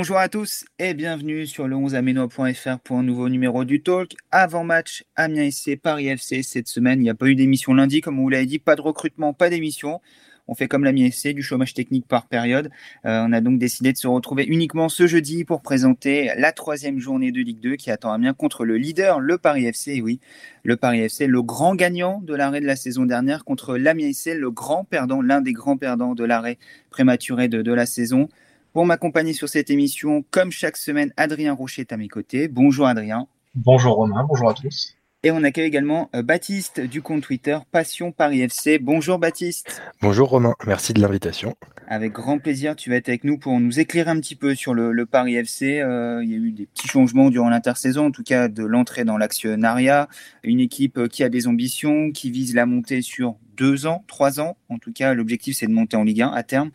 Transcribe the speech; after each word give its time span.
Bonjour 0.00 0.18
à 0.18 0.28
tous 0.28 0.64
et 0.78 0.94
bienvenue 0.94 1.44
sur 1.44 1.66
le 1.66 1.74
11amenois.fr 1.74 2.78
pour 2.78 2.98
un 2.98 3.02
nouveau 3.02 3.28
numéro 3.28 3.64
du 3.64 3.82
Talk. 3.82 4.14
Avant 4.30 4.62
match, 4.62 5.02
Amiens 5.16 5.50
SC, 5.50 5.74
Paris 5.74 6.06
FC. 6.06 6.44
Cette 6.44 6.68
semaine, 6.68 7.00
il 7.00 7.02
n'y 7.02 7.10
a 7.10 7.16
pas 7.16 7.26
eu 7.26 7.34
d'émission 7.34 7.74
lundi, 7.74 8.00
comme 8.00 8.20
on 8.20 8.22
vous 8.22 8.28
l'avait 8.28 8.46
dit, 8.46 8.60
pas 8.60 8.76
de 8.76 8.80
recrutement, 8.80 9.32
pas 9.32 9.50
d'émission. 9.50 10.00
On 10.46 10.54
fait 10.54 10.68
comme 10.68 10.84
l'Amiens 10.84 11.10
SC, 11.10 11.30
du 11.30 11.42
chômage 11.42 11.74
technique 11.74 12.06
par 12.06 12.28
période. 12.28 12.70
Euh, 13.06 13.24
on 13.26 13.32
a 13.32 13.40
donc 13.40 13.58
décidé 13.58 13.92
de 13.92 13.98
se 13.98 14.06
retrouver 14.06 14.44
uniquement 14.44 14.88
ce 14.88 15.08
jeudi 15.08 15.44
pour 15.44 15.62
présenter 15.62 16.30
la 16.36 16.52
troisième 16.52 17.00
journée 17.00 17.32
de 17.32 17.40
Ligue 17.40 17.58
2 17.58 17.74
qui 17.74 17.90
attend 17.90 18.12
Amiens 18.12 18.34
contre 18.34 18.64
le 18.64 18.76
leader, 18.76 19.18
le 19.18 19.36
Paris 19.36 19.66
FC. 19.66 20.00
Oui, 20.00 20.20
le 20.62 20.76
Paris 20.76 21.00
FC, 21.00 21.26
le 21.26 21.42
grand 21.42 21.74
gagnant 21.74 22.20
de 22.22 22.36
l'arrêt 22.36 22.60
de 22.60 22.66
la 22.66 22.76
saison 22.76 23.04
dernière 23.04 23.44
contre 23.44 23.76
l'Amiens 23.76 24.12
SC, 24.12 24.34
le 24.36 24.52
grand 24.52 24.84
perdant, 24.84 25.22
l'un 25.22 25.40
des 25.40 25.52
grands 25.52 25.76
perdants 25.76 26.14
de 26.14 26.22
l'arrêt 26.22 26.56
prématuré 26.88 27.48
de, 27.48 27.62
de 27.62 27.72
la 27.72 27.84
saison. 27.84 28.28
Pour 28.74 28.84
m'accompagner 28.84 29.32
sur 29.32 29.48
cette 29.48 29.70
émission, 29.70 30.24
comme 30.30 30.52
chaque 30.52 30.76
semaine, 30.76 31.12
Adrien 31.16 31.54
Rocher 31.54 31.82
est 31.82 31.92
à 31.92 31.96
mes 31.96 32.08
côtés. 32.08 32.48
Bonjour 32.48 32.86
Adrien. 32.86 33.26
Bonjour 33.54 33.94
Romain, 33.94 34.24
bonjour 34.28 34.50
à 34.50 34.54
tous. 34.54 34.94
Et 35.24 35.30
on 35.30 35.42
accueille 35.42 35.66
également 35.66 36.10
euh, 36.14 36.22
Baptiste 36.22 36.80
du 36.80 37.02
compte 37.02 37.22
Twitter 37.22 37.58
Passion 37.72 38.12
Paris 38.12 38.42
FC. 38.42 38.78
Bonjour 38.78 39.18
Baptiste. 39.18 39.82
Bonjour 40.00 40.28
Romain, 40.28 40.54
merci 40.66 40.92
de 40.92 41.00
l'invitation. 41.00 41.56
Avec 41.88 42.12
grand 42.12 42.38
plaisir, 42.38 42.76
tu 42.76 42.90
vas 42.90 42.96
être 42.96 43.08
avec 43.08 43.24
nous 43.24 43.38
pour 43.38 43.58
nous 43.58 43.80
éclairer 43.80 44.10
un 44.10 44.20
petit 44.20 44.36
peu 44.36 44.54
sur 44.54 44.74
le, 44.74 45.06
Paris 45.06 45.36
FC. 45.36 45.80
Euh, 45.80 46.22
il 46.22 46.30
y 46.30 46.34
a 46.34 46.36
eu 46.36 46.52
des 46.52 46.66
petits 46.66 46.86
changements 46.86 47.30
durant 47.30 47.48
l'intersaison, 47.48 48.06
en 48.06 48.10
tout 48.10 48.22
cas 48.22 48.48
de 48.48 48.62
l'entrée 48.62 49.04
dans 49.04 49.16
l'actionnariat. 49.16 50.08
Une 50.44 50.60
équipe 50.60 50.98
euh, 50.98 51.08
qui 51.08 51.24
a 51.24 51.30
des 51.30 51.48
ambitions, 51.48 52.12
qui 52.12 52.30
vise 52.30 52.54
la 52.54 52.66
montée 52.66 53.00
sur 53.00 53.36
deux 53.56 53.86
ans, 53.86 54.04
trois 54.06 54.38
ans. 54.38 54.56
En 54.68 54.78
tout 54.78 54.92
cas, 54.92 55.14
l'objectif 55.14 55.56
c'est 55.56 55.66
de 55.66 55.72
monter 55.72 55.96
en 55.96 56.04
Ligue 56.04 56.22
1 56.22 56.30
à 56.30 56.42
terme 56.42 56.70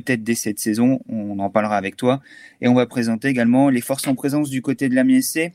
peut-être 0.00 0.24
dès 0.24 0.34
cette 0.34 0.58
saison. 0.58 1.00
On 1.08 1.38
en 1.38 1.50
parlera 1.50 1.76
avec 1.76 1.96
toi. 1.96 2.20
Et 2.60 2.66
on 2.66 2.74
va 2.74 2.86
présenter 2.86 3.28
également 3.28 3.68
les 3.68 3.80
forces 3.80 4.08
en 4.08 4.16
présence 4.16 4.50
du 4.50 4.60
côté 4.60 4.88
de 4.88 4.94
l'AMI 4.94 5.22
SC, 5.22 5.52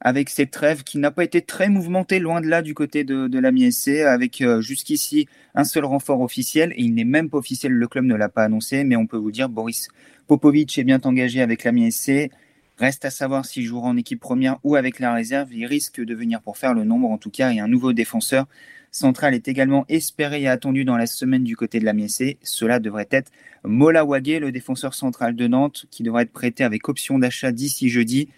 avec 0.00 0.30
cette 0.30 0.50
trêve 0.50 0.82
qui 0.82 0.96
n'a 0.98 1.10
pas 1.10 1.24
été 1.24 1.42
très 1.42 1.68
mouvementée, 1.68 2.18
loin 2.18 2.40
de 2.40 2.46
là 2.46 2.62
du 2.62 2.72
côté 2.72 3.04
de, 3.04 3.28
de 3.28 3.38
l'AMI 3.38 3.70
SC, 3.70 4.00
avec 4.00 4.40
euh, 4.40 4.62
jusqu'ici 4.62 5.28
un 5.54 5.64
seul 5.64 5.84
renfort 5.84 6.22
officiel, 6.22 6.72
et 6.72 6.82
il 6.82 6.94
n'est 6.94 7.04
même 7.04 7.28
pas 7.28 7.36
officiel, 7.36 7.72
le 7.72 7.86
club 7.86 8.06
ne 8.06 8.14
l'a 8.14 8.30
pas 8.30 8.44
annoncé, 8.44 8.82
mais 8.84 8.96
on 8.96 9.06
peut 9.06 9.18
vous 9.18 9.30
dire, 9.30 9.50
Boris 9.50 9.88
Popovic 10.26 10.78
est 10.78 10.84
bien 10.84 11.00
engagé 11.04 11.42
avec 11.42 11.64
l'AMI 11.64 11.92
SC. 11.92 12.30
Reste 12.78 13.04
à 13.04 13.10
savoir 13.10 13.44
s'il 13.44 13.64
jouera 13.64 13.88
en 13.88 13.96
équipe 13.96 14.20
première 14.20 14.58
ou 14.64 14.76
avec 14.76 14.98
la 14.98 15.12
réserve. 15.12 15.52
Il 15.52 15.66
risque 15.66 16.00
de 16.00 16.14
venir 16.14 16.40
pour 16.40 16.56
faire 16.56 16.74
le 16.74 16.84
nombre, 16.84 17.10
en 17.10 17.18
tout 17.18 17.30
cas, 17.30 17.52
et 17.52 17.60
un 17.60 17.68
nouveau 17.68 17.92
défenseur 17.92 18.46
central 18.90 19.34
est 19.34 19.48
également 19.48 19.84
espéré 19.88 20.42
et 20.42 20.48
attendu 20.48 20.84
dans 20.84 20.96
la 20.96 21.06
semaine 21.06 21.44
du 21.44 21.56
côté 21.56 21.80
de 21.80 21.84
la 21.84 21.94
Miessé. 21.94 22.38
Cela 22.42 22.78
devrait 22.78 23.08
être 23.10 23.32
Mola 23.64 24.04
le 24.04 24.50
défenseur 24.50 24.94
central 24.94 25.34
de 25.34 25.46
Nantes, 25.46 25.86
qui 25.90 26.02
devrait 26.02 26.24
être 26.24 26.32
prêté 26.32 26.62
avec 26.62 26.88
option 26.88 27.18
d'achat 27.18 27.52
d'ici 27.52 27.88
jeudi. 27.88 28.28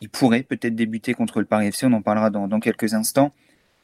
Il 0.00 0.08
pourrait 0.08 0.42
peut-être 0.42 0.74
débuter 0.74 1.14
contre 1.14 1.40
le 1.40 1.46
Paris 1.46 1.68
FC, 1.68 1.86
on 1.86 1.92
en 1.92 2.02
parlera 2.02 2.30
dans, 2.30 2.60
quelques 2.60 2.92
instants. 2.94 3.32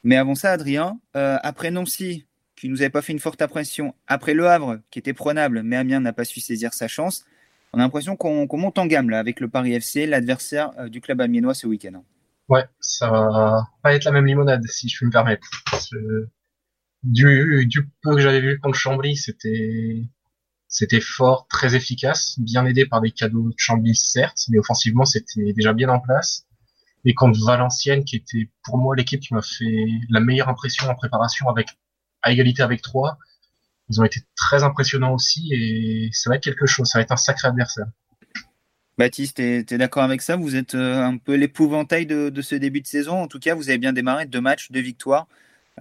Mais 0.03 0.17
avant 0.17 0.35
ça, 0.35 0.53
Adrien, 0.53 0.99
euh, 1.17 1.39
après 1.43 1.71
Nancy, 1.71 2.27
qui 2.57 2.69
nous 2.69 2.83
avait 2.83 2.91
pas 2.91 3.03
fait 3.03 3.13
une 3.13 3.21
forte 3.21 3.41
impression, 3.41 3.95
après 4.07 4.35
Le 4.35 4.49
Havre, 4.49 4.81
qui 4.91 4.99
était 4.99 5.13
prenable, 5.13 5.63
mais 5.63 5.77
Amiens 5.77 6.01
n'a 6.01 6.13
pas 6.13 6.25
su 6.25 6.41
saisir 6.41 6.75
sa 6.75 6.89
chance, 6.89 7.25
on 7.73 7.79
a 7.79 7.83
l'impression 7.83 8.17
qu'on 8.17 8.47
monte 8.59 8.79
en 8.79 8.87
gamme 8.87 9.11
là 9.11 9.19
avec 9.19 9.41
le 9.41 9.49
Paris 9.49 9.75
FC, 9.75 10.07
l'adversaire 10.07 10.71
euh, 10.79 10.89
du 10.89 11.01
club 11.01 11.21
amiénois 11.21 11.55
ce 11.55 11.67
week-end. 11.67 12.03
Ouais, 12.49 12.65
ça 12.81 13.09
va 13.11 13.69
pas 13.83 13.95
être 13.95 14.05
la 14.05 14.11
même 14.11 14.27
limonade, 14.27 14.65
si 14.67 14.89
je 14.89 14.97
puis 14.97 15.07
me 15.07 15.13
permettre. 15.13 15.47
Du, 17.03 17.69
peu 18.03 18.17
que 18.17 18.21
j'avais 18.21 18.41
vu 18.41 18.59
contre 18.59 18.77
Chambly, 18.77 19.17
c'était 19.17 21.01
fort, 21.01 21.47
très 21.49 21.77
efficace, 21.77 22.39
bien 22.41 22.67
aidé 22.67 22.87
par 22.87 23.01
des 23.01 23.13
cadeaux 23.13 23.51
de 23.51 23.55
Chambly, 23.57 23.95
certes, 23.95 24.47
mais 24.49 24.59
offensivement, 24.59 25.05
c'était 25.05 25.53
déjà 25.53 25.73
bien 25.73 25.89
en 25.89 26.01
place. 26.01 26.47
Et 27.05 27.15
contre 27.15 27.39
Valenciennes, 27.47 28.05
qui 28.05 28.17
était 28.17 28.51
pour 28.65 28.79
moi 28.79 28.97
l'équipe 28.97 29.21
qui 29.21 29.33
m'a 29.33 29.43
fait 29.43 29.87
la 30.11 30.21
meilleure 30.21 30.49
impression 30.49 30.89
en 30.89 30.95
préparation 30.97 31.49
avec 31.49 31.69
à 32.23 32.33
égalité 32.33 32.63
avec 32.63 32.83
trois, 32.83 33.17
ils 33.91 34.01
ont 34.01 34.05
été 34.05 34.21
très 34.37 34.63
impressionnants 34.63 35.13
aussi 35.13 35.51
et 35.53 36.09
ça 36.13 36.31
va 36.31 36.37
être 36.37 36.45
quelque 36.45 36.67
chose, 36.67 36.89
ça 36.89 36.99
va 36.99 37.03
être 37.03 37.13
un 37.13 37.17
sacré 37.17 37.49
adversaire. 37.49 37.87
Baptiste, 38.97 39.37
tu 39.37 39.43
es, 39.43 39.79
d'accord 39.79 40.05
avec 40.05 40.23
ça? 40.23 40.37
Vous 40.37 40.57
êtes 40.57 40.75
euh, 40.75 41.03
un 41.03 41.17
peu 41.17 41.35
l'épouvantail 41.35 42.07
de, 42.07 42.43
ce 42.43 42.55
début 42.55 42.83
de 42.83 42.87
saison? 42.87 43.23
En 43.23 43.29
tout 43.29 43.39
cas, 43.39 43.55
vous 43.55 43.69
avez 43.69 43.79
bien 43.79 43.93
démarré, 43.93 44.27
deux 44.27 44.41
matchs, 44.41 44.71
deux 44.71 44.81
victoires. 44.81 45.27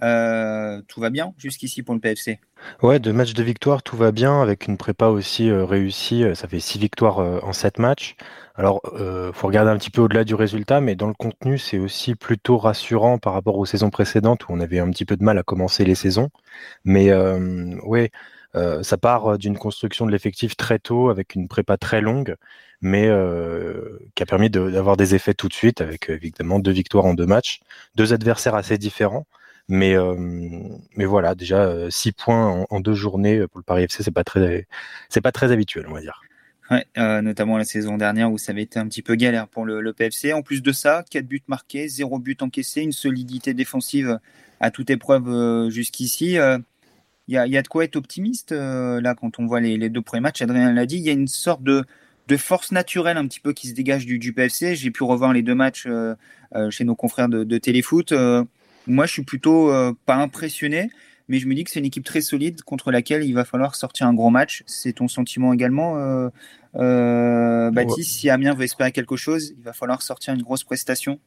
Euh, 0.02 0.80
tout 0.88 1.00
va 1.00 1.10
bien 1.10 1.34
jusqu'ici 1.36 1.82
pour 1.82 1.94
le 1.94 2.00
PFC 2.00 2.40
Ouais, 2.82 2.98
deux 2.98 3.12
matchs 3.12 3.34
de 3.34 3.42
victoire, 3.42 3.82
tout 3.82 3.96
va 3.96 4.12
bien, 4.12 4.40
avec 4.42 4.66
une 4.66 4.76
prépa 4.76 5.06
aussi 5.06 5.50
euh, 5.50 5.64
réussie. 5.64 6.24
Ça 6.34 6.48
fait 6.48 6.60
six 6.60 6.78
victoires 6.78 7.18
en 7.18 7.52
sept 7.52 7.78
matchs. 7.78 8.16
Alors, 8.54 8.82
il 8.94 9.32
faut 9.32 9.46
regarder 9.46 9.70
un 9.70 9.78
petit 9.78 9.90
peu 9.90 10.02
au-delà 10.02 10.24
du 10.24 10.34
résultat, 10.34 10.80
mais 10.82 10.94
dans 10.94 11.06
le 11.06 11.14
contenu, 11.14 11.56
c'est 11.56 11.78
aussi 11.78 12.14
plutôt 12.14 12.58
rassurant 12.58 13.18
par 13.18 13.32
rapport 13.32 13.56
aux 13.56 13.64
saisons 13.64 13.88
précédentes 13.88 14.48
où 14.48 14.52
on 14.52 14.60
avait 14.60 14.80
un 14.80 14.90
petit 14.90 15.06
peu 15.06 15.16
de 15.16 15.24
mal 15.24 15.38
à 15.38 15.42
commencer 15.42 15.84
les 15.84 15.94
saisons. 15.94 16.28
Mais 16.84 17.10
ouais, 17.84 18.10
ça 18.82 18.98
part 18.98 19.38
d'une 19.38 19.56
construction 19.56 20.04
de 20.04 20.10
l'effectif 20.10 20.56
très 20.56 20.78
tôt, 20.78 21.08
avec 21.08 21.34
une 21.34 21.48
prépa 21.48 21.78
très 21.78 22.02
longue 22.02 22.36
mais 22.80 23.06
euh, 23.08 23.98
qui 24.14 24.22
a 24.22 24.26
permis 24.26 24.50
d'avoir 24.50 24.96
des 24.96 25.14
effets 25.14 25.34
tout 25.34 25.48
de 25.48 25.52
suite, 25.54 25.80
avec 25.80 26.08
évidemment 26.08 26.58
deux 26.58 26.70
victoires 26.72 27.04
en 27.04 27.14
deux 27.14 27.26
matchs, 27.26 27.60
deux 27.94 28.12
adversaires 28.12 28.54
assez 28.54 28.78
différents. 28.78 29.26
Mais, 29.70 29.94
mais 30.96 31.04
voilà, 31.04 31.36
déjà 31.36 31.62
euh, 31.62 31.90
six 31.90 32.10
points 32.10 32.66
en, 32.68 32.80
deux 32.80 32.94
journées 32.94 33.46
pour 33.46 33.60
le 33.60 33.62
Paris 33.62 33.84
FC, 33.84 34.02
c'est 34.02 34.10
pas 34.10 34.24
très, 34.24 34.66
c'est 35.08 35.20
pas 35.20 35.30
très 35.30 35.52
habituel, 35.52 35.86
on 35.88 35.92
va 35.92 36.00
dire. 36.00 36.20
Ouais, 36.72 36.84
notamment 37.22 37.56
la 37.56 37.64
saison 37.64 37.96
dernière 37.96 38.32
où 38.32 38.38
ça 38.38 38.50
avait 38.50 38.62
été 38.62 38.80
un 38.80 38.88
petit 38.88 39.02
peu 39.02 39.14
galère 39.14 39.46
pour 39.46 39.64
le, 39.64 39.92
PFC. 39.92 40.32
En 40.32 40.42
plus 40.42 40.60
de 40.60 40.72
ça, 40.72 41.04
quatre 41.08 41.26
buts 41.26 41.42
marqués, 41.46 41.86
zéro 41.86 42.18
but 42.18 42.42
encaissé, 42.42 42.82
une 42.82 42.90
solidité 42.90 43.54
défensive 43.54 44.18
à 44.58 44.72
toute 44.72 44.90
épreuve 44.90 45.70
jusqu'ici. 45.70 46.32
Il 47.28 47.34
y, 47.34 47.36
a, 47.36 47.46
y, 47.46 47.56
a, 47.56 47.62
de 47.62 47.68
quoi 47.68 47.84
être 47.84 47.96
optimiste 47.96 48.50
là 48.50 49.14
quand 49.14 49.38
on 49.38 49.46
voit 49.46 49.60
les, 49.60 49.76
les 49.76 49.88
deux 49.88 50.02
premiers 50.02 50.22
matchs. 50.22 50.42
Adrien 50.42 50.72
l'a 50.72 50.86
dit, 50.86 50.96
il 50.96 51.02
y 51.02 51.10
a 51.10 51.12
une 51.12 51.28
sorte 51.28 51.62
de, 51.62 51.84
de 52.26 52.36
force 52.36 52.72
naturelle 52.72 53.18
un 53.18 53.26
petit 53.28 53.40
peu 53.40 53.52
qui 53.52 53.68
se 53.68 53.74
dégage 53.74 54.04
du, 54.04 54.18
du 54.18 54.32
PFC. 54.32 54.74
J'ai 54.74 54.90
pu 54.90 55.04
revoir 55.04 55.32
les 55.32 55.42
deux 55.42 55.54
matchs 55.54 55.86
euh, 55.86 56.14
chez 56.70 56.82
nos 56.82 56.96
confrères 56.96 57.28
de 57.28 57.58
Téléfoot. 57.58 58.12
Euh, 58.88 58.92
moi, 58.92 59.06
je 59.06 59.12
suis 59.12 59.24
plutôt 59.24 59.72
pas 60.06 60.16
impressionné, 60.16 60.90
mais 61.28 61.38
je 61.38 61.46
me 61.46 61.54
dis 61.54 61.64
que 61.64 61.70
c'est 61.70 61.80
une 61.80 61.86
équipe 61.86 62.04
très 62.04 62.20
solide 62.20 62.62
contre 62.62 62.90
laquelle 62.90 63.24
il 63.24 63.32
va 63.32 63.44
falloir 63.44 63.74
sortir 63.74 64.06
un 64.06 64.14
gros 64.14 64.30
match. 64.30 64.62
C'est 64.66 64.94
ton 64.94 65.08
sentiment 65.08 65.52
également, 65.52 66.30
Baptiste 66.74 68.10
Si 68.10 68.30
Amiens 68.30 68.54
veut 68.54 68.64
espérer 68.64 68.92
quelque 68.92 69.16
chose, 69.16 69.52
il 69.56 69.62
va 69.62 69.72
falloir 69.72 70.02
sortir 70.02 70.34
une 70.34 70.42
grosse 70.42 70.64
prestation 70.64 71.18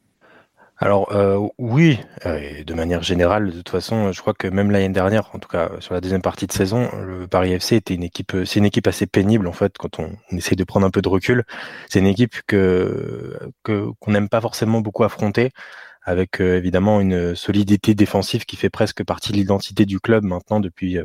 alors 0.77 1.13
euh, 1.13 1.39
oui, 1.59 1.99
euh, 2.25 2.63
de 2.63 2.73
manière 2.73 3.03
générale, 3.03 3.47
de 3.47 3.51
toute 3.51 3.69
façon, 3.69 4.11
je 4.11 4.19
crois 4.19 4.33
que 4.33 4.47
même 4.47 4.71
l'année 4.71 4.89
dernière, 4.89 5.29
en 5.33 5.39
tout 5.39 5.47
cas 5.47 5.69
sur 5.79 5.93
la 5.93 6.01
deuxième 6.01 6.21
partie 6.21 6.47
de 6.47 6.51
saison, 6.51 6.89
le 7.05 7.27
Paris 7.27 7.53
FC 7.53 7.75
était 7.75 7.93
une 7.93 8.03
équipe, 8.03 8.35
c'est 8.45 8.59
une 8.59 8.65
équipe 8.65 8.87
assez 8.87 9.05
pénible 9.05 9.47
en 9.47 9.53
fait 9.53 9.77
quand 9.77 9.99
on, 9.99 10.17
essaie 10.35 10.55
de 10.55 10.63
prendre 10.63 10.85
un 10.85 10.89
peu 10.89 11.01
de 11.01 11.09
recul. 11.09 11.43
C'est 11.89 11.99
une 11.99 12.07
équipe 12.07 12.35
que 12.47 13.39
qu'on 13.63 14.11
n'aime 14.11 14.29
pas 14.29 14.41
forcément 14.41 14.81
beaucoup 14.81 15.03
affronter, 15.03 15.51
avec 16.05 16.41
euh, 16.41 16.57
évidemment 16.57 16.99
une 17.01 17.35
solidité 17.35 17.95
défensive 17.95 18.45
qui 18.45 18.55
fait 18.55 18.69
presque 18.69 19.03
partie 19.03 19.31
de 19.31 19.37
l'identité 19.37 19.85
du 19.85 19.99
club 19.99 20.23
maintenant 20.23 20.59
depuis 20.59 20.97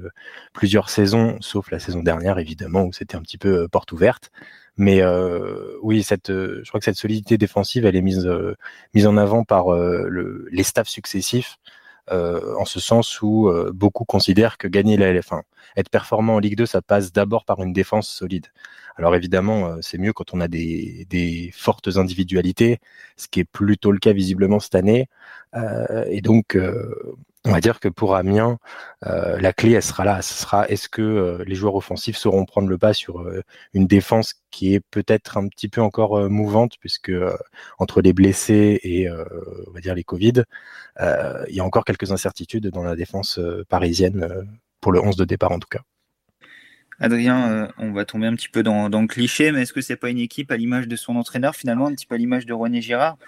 plusieurs 0.52 0.90
saisons, 0.90 1.36
sauf 1.40 1.70
la 1.70 1.78
saison 1.78 2.02
dernière 2.02 2.38
évidemment 2.38 2.84
où 2.84 2.92
c'était 2.92 3.16
un 3.16 3.22
petit 3.22 3.38
peu 3.38 3.68
porte 3.68 3.92
ouverte. 3.92 4.30
Mais 4.78 5.02
euh, 5.02 5.76
oui, 5.82 6.04
cette, 6.04 6.30
euh, 6.30 6.60
je 6.62 6.68
crois 6.68 6.78
que 6.78 6.84
cette 6.84 6.96
solidité 6.96 7.36
défensive, 7.36 7.84
elle 7.84 7.96
est 7.96 8.00
mise, 8.00 8.26
euh, 8.26 8.56
mise 8.94 9.08
en 9.08 9.16
avant 9.16 9.42
par 9.42 9.72
le, 9.72 10.48
les 10.52 10.62
staffs 10.62 10.88
successifs, 10.88 11.58
en 12.10 12.64
ce 12.64 12.80
sens 12.80 13.20
où 13.22 13.50
beaucoup 13.72 14.04
considèrent 14.04 14.58
que 14.58 14.68
gagner 14.68 14.96
la 14.96 15.12
LF1, 15.12 15.42
être 15.76 15.90
performant 15.90 16.36
en 16.36 16.38
Ligue 16.38 16.56
2, 16.56 16.66
ça 16.66 16.82
passe 16.82 17.12
d'abord 17.12 17.44
par 17.44 17.62
une 17.62 17.72
défense 17.72 18.08
solide. 18.08 18.46
Alors 18.96 19.14
évidemment, 19.14 19.76
c'est 19.80 19.98
mieux 19.98 20.12
quand 20.12 20.34
on 20.34 20.40
a 20.40 20.48
des, 20.48 21.06
des, 21.08 21.50
fortes 21.54 21.96
individualités, 21.96 22.78
ce 23.16 23.28
qui 23.28 23.40
est 23.40 23.44
plutôt 23.44 23.92
le 23.92 23.98
cas 23.98 24.12
visiblement 24.12 24.60
cette 24.60 24.74
année. 24.74 25.08
et 26.06 26.20
donc, 26.20 26.56
on 27.44 27.52
va 27.52 27.60
dire 27.60 27.80
que 27.80 27.88
pour 27.88 28.16
Amiens, 28.16 28.58
euh, 29.06 29.38
la 29.40 29.52
clé, 29.52 29.72
elle 29.72 29.82
sera 29.82 30.04
là. 30.04 30.22
Ce 30.22 30.34
sera 30.34 30.68
est-ce 30.68 30.88
que 30.88 31.02
euh, 31.02 31.44
les 31.46 31.54
joueurs 31.54 31.74
offensifs 31.76 32.16
sauront 32.16 32.44
prendre 32.44 32.68
le 32.68 32.78
pas 32.78 32.92
sur 32.92 33.20
euh, 33.20 33.42
une 33.74 33.86
défense 33.86 34.34
qui 34.50 34.74
est 34.74 34.80
peut-être 34.90 35.38
un 35.38 35.48
petit 35.48 35.68
peu 35.68 35.80
encore 35.80 36.28
mouvante, 36.30 36.74
puisque 36.80 37.12
entre 37.78 38.00
les 38.00 38.12
blessés 38.12 38.80
et 38.82 39.08
on 39.10 39.70
va 39.72 39.80
dire 39.80 39.94
les 39.94 40.04
Covid, 40.04 40.44
il 41.00 41.54
y 41.54 41.60
a 41.60 41.64
encore 41.64 41.84
quelques 41.84 42.12
incertitudes 42.12 42.68
dans 42.68 42.82
la 42.82 42.96
défense 42.96 43.38
parisienne 43.68 44.48
pour 44.80 44.92
le 44.92 45.00
11 45.02 45.16
de 45.16 45.26
départ 45.26 45.52
en 45.52 45.58
tout 45.58 45.68
cas. 45.70 45.80
Adrien, 46.98 47.70
on 47.76 47.92
va 47.92 48.06
tomber 48.06 48.26
un 48.26 48.34
petit 48.34 48.48
peu 48.48 48.62
dans, 48.62 48.88
le 48.88 49.06
cliché, 49.06 49.52
mais 49.52 49.62
est-ce 49.62 49.74
que 49.74 49.82
c'est 49.82 49.96
pas 49.96 50.08
une 50.08 50.18
équipe 50.18 50.50
à 50.50 50.56
l'image 50.56 50.88
de 50.88 50.96
son 50.96 51.14
entraîneur 51.16 51.54
finalement, 51.54 51.86
un 51.86 51.92
petit 51.92 52.06
peu 52.06 52.14
à 52.14 52.18
l'image 52.18 52.46
de 52.46 52.54
René 52.54 52.80
Girard? 52.80 53.18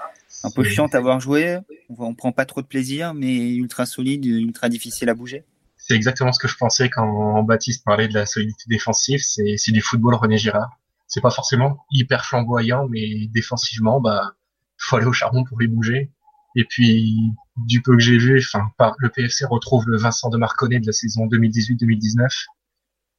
Un 0.43 0.51
peu 0.51 0.65
chiant 0.65 0.87
à 0.87 0.97
avoir 0.97 1.21
joué. 1.21 1.59
On 1.89 2.15
prend 2.15 2.33
pas 2.33 2.47
trop 2.47 2.63
de 2.63 2.67
plaisir, 2.67 3.15
mais 3.15 3.51
ultra 3.55 3.87
solide, 3.87 4.25
ultra 4.25 4.69
difficile 4.69 5.09
à 5.09 5.15
bouger. 5.15 5.45
C'est 5.77 5.95
exactement 5.95 6.33
ce 6.33 6.39
que 6.39 6.49
je 6.49 6.57
pensais 6.57 6.91
quand 6.91 7.43
Baptiste 7.43 7.85
parlait 7.85 8.09
de 8.09 8.15
la 8.15 8.27
solidité 8.27 8.65
défensive. 8.69 9.21
C'est 9.23 9.73
du 9.73 9.81
football 9.81 10.15
René 10.15 10.39
Girard. 10.39 10.79
c'est 11.09 11.21
pas 11.21 11.31
forcément 11.31 11.85
hyper 11.91 12.25
flamboyant, 12.25 12.87
mais 12.89 13.27
défensivement, 13.29 14.01
bah, 14.01 14.35
faut 14.77 14.97
aller 14.97 15.07
au 15.07 15.13
charbon 15.13 15.45
pour 15.45 15.59
les 15.61 15.67
bouger. 15.67 16.11
Et 16.57 16.65
puis, 16.65 17.33
du 17.57 17.83
peu 17.83 17.97
que 17.97 18.03
j'ai 18.03 18.19
vu, 18.19 18.39
enfin, 18.39 18.71
le 18.99 19.09
PFC 19.09 19.45
retrouve 19.45 19.89
le 19.89 19.99
Vincent 19.99 20.31
de 20.31 20.37
Marconnet 20.37 20.81
de 20.81 20.87
la 20.87 20.93
saison 20.93 21.27
2018-2019. 21.27 22.29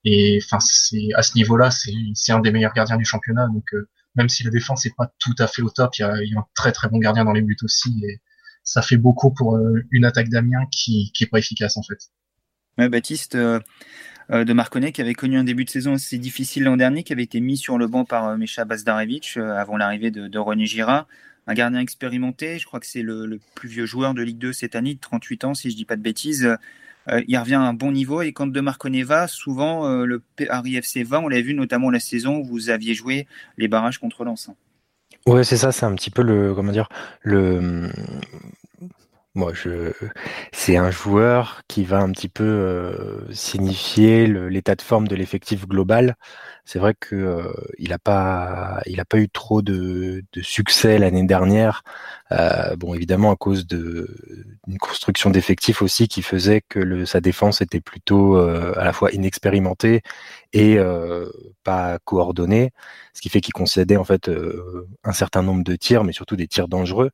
Et 0.03 0.39
enfin, 0.43 0.59
c'est 0.59 1.09
à 1.15 1.21
ce 1.21 1.35
niveau-là, 1.35 1.69
c'est 1.71 2.31
un 2.31 2.39
des 2.39 2.51
meilleurs 2.51 2.73
gardiens 2.73 2.97
du 2.97 3.05
championnat. 3.05 3.47
Donc, 3.47 3.73
euh, 3.73 3.87
même 4.15 4.29
si 4.29 4.43
la 4.43 4.49
défense 4.49 4.85
est 4.85 4.95
pas 4.95 5.11
tout 5.19 5.35
à 5.39 5.47
fait 5.47 5.61
au 5.61 5.69
top, 5.69 5.95
il 5.97 6.01
y 6.01 6.03
a, 6.03 6.13
un 6.13 6.45
très 6.55 6.71
très 6.71 6.89
bon 6.89 6.99
gardien 6.99 7.25
dans 7.25 7.33
les 7.33 7.41
buts 7.41 7.57
aussi. 7.63 8.01
Et 8.05 8.21
ça 8.63 8.81
fait 8.81 8.97
beaucoup 8.97 9.31
pour 9.31 9.55
euh, 9.55 9.83
une 9.91 10.05
attaque 10.05 10.29
d'Amiens 10.29 10.65
qui 10.71 11.11
qui 11.13 11.23
est 11.23 11.27
pas 11.27 11.39
efficace 11.39 11.77
en 11.77 11.83
fait. 11.83 11.99
Baptiste 12.77 13.35
euh, 13.35 13.59
de 14.29 14.53
Marconnet 14.53 14.91
qui 14.91 15.01
avait 15.01 15.13
connu 15.13 15.37
un 15.37 15.43
début 15.43 15.65
de 15.65 15.69
saison 15.69 15.93
assez 15.93 16.17
difficile 16.17 16.63
l'an 16.63 16.77
dernier, 16.77 17.03
qui 17.03 17.13
avait 17.13 17.23
été 17.23 17.39
mis 17.39 17.57
sur 17.57 17.77
le 17.77 17.87
banc 17.87 18.05
par 18.05 18.37
Mecha 18.37 18.65
Bazdarevic 18.65 19.37
avant 19.37 19.77
l'arrivée 19.77 20.09
de, 20.09 20.27
de 20.27 20.39
René 20.39 20.65
Girard 20.65 21.07
un 21.47 21.53
gardien 21.53 21.79
expérimenté. 21.79 22.59
Je 22.59 22.65
crois 22.65 22.79
que 22.79 22.85
c'est 22.85 23.01
le, 23.01 23.39
plus 23.55 23.69
vieux 23.69 23.85
joueur 23.85 24.13
de 24.13 24.21
Ligue 24.21 24.37
2 24.37 24.53
cette 24.53 24.75
année, 24.75 24.95
de 24.95 24.99
38 24.99 25.43
ans, 25.45 25.53
si 25.53 25.69
je 25.69 25.75
ne 25.75 25.77
dis 25.77 25.85
pas 25.85 25.95
de 25.95 26.01
bêtises. 26.01 26.57
Euh, 27.09 27.21
il 27.27 27.37
revient 27.37 27.55
à 27.55 27.61
un 27.61 27.73
bon 27.73 27.91
niveau 27.91 28.21
et 28.21 28.31
quand 28.31 28.47
De 28.47 28.61
Marconnet 28.61 29.03
va, 29.03 29.27
souvent 29.27 29.87
euh, 29.87 30.05
le 30.05 30.21
Paris 30.47 30.75
FC 30.75 31.03
va. 31.03 31.19
On 31.19 31.27
l'a 31.27 31.41
vu 31.41 31.53
notamment 31.53 31.89
la 31.89 31.99
saison 31.99 32.37
où 32.37 32.45
vous 32.45 32.69
aviez 32.69 32.93
joué 32.93 33.27
les 33.57 33.67
barrages 33.67 33.97
contre 33.97 34.23
Lens. 34.23 34.49
Ouais, 35.25 35.43
c'est 35.43 35.57
ça, 35.57 35.71
c'est 35.71 35.85
un 35.85 35.95
petit 35.95 36.09
peu 36.09 36.23
le 36.23 36.55
comment 36.55 36.71
dire 36.71 36.89
le 37.21 37.89
moi 39.33 39.53
je 39.53 39.93
c'est 40.51 40.77
un 40.77 40.91
joueur 40.91 41.61
qui 41.67 41.85
va 41.85 41.99
un 41.99 42.11
petit 42.11 42.27
peu 42.27 42.43
euh, 42.43 43.31
signifier 43.31 44.27
l'état 44.27 44.75
de 44.75 44.81
forme 44.81 45.07
de 45.07 45.15
l'effectif 45.15 45.67
global 45.67 46.15
c'est 46.65 46.79
vrai 46.79 46.93
que 46.99 47.15
euh, 47.15 47.51
il 47.77 47.93
a 47.93 47.99
pas, 47.99 48.81
il 48.85 48.99
a 48.99 49.05
pas 49.05 49.17
eu 49.17 49.29
trop 49.29 49.61
de, 49.61 50.23
de 50.31 50.41
succès 50.41 50.97
l'année 50.97 51.23
dernière. 51.25 51.83
Euh, 52.31 52.75
bon, 52.77 52.93
évidemment 52.93 53.31
à 53.31 53.35
cause 53.35 53.67
de 53.67 54.15
d'une 54.67 54.77
construction 54.77 55.29
d'effectifs 55.31 55.81
aussi 55.81 56.07
qui 56.07 56.21
faisait 56.21 56.61
que 56.61 57.03
sa 57.05 57.19
défense 57.19 57.61
était 57.61 57.81
plutôt 57.81 58.37
euh, 58.37 58.73
à 58.77 58.85
la 58.85 58.93
fois 58.93 59.11
inexpérimentée 59.11 60.01
et 60.53 60.77
euh, 60.77 61.29
pas 61.63 61.99
coordonnée, 62.05 62.71
ce 63.13 63.21
qui 63.21 63.29
fait 63.29 63.41
qu'il 63.41 63.53
concédait 63.53 63.97
en 63.97 64.03
fait 64.03 64.29
un 65.03 65.13
certain 65.13 65.43
nombre 65.43 65.63
de 65.63 65.75
tirs, 65.75 66.03
mais 66.03 66.13
surtout 66.13 66.35
des 66.35 66.47
tirs 66.47 66.67
dangereux. 66.67 67.11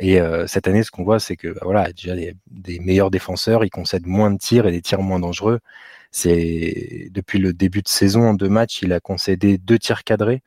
Et 0.00 0.18
cette 0.46 0.66
année, 0.68 0.82
ce 0.82 0.90
qu'on 0.90 1.04
voit, 1.04 1.20
c'est 1.20 1.36
que 1.36 1.48
bah, 1.48 1.60
voilà, 1.64 1.92
déjà 1.92 2.14
des, 2.16 2.34
des 2.50 2.80
meilleurs 2.80 3.10
défenseurs, 3.10 3.64
ils 3.64 3.70
concèdent 3.70 4.06
moins 4.06 4.30
de 4.30 4.38
tirs 4.38 4.66
et 4.66 4.72
des 4.72 4.82
tirs 4.82 5.02
moins 5.02 5.20
dangereux. 5.20 5.60
C'est 6.12 7.08
depuis 7.10 7.38
le 7.38 7.52
début 7.52 7.82
de 7.82 7.88
saison 7.88 8.28
en 8.28 8.34
deux 8.34 8.48
matchs, 8.50 8.82
il 8.82 8.92
a 8.92 9.00
concédé 9.00 9.58
deux 9.58 9.78
tirs 9.78 10.04
cadrés. 10.04 10.42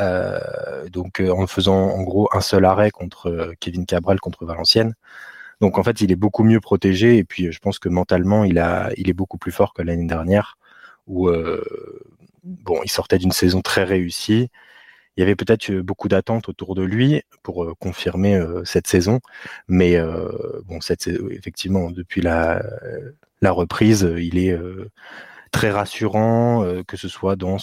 Euh, 0.00 0.88
donc 0.88 1.20
euh, 1.20 1.30
en 1.30 1.46
faisant 1.46 1.76
en 1.76 2.02
gros 2.02 2.28
un 2.32 2.40
seul 2.40 2.64
arrêt 2.64 2.90
contre 2.90 3.28
euh, 3.28 3.54
Kevin 3.60 3.86
Cabral 3.86 4.18
contre 4.20 4.44
Valenciennes. 4.44 4.94
Donc 5.60 5.78
en 5.78 5.84
fait, 5.84 6.00
il 6.00 6.10
est 6.12 6.16
beaucoup 6.16 6.44
mieux 6.44 6.60
protégé 6.60 7.18
et 7.18 7.24
puis 7.24 7.52
je 7.52 7.58
pense 7.60 7.78
que 7.78 7.88
mentalement, 7.88 8.44
il 8.44 8.58
a, 8.58 8.90
il 8.96 9.08
est 9.08 9.14
beaucoup 9.14 9.38
plus 9.38 9.52
fort 9.52 9.72
que 9.74 9.82
l'année 9.82 10.06
dernière 10.06 10.58
où 11.06 11.30
bon, 12.44 12.80
il 12.84 12.90
sortait 12.90 13.18
d'une 13.18 13.32
saison 13.32 13.60
très 13.62 13.84
réussie. 13.84 14.50
Il 15.16 15.20
y 15.20 15.22
avait 15.22 15.36
peut-être 15.36 15.70
beaucoup 15.80 16.08
d'attentes 16.08 16.48
autour 16.48 16.74
de 16.74 16.82
lui 16.82 17.22
pour 17.42 17.76
confirmer 17.78 18.42
cette 18.64 18.86
saison, 18.86 19.20
mais 19.68 19.96
bon, 20.66 20.78
effectivement, 21.30 21.90
depuis 21.90 22.20
la, 22.20 22.62
reprise, 23.42 24.08
il 24.18 24.38
est 24.38 24.58
très 25.52 25.70
rassurant, 25.70 26.64
que 26.88 26.96
ce 26.96 27.06
soit 27.06 27.36
dans 27.36 27.58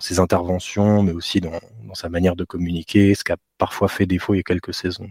ses 0.00 0.18
interventions, 0.18 1.02
mais 1.02 1.12
aussi 1.12 1.42
dans, 1.42 1.60
sa 1.92 2.08
manière 2.08 2.36
de 2.36 2.44
communiquer, 2.44 3.14
ce 3.14 3.22
qui 3.22 3.32
a 3.32 3.36
parfois 3.58 3.88
fait 3.88 4.06
défaut 4.06 4.32
il 4.32 4.38
y 4.38 4.40
a 4.40 4.44
quelques 4.44 4.72
saisons. 4.72 5.10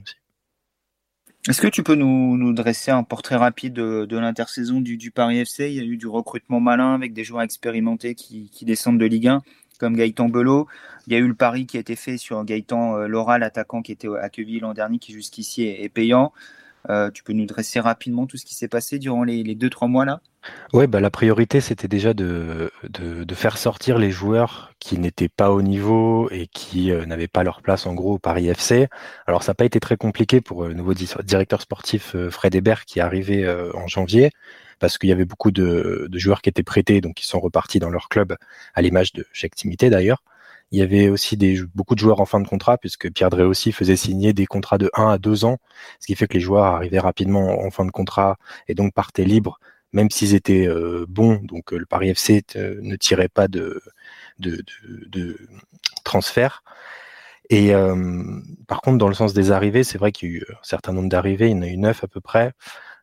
Est-ce 1.48 1.62
que 1.62 1.68
tu 1.68 1.82
peux 1.82 1.96
nous, 1.96 2.54
dresser 2.54 2.92
un 2.92 3.04
portrait 3.04 3.38
rapide 3.38 3.74
de, 3.74 4.18
l'intersaison 4.18 4.82
du, 4.82 5.12
Paris 5.12 5.40
FC 5.40 5.70
Il 5.70 5.76
y 5.76 5.80
a 5.80 5.84
eu 5.84 5.96
du 5.96 6.08
recrutement 6.08 6.60
malin 6.60 6.94
avec 6.94 7.14
des 7.14 7.24
joueurs 7.24 7.44
expérimentés 7.44 8.16
qui, 8.16 8.52
descendent 8.64 9.00
de 9.00 9.06
Ligue 9.06 9.28
1, 9.28 9.42
comme 9.78 9.96
Gaëtan 9.96 10.30
Belot. 10.30 10.68
Il 11.08 11.14
y 11.14 11.16
a 11.16 11.20
eu 11.20 11.28
le 11.28 11.36
pari 11.36 11.66
qui 11.66 11.78
a 11.78 11.80
été 11.80 11.96
fait 11.96 12.18
sur 12.18 12.44
Gaëtan 12.44 13.08
Laura, 13.08 13.38
l'attaquant 13.38 13.82
qui 13.82 13.92
était 13.92 14.10
à 14.22 14.30
Queville 14.30 14.62
l'an 14.62 14.74
dernier, 14.74 15.00
qui 15.00 15.14
jusqu'ici 15.14 15.64
est, 15.64 15.90
payant. 15.90 16.34
Euh, 16.90 17.12
tu 17.12 17.24
peux 17.24 17.34
nous 17.34 17.46
dresser 17.46 17.80
rapidement 17.80 18.28
tout 18.28 18.38
ce 18.38 18.46
qui 18.46 18.56
s'est 18.56 18.70
passé 18.70 18.98
durant 18.98 19.24
les, 19.24 19.56
deux, 19.56 19.70
trois 19.70 19.90
mois 19.90 20.06
là 20.06 20.22
Oui, 20.72 20.88
bah, 20.88 21.02
la 21.02 21.10
priorité, 21.10 21.60
c'était 21.60 21.90
déjà 21.90 22.14
de, 22.14 22.72
de, 22.90 23.36
faire 23.36 23.58
sortir 23.58 23.98
les 23.98 24.10
joueurs 24.10 24.74
qui 24.80 24.98
n'étaient 24.98 25.30
pas 25.30 25.52
au 25.52 25.62
niveau 25.62 26.30
et 26.32 26.48
qui 26.48 26.92
euh, 26.92 27.06
n'avaient 27.06 27.28
pas 27.28 27.44
leur 27.44 27.62
place 27.62 27.86
en 27.86 27.94
gros 27.94 28.14
au 28.14 28.20
Paris 28.20 28.48
FC. 28.48 28.88
Alors, 29.26 29.44
ça 29.44 29.52
n'a 29.52 29.56
pas 29.56 29.66
été 29.66 29.80
très 29.80 29.98
compliqué 29.98 30.40
pour 30.40 30.64
euh, 30.64 30.70
le 30.70 30.76
nouveau 30.76 30.94
directeur 30.94 31.62
sportif 31.62 32.16
Fred 32.30 32.56
Hébert 32.56 32.86
qui 32.86 33.00
est 33.00 33.02
arrivé 33.02 33.48
en 33.74 33.88
janvier 33.88 34.32
parce 34.80 34.98
qu'il 34.98 35.10
y 35.10 35.12
avait 35.12 35.26
beaucoup 35.26 35.52
de, 35.52 36.08
de, 36.10 36.20
joueurs 36.20 36.42
qui 36.42 36.50
étaient 36.50 36.64
prêtés, 36.64 37.02
donc 37.02 37.16
qui 37.16 37.28
sont 37.28 37.40
repartis 37.40 37.80
dans 37.80 37.90
leur 37.90 38.10
club, 38.10 38.36
à 38.74 38.82
l'image 38.82 39.14
de 39.14 39.26
Cheikh 39.34 39.56
Timité 39.56 39.90
d'ailleurs. 39.90 40.24
Il 40.72 40.80
y 40.80 40.82
avait 40.82 41.08
aussi 41.08 41.38
des, 41.38 41.62
beaucoup 41.76 41.96
de 41.96 42.00
joueurs 42.00 42.20
en 42.20 42.26
fin 42.26 42.42
de 42.42 42.48
contrat, 42.48 42.78
puisque 42.78 43.10
Pierre 43.12 43.30
Drey 43.30 43.44
aussi 43.44 43.72
faisait 43.72 43.96
signer 43.96 44.34
des 44.34 44.46
contrats 44.46 44.78
de 44.78 44.90
1 44.96 45.10
à 45.10 45.18
2 45.18 45.46
ans, 45.46 45.60
ce 46.00 46.08
qui 46.08 46.16
fait 46.16 46.28
que 46.28 46.34
les 46.34 46.42
joueurs 46.42 46.66
arrivaient 46.66 47.00
rapidement 47.00 47.62
en 47.64 47.72
fin 47.72 47.86
de 47.86 47.92
contrat 47.92 48.38
et 48.68 48.76
donc 48.76 48.94
partaient 48.94 49.24
libres, 49.24 49.60
même 49.94 50.10
s'ils 50.12 50.36
étaient 50.36 50.68
euh, 50.68 51.06
bons. 51.08 51.40
Donc 51.44 51.74
euh, 51.74 51.78
le 51.78 51.86
Paris 51.86 52.10
FC 52.10 52.44
euh, 52.58 52.80
ne 52.82 52.98
tirait 52.98 53.30
pas 53.30 53.48
de, 53.48 53.82
de, 54.40 54.62
de, 55.08 55.38
transfert. 56.04 56.64
Et 57.50 57.72
par 58.68 58.82
contre, 58.82 58.98
dans 58.98 59.08
le 59.08 59.14
sens 59.14 59.34
des 59.34 59.52
arrivées, 59.52 59.86
c'est 59.86 59.98
vrai 59.98 60.12
qu'il 60.12 60.30
y 60.30 60.34
a 60.34 60.36
eu 60.40 60.46
un 60.50 60.64
certain 60.64 60.92
nombre 60.92 61.08
d'arrivées, 61.08 61.48
il 61.48 61.56
y 61.56 61.60
en 61.60 61.62
a 61.62 61.68
eu 61.68 61.78
neuf 61.78 62.04
à 62.04 62.08
peu 62.08 62.20
près. 62.20 62.52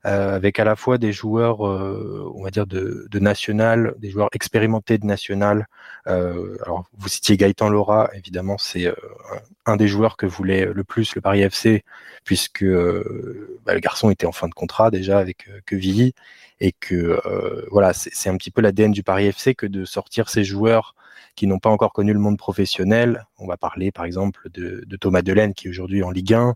Euh, 0.06 0.36
avec 0.36 0.58
à 0.58 0.64
la 0.64 0.76
fois 0.76 0.98
des 0.98 1.12
joueurs, 1.12 1.66
euh, 1.66 2.30
on 2.34 2.42
va 2.42 2.50
dire, 2.50 2.66
de, 2.66 3.08
national, 3.18 3.94
des 3.98 4.10
joueurs 4.10 4.28
expérimentés 4.32 4.98
de 4.98 5.06
national. 5.06 5.66
Euh, 6.08 6.58
alors, 6.62 6.84
vous 6.98 7.08
citiez 7.08 7.38
Gaëtan 7.38 7.70
Laura, 7.70 8.10
évidemment, 8.14 8.58
c'est 8.58 8.92
un 9.64 9.76
des 9.76 9.88
joueurs 9.88 10.18
que 10.18 10.26
voulait 10.26 10.66
le 10.66 10.84
plus 10.84 11.14
le 11.14 11.22
Paris 11.22 11.40
FC, 11.40 11.84
puisque 12.24 12.64
bah, 12.64 13.72
le 13.74 13.80
garçon 13.80 14.10
était 14.10 14.26
en 14.26 14.32
fin 14.32 14.48
de 14.48 14.54
contrat 14.54 14.90
déjà 14.90 15.18
avec 15.18 15.48
Quevilly, 15.64 16.14
et 16.60 16.72
que 16.72 17.18
voilà, 17.70 17.92
c'est 17.94 18.28
un 18.28 18.36
petit 18.36 18.50
peu 18.50 18.60
l'ADN 18.60 18.92
du 18.92 19.02
Paris 19.02 19.26
FC 19.26 19.54
que 19.54 19.66
de 19.66 19.86
sortir 19.86 20.28
ces 20.28 20.44
joueurs 20.44 20.94
qui 21.36 21.46
n'ont 21.46 21.58
pas 21.58 21.70
encore 21.70 21.92
connu 21.92 22.12
le 22.12 22.18
monde 22.18 22.38
professionnel. 22.38 23.24
On 23.38 23.46
va 23.46 23.56
parler 23.56 23.92
par 23.92 24.04
exemple 24.04 24.48
de, 24.50 24.84
Thomas 25.00 25.22
Delaine 25.22 25.54
qui 25.54 25.66
est 25.66 25.70
aujourd'hui 25.70 26.02
en 26.02 26.10
Ligue 26.10 26.34
1, 26.34 26.54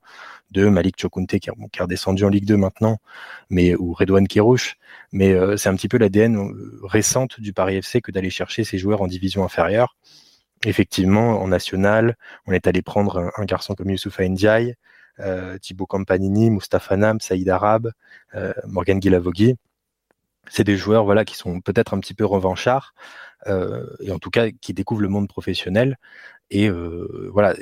de 0.51 0.69
Malik 0.69 1.01
Chokunte 1.01 1.39
qui, 1.39 1.51
est 1.51 1.81
redescendu 1.81 2.25
en 2.25 2.29
Ligue 2.29 2.47
2 2.47 2.57
maintenant, 2.57 2.99
mais 3.51 3.75
ou 3.75 3.93
Redouane 3.93 4.29
Kirouche. 4.29 4.77
Mais 5.13 5.33
euh, 5.33 5.57
c'est 5.57 5.69
un 5.69 5.75
petit 5.75 5.89
peu 5.89 5.99
l'ADN 5.99 6.37
euh, 6.37 6.81
récente 6.85 7.41
du 7.41 7.53
Paris 7.53 7.77
FC 7.77 8.01
que 8.01 8.11
d'aller 8.11 8.31
chercher 8.31 8.65
ces 8.65 8.79
joueurs 8.79 9.03
en 9.03 9.07
division 9.07 9.45
inférieure. 9.45 9.97
Effectivement, 10.65 11.41
en 11.41 11.49
national, 11.49 12.17
on 12.47 12.53
est 12.53 12.67
allé 12.67 12.83
prendre 12.83 13.31
un, 13.37 13.45
garçon 13.45 13.75
comme 13.75 13.91
Youssoufa 13.91 14.27
Ndiaye, 14.29 14.75
euh, 15.21 15.57
Thibaut 15.59 15.87
Campanini, 15.87 16.51
Moustapha 16.51 16.97
Nam, 16.97 17.21
Saïd 17.21 17.49
Arab, 17.49 17.91
euh, 18.35 18.53
Morgan 18.67 18.99
Guilavogui. 18.99 19.55
C'est 20.51 20.65
des 20.65 20.77
joueurs 20.77 21.05
voilà 21.05 21.25
qui 21.25 21.37
sont 21.37 21.61
peut-être 21.61 21.95
un 21.95 22.01
petit 22.01 22.15
peu 22.15 22.25
revanchards, 22.25 22.95
euh, 23.47 23.87
et 24.01 24.11
en 24.13 24.19
tout 24.19 24.31
cas 24.31 24.51
qui 24.51 24.75
découvrent 24.75 25.03
le 25.03 25.09
monde 25.09 25.29
professionnel. 25.29 25.99
Et 26.51 26.69
euh, 26.69 27.31
voilà. 27.33 27.55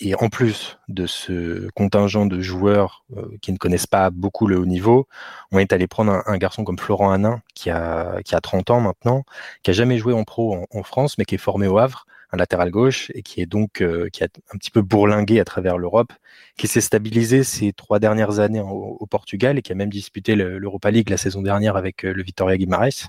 Et 0.00 0.16
en 0.16 0.28
plus 0.30 0.78
de 0.88 1.06
ce 1.06 1.68
contingent 1.74 2.26
de 2.26 2.40
joueurs 2.40 3.04
euh, 3.16 3.36
qui 3.40 3.52
ne 3.52 3.56
connaissent 3.56 3.86
pas 3.86 4.10
beaucoup 4.10 4.48
le 4.48 4.58
haut 4.58 4.66
niveau, 4.66 5.06
on 5.52 5.58
est 5.60 5.72
allé 5.72 5.86
prendre 5.86 6.22
un, 6.26 6.38
garçon 6.38 6.64
comme 6.64 6.78
Florent 6.78 7.12
Hanin, 7.12 7.40
qui 7.54 7.70
a, 7.70 8.20
qui 8.24 8.34
a 8.34 8.40
30 8.40 8.70
ans 8.70 8.80
maintenant, 8.80 9.22
qui 9.62 9.70
a 9.70 9.74
jamais 9.74 9.98
joué 9.98 10.12
en 10.12 10.24
pro 10.24 10.66
en, 10.72 10.82
France, 10.82 11.18
mais 11.18 11.24
qui 11.24 11.36
est 11.36 11.38
formé 11.38 11.68
au 11.68 11.78
Havre, 11.78 12.06
un 12.32 12.36
latéral 12.38 12.70
gauche, 12.70 13.10
et 13.14 13.22
qui 13.22 13.40
est 13.40 13.46
donc 13.46 13.84
qui 14.12 14.24
a 14.24 14.28
un 14.52 14.58
petit 14.58 14.70
peu 14.70 14.82
bourlingué 14.82 15.40
à 15.40 15.44
travers 15.44 15.78
l'Europe, 15.78 16.12
qui 16.56 16.66
s'est 16.66 16.80
stabilisé 16.80 17.44
ces 17.44 17.72
trois 17.72 17.98
dernières 17.98 18.40
années 18.40 18.60
au, 18.60 19.06
Portugal 19.06 19.58
et 19.58 19.62
qui 19.62 19.72
a 19.72 19.74
même 19.74 19.90
disputé 19.90 20.34
l'Europa 20.34 20.90
League 20.90 21.10
la 21.10 21.18
saison 21.18 21.42
dernière 21.42 21.76
avec 21.76 22.02
le 22.02 22.22
Vitoria 22.22 22.56
Guimarães 22.56 23.08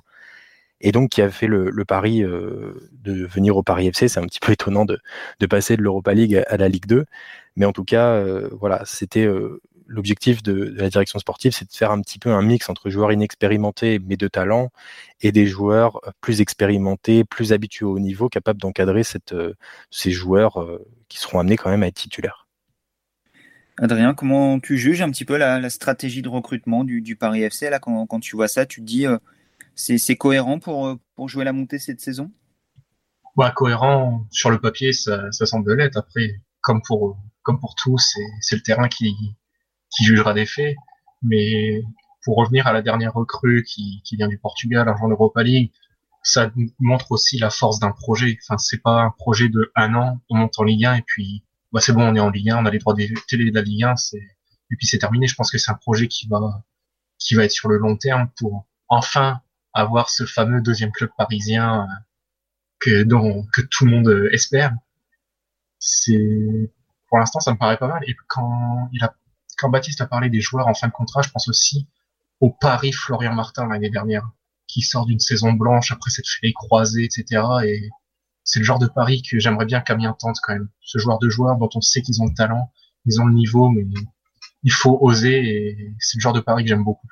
et 0.84 0.92
donc 0.92 1.10
qui 1.10 1.22
a 1.22 1.32
fait 1.32 1.48
le, 1.48 1.72
pari 1.86 2.24
euh, 2.24 2.74
de 2.92 3.26
venir 3.26 3.58
au 3.58 3.64
Paris 3.64 3.88
FC. 3.88 4.08
C'est 4.08 4.20
un 4.20 4.26
petit 4.26 4.40
peu 4.40 4.52
étonnant 4.52 4.86
de, 4.86 5.00
passer 5.50 5.78
de 5.78 5.82
l'Europa 5.82 6.14
League 6.14 6.44
à, 6.48 6.58
la 6.58 6.70
Ligue 6.70 6.86
2, 6.86 7.06
mais 7.56 7.66
en 7.66 7.72
tout 7.72 7.86
cas, 7.86 8.14
euh, 8.14 8.50
voilà, 8.60 8.84
c'était 8.86 9.26
euh, 9.26 9.62
l'objectif 9.88 10.44
de, 10.44 10.74
la 10.78 10.90
direction 10.90 11.20
sportive, 11.20 11.54
c'est 11.54 11.70
de 11.70 11.74
faire 11.74 11.92
un 11.92 12.02
petit 12.02 12.20
peu 12.20 12.32
un 12.32 12.42
mix 12.42 12.70
entre 12.70 12.90
joueurs 12.90 13.12
inexpérimentés 13.12 14.00
mais 14.06 14.18
de 14.18 14.28
talent 14.28 14.72
et 15.22 15.32
des 15.32 15.46
joueurs 15.46 16.00
plus 16.22 16.42
expérimentés, 16.42 17.24
plus 17.24 17.54
habitués 17.54 17.86
au 17.86 18.00
niveau, 18.00 18.30
capables 18.30 18.60
d'encadrer 18.60 19.04
ces 19.04 20.12
joueurs 20.12 20.66
qui 21.08 21.20
seront 21.20 21.40
amenés 21.40 21.58
quand 21.58 21.70
même 21.70 21.84
à 21.84 21.88
être 21.88 21.96
titulaires. 21.96 22.48
Adrien, 23.78 24.14
comment 24.14 24.60
tu 24.60 24.78
juges 24.78 25.02
un 25.02 25.10
petit 25.10 25.26
peu 25.26 25.38
la, 25.38 25.70
stratégie 25.70 26.22
de 26.22 26.30
recrutement 26.30 26.84
du, 26.84 27.16
Paris 27.16 27.44
FC 27.44 27.70
là 27.70 27.80
quand, 27.80 28.06
quand, 28.06 28.20
tu 28.20 28.36
vois 28.36 28.48
ça, 28.48 28.66
tu 28.66 28.82
te 28.82 28.86
dis 28.86 29.06
c'est 29.76 30.16
cohérent 30.16 30.60
pour, 30.60 30.88
euh, 30.88 31.00
pour 31.16 31.30
jouer 31.30 31.44
la 31.44 31.54
montée 31.54 31.80
cette 31.80 32.02
saison? 32.02 32.32
Bah, 33.36 33.52
cohérent 33.52 34.28
sur 34.30 34.52
le 34.52 34.60
papier, 34.60 34.94
ça, 34.94 35.32
ça 35.32 35.46
semble 35.46 35.74
l'être. 35.74 35.98
Après, 35.98 36.42
comme 36.62 36.82
pour 36.86 37.18
comme 37.42 37.60
pour 37.60 37.76
tout, 37.76 37.98
c'est 37.98 38.56
le 38.56 38.62
terrain 38.62 38.88
qui 38.88 39.36
qui 39.96 40.04
jugera 40.04 40.34
des 40.34 40.46
faits. 40.46 40.76
Mais 41.22 41.82
pour 42.24 42.38
revenir 42.38 42.68
à 42.68 42.74
la 42.74 42.82
dernière 42.82 43.14
recrue 43.14 43.64
qui, 43.64 44.02
qui 44.04 44.16
vient 44.16 44.28
du 44.28 44.38
Portugal, 44.38 44.88
avant 44.90 45.08
l'Europa 45.08 45.44
League, 45.44 45.72
ça 46.24 46.52
montre 46.80 47.12
aussi 47.12 47.38
la 47.38 47.50
force 47.50 47.80
d'un 47.80 47.92
projet. 47.92 48.38
Enfin, 48.42 48.58
c'est 48.58 48.82
pas 48.82 49.02
un 49.02 49.12
projet 49.12 49.50
de 49.50 49.72
un 49.76 49.94
an, 49.94 50.20
on 50.30 50.38
monte 50.38 50.58
en 50.58 50.64
Ligue 50.64 50.86
1 50.86 50.96
et 50.96 51.02
puis 51.06 51.44
bah 51.72 51.82
c'est 51.82 51.92
bon, 51.92 52.04
on 52.04 52.16
est 52.16 52.20
en 52.20 52.30
Ligue 52.30 52.52
1, 52.52 52.58
on 52.58 52.66
a 52.66 52.72
les 52.72 52.80
droits 52.80 52.94
des 52.94 53.12
télé 53.28 53.52
de 53.52 53.56
la 53.56 53.62
Ligue 53.62 53.84
1, 53.84 53.96
c'est 53.98 54.18
et 54.18 54.76
puis 54.78 54.88
c'est 54.88 54.98
terminé. 54.98 55.28
Je 55.28 55.36
pense 55.36 55.52
que 55.52 55.58
c'est 55.58 55.72
un 55.72 55.76
projet 55.76 56.08
qui 56.08 56.28
va 56.28 56.64
qui 57.20 57.36
va 57.36 57.44
être 57.44 57.52
sur 57.52 57.70
le 57.70 57.78
long 57.78 57.98
terme 57.98 58.30
pour 58.38 58.66
enfin 58.88 59.42
avoir 59.74 60.10
ce 60.10 60.26
fameux 60.26 60.62
deuxième 60.62 60.92
club 60.92 61.10
parisien 61.18 61.84
euh, 61.84 61.88
que 62.80 63.04
dont 63.04 63.46
que 63.54 63.62
tout 63.62 63.86
le 63.86 63.92
monde 63.92 64.08
euh, 64.08 64.34
espère. 64.34 64.74
C'est 65.80 66.72
pour 67.10 67.18
l'instant 67.20 67.40
ça 67.42 67.52
me 67.52 67.58
paraît 67.58 67.78
pas 67.78 67.88
mal. 67.88 68.04
Et 68.08 68.16
quand 68.28 68.90
il 68.94 69.04
a 69.04 69.14
quand 69.64 69.70
Baptiste 69.70 70.02
a 70.02 70.08
parlé 70.08 70.30
des 70.30 70.42
joueurs 70.42 70.68
en 70.68 70.74
fin 70.74 70.88
de 70.88 70.92
contrat, 70.92 71.22
je 71.22 71.30
pense 71.30 71.48
aussi 71.48 71.88
au 72.42 72.50
Paris 72.50 72.92
Florian 72.92 73.34
Martin 73.34 73.66
l'année 73.66 73.90
dernière, 73.90 74.30
qui 74.68 74.82
sort 74.82 75.06
d'une 75.06 75.20
saison 75.22 75.54
blanche 75.54 75.94
après 75.94 76.12
s'être 76.12 76.28
fait 76.28 76.52
croiser, 76.52 77.06
etc. 77.06 77.42
Et 77.66 77.90
c'est 78.44 78.60
le 78.60 78.66
genre 78.66 78.80
de 78.80 78.88
Paris 78.88 79.22
que 79.22 79.40
j'aimerais 79.40 79.66
bien 79.66 79.80
qu'Amiens 79.80 80.18
tente 80.20 80.36
quand 80.44 80.52
même. 80.52 80.68
Ce 80.82 80.98
joueur 80.98 81.18
de 81.18 81.30
joueurs 81.30 81.56
dont 81.56 81.70
on 81.76 81.80
sait 81.80 82.02
qu'ils 82.02 82.22
ont 82.22 82.26
le 82.26 82.34
talent, 82.34 82.74
ils 83.06 83.22
ont 83.22 83.26
le 83.26 83.34
niveau, 83.34 83.70
mais 83.70 83.86
il 84.64 84.72
faut 84.74 84.98
oser 85.00 85.40
et 85.46 85.96
c'est 86.00 86.18
le 86.18 86.22
genre 86.22 86.34
de 86.34 86.42
Paris 86.42 86.64
que 86.64 86.70
j'aime 86.70 86.84
beaucoup. 86.84 87.08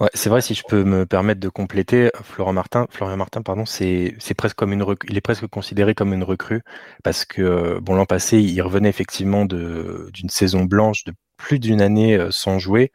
Ouais, 0.00 0.10
c'est 0.14 0.28
vrai, 0.28 0.40
si 0.40 0.54
je 0.54 0.64
peux 0.66 0.84
me 0.84 1.06
permettre 1.06 1.40
de 1.40 1.48
compléter, 1.48 2.10
Florian 2.22 2.52
Martin, 2.52 2.86
Florian 2.90 3.16
Martin, 3.16 3.40
pardon, 3.40 3.64
c'est, 3.64 4.16
c'est 4.18 4.34
presque 4.34 4.56
comme 4.56 4.72
une 4.72 4.84
il 5.08 5.16
est 5.16 5.20
presque 5.20 5.46
considéré 5.46 5.94
comme 5.94 6.12
une 6.12 6.24
recrue 6.24 6.62
parce 7.04 7.24
que 7.24 7.78
bon 7.78 7.94
l'an 7.94 8.04
passé, 8.04 8.40
il 8.40 8.60
revenait 8.62 8.88
effectivement 8.88 9.44
de 9.44 10.10
d'une 10.12 10.28
saison 10.28 10.64
blanche 10.64 11.04
de 11.04 11.12
plus 11.42 11.58
d'une 11.58 11.82
année 11.82 12.16
euh, 12.16 12.30
sans 12.30 12.60
jouer 12.60 12.92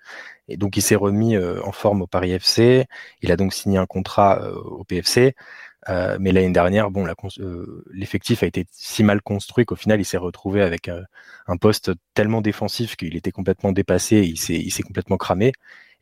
et 0.48 0.56
donc 0.56 0.78
il 0.78 0.82
s'est 0.82 0.96
remis 0.96 1.36
euh, 1.36 1.62
en 1.64 1.74
forme 1.74 2.02
au 2.02 2.08
Paris 2.08 2.32
FC. 2.32 2.86
Il 3.22 3.32
a 3.34 3.36
donc 3.36 3.54
signé 3.54 3.78
un 3.78 3.86
contrat 3.86 4.42
euh, 4.42 4.56
au 4.56 4.84
PFC. 4.86 5.36
Mais 6.20 6.34
l'année 6.34 6.52
dernière, 6.52 6.92
bon, 6.92 7.08
l'effectif 7.94 8.44
a 8.44 8.46
été 8.46 8.66
si 8.72 9.04
mal 9.06 9.22
construit 9.22 9.66
qu'au 9.66 9.78
final, 9.78 10.02
il 10.02 10.06
s'est 10.06 10.18
retrouvé 10.18 10.62
avec 10.62 10.90
un 11.48 11.56
poste 11.56 11.92
tellement 12.14 12.42
défensif 12.42 12.98
qu'il 12.98 13.16
était 13.16 13.32
complètement 13.32 13.72
dépassé, 13.72 14.18
il 14.18 14.38
s'est 14.38 14.84
complètement 14.84 15.16
cramé. 15.16 15.54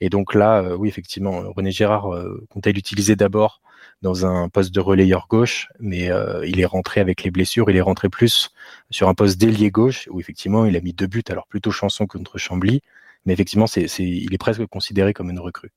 Et 0.01 0.09
donc 0.09 0.33
là, 0.33 0.75
oui, 0.75 0.89
effectivement, 0.89 1.43
René 1.55 1.71
Girard 1.71 2.09
comptait 2.49 2.73
l'utiliser 2.73 3.15
d'abord 3.15 3.61
dans 4.01 4.25
un 4.25 4.49
poste 4.49 4.73
de 4.73 4.79
relayeur 4.81 5.27
gauche, 5.29 5.69
mais 5.79 6.09
il 6.45 6.59
est 6.59 6.65
rentré 6.65 6.99
avec 7.01 7.23
les 7.23 7.31
blessures, 7.31 7.69
il 7.69 7.77
est 7.77 7.81
rentré 7.81 8.09
plus 8.09 8.51
sur 8.89 9.07
un 9.07 9.13
poste 9.13 9.39
d'ailier 9.39 9.71
gauche, 9.71 10.09
où 10.11 10.19
effectivement, 10.19 10.65
il 10.65 10.75
a 10.75 10.81
mis 10.81 10.93
deux 10.93 11.07
buts, 11.07 11.23
alors 11.29 11.47
plutôt 11.47 11.71
chanson 11.71 12.05
contre 12.07 12.37
Chambly, 12.37 12.81
mais 13.25 13.33
effectivement, 13.33 13.67
c'est, 13.67 13.85
il 13.99 14.33
est 14.33 14.37
presque 14.37 14.65
considéré 14.65 15.13
comme 15.13 15.29
une 15.29 15.39
recrue. 15.39 15.71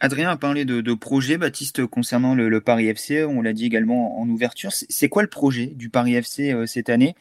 Adrien 0.00 0.30
a 0.30 0.36
parlé 0.36 0.64
de, 0.64 0.94
projet, 0.94 1.38
Baptiste, 1.38 1.86
concernant 1.86 2.34
le, 2.34 2.60
Paris 2.60 2.88
FC. 2.88 3.24
On 3.24 3.40
l'a 3.40 3.52
dit 3.52 3.66
également 3.66 4.20
en 4.20 4.28
ouverture. 4.28 4.72
C'est, 4.72 5.08
quoi 5.08 5.22
le 5.22 5.28
projet 5.28 5.66
du 5.66 5.88
Paris 5.88 6.14
FC 6.14 6.52
euh, 6.52 6.66
cette 6.66 6.88
année? 6.90 7.14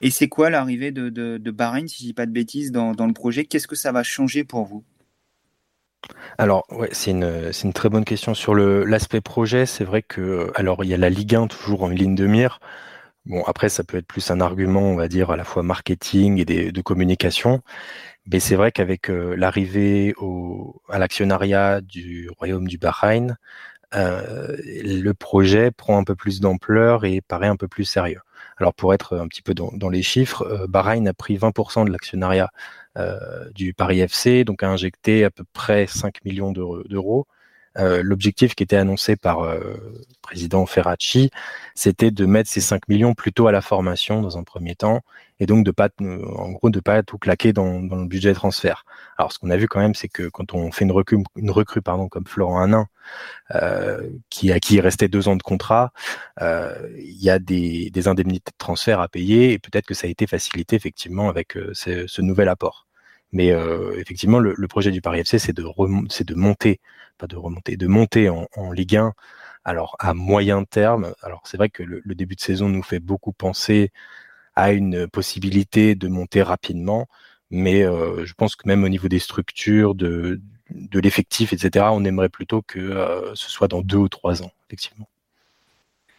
Et 0.00 0.10
c'est 0.10 0.28
quoi 0.28 0.50
l'arrivée 0.50 0.90
de, 0.90 1.08
de, 1.08 1.50
Bahreïn, 1.50 1.88
si 1.88 2.02
je 2.02 2.08
dis 2.08 2.14
pas 2.14 2.26
de 2.26 2.32
bêtises, 2.32 2.72
dans, 2.72 2.92
le 2.92 3.12
projet? 3.12 3.44
Qu'est-ce 3.44 3.68
que 3.68 3.76
ça 3.76 3.92
va 3.92 4.02
changer 4.02 4.44
pour 4.44 4.64
vous? 4.64 4.84
Alors, 6.36 6.66
ouais, 6.70 6.90
c'est 6.92 7.12
une, 7.12 7.50
une 7.62 7.72
très 7.72 7.88
bonne 7.88 8.04
question. 8.04 8.34
Sur 8.34 8.54
l'aspect 8.54 9.20
projet, 9.20 9.66
c'est 9.66 9.84
vrai 9.84 10.02
que, 10.02 10.52
alors, 10.54 10.84
il 10.84 10.90
y 10.90 10.94
a 10.94 10.98
la 10.98 11.10
Ligue 11.10 11.34
1 11.34 11.46
toujours 11.46 11.84
en 11.84 11.88
ligne 11.88 12.14
de 12.14 12.26
mire. 12.26 12.60
Bon, 13.24 13.42
après, 13.44 13.70
ça 13.70 13.84
peut 13.84 13.96
être 13.96 14.06
plus 14.06 14.30
un 14.30 14.40
argument, 14.40 14.82
on 14.82 14.96
va 14.96 15.08
dire, 15.08 15.30
à 15.30 15.36
la 15.36 15.44
fois 15.44 15.62
marketing 15.62 16.38
et 16.40 16.72
de 16.72 16.82
communication. 16.82 17.62
Mais 18.26 18.40
c'est 18.40 18.56
vrai 18.56 18.72
qu'avec 18.72 19.10
euh, 19.10 19.34
l'arrivée 19.36 20.14
à 20.88 20.98
l'actionnariat 20.98 21.80
du 21.80 22.30
Royaume 22.38 22.66
du 22.68 22.78
Bahreïn, 22.78 23.36
euh, 23.94 24.56
le 24.62 25.12
projet 25.12 25.70
prend 25.70 25.98
un 25.98 26.04
peu 26.04 26.14
plus 26.14 26.40
d'ampleur 26.40 27.04
et 27.04 27.20
paraît 27.20 27.48
un 27.48 27.56
peu 27.56 27.68
plus 27.68 27.84
sérieux. 27.84 28.20
Alors 28.58 28.74
pour 28.74 28.94
être 28.94 29.16
un 29.16 29.28
petit 29.28 29.42
peu 29.42 29.54
dans, 29.54 29.88
les 29.88 30.02
chiffres, 30.02 30.42
euh, 30.42 30.66
Bahreïn 30.66 31.06
a 31.06 31.14
pris 31.14 31.36
20% 31.36 31.84
de 31.86 31.90
l'actionnariat 31.90 32.50
du 33.56 33.74
Paris 33.74 33.98
FC, 34.00 34.44
donc 34.44 34.62
a 34.62 34.70
injecté 34.70 35.24
à 35.24 35.30
peu 35.30 35.42
près 35.52 35.88
5 35.88 36.24
millions 36.24 36.52
d'euros. 36.52 37.26
Euh, 37.78 38.02
l'objectif 38.02 38.54
qui 38.54 38.62
était 38.62 38.76
annoncé 38.76 39.16
par 39.16 39.42
le 39.42 39.48
euh, 39.48 40.04
président 40.22 40.64
Ferracci, 40.66 41.30
c'était 41.74 42.10
de 42.10 42.26
mettre 42.26 42.48
ces 42.48 42.60
5 42.60 42.88
millions 42.88 43.14
plutôt 43.14 43.46
à 43.48 43.52
la 43.52 43.60
formation 43.60 44.22
dans 44.22 44.38
un 44.38 44.44
premier 44.44 44.74
temps, 44.76 45.02
et 45.40 45.46
donc 45.46 45.64
de 45.64 45.70
pas, 45.72 45.88
en 46.00 46.52
gros, 46.52 46.70
de 46.70 46.80
pas 46.80 47.02
tout 47.02 47.18
claquer 47.18 47.52
dans, 47.52 47.80
le 47.80 48.06
budget 48.06 48.32
transfert. 48.34 48.84
Alors, 49.18 49.32
ce 49.32 49.38
qu'on 49.38 49.50
a 49.50 49.56
vu 49.56 49.66
quand 49.68 49.80
même, 49.80 49.94
c'est 49.94 50.08
que 50.08 50.28
quand 50.28 50.54
on 50.54 50.70
fait 50.70 50.84
une 50.84 50.92
recrue, 50.92 51.18
une 51.36 51.50
recrue 51.50 51.82
pardon, 51.82 52.08
comme 52.08 52.26
Florent 52.26 52.60
Hanin, 52.60 52.86
euh, 53.54 54.08
qui 54.30 54.52
à 54.52 54.60
qui 54.60 54.74
il 54.76 54.80
restait 54.80 55.08
deux 55.08 55.28
ans 55.28 55.36
de 55.36 55.42
contrat, 55.42 55.92
euh, 56.40 56.74
il 56.98 57.22
y 57.22 57.30
a 57.30 57.38
des, 57.38 57.90
indemnités 58.08 58.50
de 58.52 58.56
transfert 58.58 59.00
à 59.00 59.08
payer, 59.08 59.52
et 59.52 59.58
peut-être 59.58 59.86
que 59.86 59.94
ça 59.94 60.06
a 60.06 60.10
été 60.10 60.26
facilité 60.26 60.76
effectivement 60.76 61.28
avec 61.28 61.58
ce 61.72 62.20
nouvel 62.22 62.48
apport. 62.48 62.86
Mais 63.34 63.50
euh, 63.50 63.92
effectivement, 63.98 64.38
le, 64.38 64.68
projet 64.68 64.92
du 64.92 65.02
Paris 65.02 65.18
FC, 65.18 65.40
c'est 65.40 65.52
de, 65.52 65.64
monter, 66.34 66.80
pas 67.18 67.26
de 67.26 67.36
remonter, 67.36 67.76
de 67.76 67.86
monter 67.88 68.28
en, 68.30 68.72
Ligue 68.72 68.96
1. 68.96 69.12
Alors 69.64 69.96
à 69.98 70.14
moyen 70.14 70.62
terme, 70.64 71.14
alors 71.20 71.42
c'est 71.44 71.56
vrai 71.56 71.68
que 71.68 71.82
le, 71.82 72.14
début 72.14 72.36
de 72.36 72.40
saison 72.40 72.68
nous 72.68 72.82
fait 72.82 73.00
beaucoup 73.00 73.32
penser 73.32 73.90
à 74.54 74.72
une 74.72 75.08
possibilité 75.08 75.96
de 75.96 76.06
monter 76.06 76.42
rapidement, 76.42 77.08
mais 77.50 77.82
euh, 77.82 78.24
je 78.24 78.34
pense 78.34 78.54
que 78.54 78.68
même 78.68 78.84
au 78.84 78.88
niveau 78.88 79.08
des 79.08 79.18
structures, 79.18 79.96
de, 79.96 80.40
de 80.70 81.00
l'effectif, 81.00 81.52
etc., 81.52 81.86
on 81.90 82.04
aimerait 82.04 82.28
plutôt 82.28 82.62
que 82.62 82.78
euh, 82.78 83.34
ce 83.34 83.50
soit 83.50 83.66
dans 83.66 83.82
deux 83.82 83.96
ou 83.96 84.08
trois 84.08 84.44
ans, 84.44 84.52
effectivement. 84.68 85.08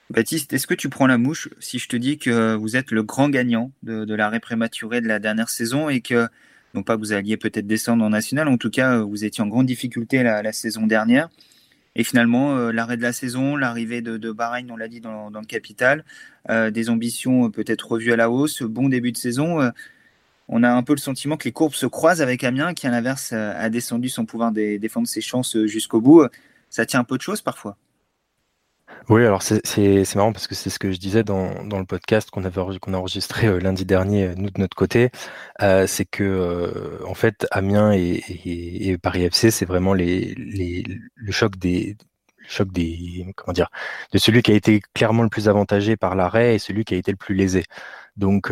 Baptiste, 0.09 0.51
est-ce 0.51 0.67
que 0.67 0.73
tu 0.73 0.89
prends 0.89 1.07
la 1.07 1.17
mouche 1.17 1.47
si 1.59 1.79
je 1.79 1.87
te 1.87 1.95
dis 1.95 2.17
que 2.17 2.55
vous 2.55 2.75
êtes 2.75 2.91
le 2.91 3.03
grand 3.03 3.29
gagnant 3.29 3.71
de, 3.83 4.03
de 4.03 4.15
l'arrêt 4.15 4.41
prématuré 4.41 4.99
de 4.99 5.07
la 5.07 5.19
dernière 5.19 5.49
saison 5.49 5.87
et 5.87 6.01
que 6.01 6.27
non 6.75 6.83
pas 6.83 6.95
que 6.95 6.99
vous 6.99 7.13
alliez 7.13 7.37
peut-être 7.37 7.65
descendre 7.65 8.03
en 8.03 8.09
national, 8.09 8.47
en 8.47 8.57
tout 8.57 8.69
cas, 8.69 8.97
euh, 8.97 9.03
vous 9.03 9.23
étiez 9.23 9.43
en 9.43 9.47
grande 9.47 9.65
difficulté 9.65 10.21
la, 10.21 10.51
saison 10.51 10.85
dernière. 10.85 11.29
Et 11.95 12.03
finalement, 12.03 12.57
euh, 12.57 12.71
l'arrêt 12.71 12.97
de 12.97 13.01
la 13.01 13.13
saison, 13.13 13.55
l'arrivée 13.55 14.01
de, 14.01 14.31
Bahreïn, 14.31 14.69
on 14.69 14.75
l'a 14.75 14.89
dit 14.89 14.99
dans, 14.99 15.29
le 15.29 15.45
capital, 15.45 16.03
euh, 16.49 16.69
des 16.69 16.89
ambitions 16.89 17.49
peut-être 17.49 17.93
revues 17.93 18.11
à 18.11 18.17
la 18.17 18.29
hausse, 18.29 18.61
bon 18.61 18.89
début 18.89 19.13
de 19.13 19.17
saison. 19.17 19.71
on 20.49 20.63
a 20.63 20.69
un 20.69 20.83
peu 20.83 20.93
le 20.93 20.99
sentiment 20.99 21.37
que 21.37 21.45
les 21.45 21.53
courbes 21.53 21.73
se 21.73 21.85
croisent 21.85 22.21
avec 22.21 22.43
Amiens, 22.43 22.73
qui 22.73 22.85
à 22.85 22.91
l'inverse 22.91 23.31
a 23.33 23.69
descendu 23.69 24.09
sans 24.09 24.25
pouvoir 24.25 24.51
défendre 24.51 25.07
ses 25.07 25.21
chances 25.21 25.57
jusqu'au 25.65 26.01
bout. 26.01 26.27
Ça 26.69 26.85
tient 26.85 26.99
un 26.99 27.05
peu 27.05 27.17
de 27.17 27.21
choses 27.21 27.41
parfois. 27.41 27.77
Oui, 29.09 29.23
alors 29.23 29.41
c'est 29.43 30.15
marrant 30.15 30.33
parce 30.33 30.47
que 30.47 30.55
c'est 30.55 30.69
ce 30.71 30.79
que 30.79 30.91
je 30.91 30.97
disais 30.97 31.23
dans, 31.23 31.63
dans 31.63 31.77
le 31.79 31.85
podcast 31.85 32.31
qu'on 32.31 32.43
avait 32.43 32.61
qu'on 32.79 32.93
a 32.93 32.97
enregistré 32.97 33.47
euh, 33.47 33.59
lundi 33.59 33.85
dernier, 33.85 34.33
nous 34.35 34.49
de 34.49 34.59
notre 34.59 34.75
côté, 34.75 35.11
euh, 35.61 35.85
c'est 35.85 36.05
que 36.05 36.23
euh, 36.23 37.05
en 37.05 37.13
fait 37.13 37.45
Amiens 37.51 37.93
et, 37.93 38.23
et, 38.45 38.97
Paris 38.97 39.23
FC, 39.23 39.51
c'est 39.51 39.65
vraiment 39.65 39.93
les, 39.93 40.33
les, 40.35 40.83
le 41.13 41.31
choc 41.31 41.55
des 41.57 41.97
le 42.37 42.47
choc 42.49 42.71
des 42.71 43.25
comment 43.35 43.53
dire 43.53 43.69
de 44.11 44.17
celui 44.17 44.41
qui 44.41 44.51
a 44.51 44.55
été 44.55 44.81
clairement 44.93 45.23
le 45.23 45.29
plus 45.29 45.49
avantagé 45.49 45.97
par 45.97 46.15
l'arrêt 46.15 46.55
et 46.55 46.59
celui 46.59 46.83
qui 46.83 46.95
a 46.95 46.97
été 46.97 47.11
le 47.11 47.17
plus 47.17 47.35
lésé. 47.35 47.63
Donc 48.17 48.51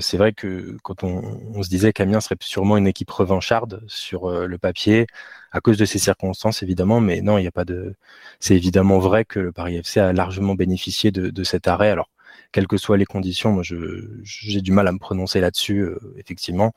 c'est 0.00 0.16
vrai 0.16 0.32
que 0.32 0.76
quand 0.82 1.04
on, 1.04 1.40
on 1.54 1.62
se 1.62 1.68
disait 1.68 1.92
qu'Amiens 1.92 2.20
serait 2.20 2.36
sûrement 2.40 2.76
une 2.76 2.86
équipe 2.88 3.10
revancharde 3.10 3.82
sur 3.86 4.28
le 4.30 4.58
papier, 4.58 5.06
à 5.54 5.60
cause 5.60 5.78
de 5.78 5.84
ces 5.84 6.00
circonstances 6.00 6.62
évidemment, 6.64 7.00
mais 7.00 7.22
non, 7.22 7.38
il 7.38 7.42
n'y 7.42 7.46
a 7.46 7.52
pas 7.52 7.64
de. 7.64 7.94
C'est 8.40 8.56
évidemment 8.56 8.98
vrai 8.98 9.24
que 9.24 9.38
le 9.38 9.52
Paris 9.52 9.76
FC 9.76 10.00
a 10.00 10.12
largement 10.12 10.54
bénéficié 10.56 11.12
de, 11.12 11.44
cet 11.44 11.68
arrêt. 11.68 11.90
Alors, 11.90 12.10
quelles 12.52 12.66
que 12.66 12.76
soient 12.76 12.96
les 12.96 13.04
conditions, 13.06 13.52
moi, 13.52 13.62
j'ai 13.62 14.60
du 14.60 14.72
mal 14.72 14.88
à 14.88 14.92
me 14.92 14.98
prononcer 14.98 15.40
là-dessus, 15.40 15.80
euh, 15.80 15.98
effectivement. 16.18 16.72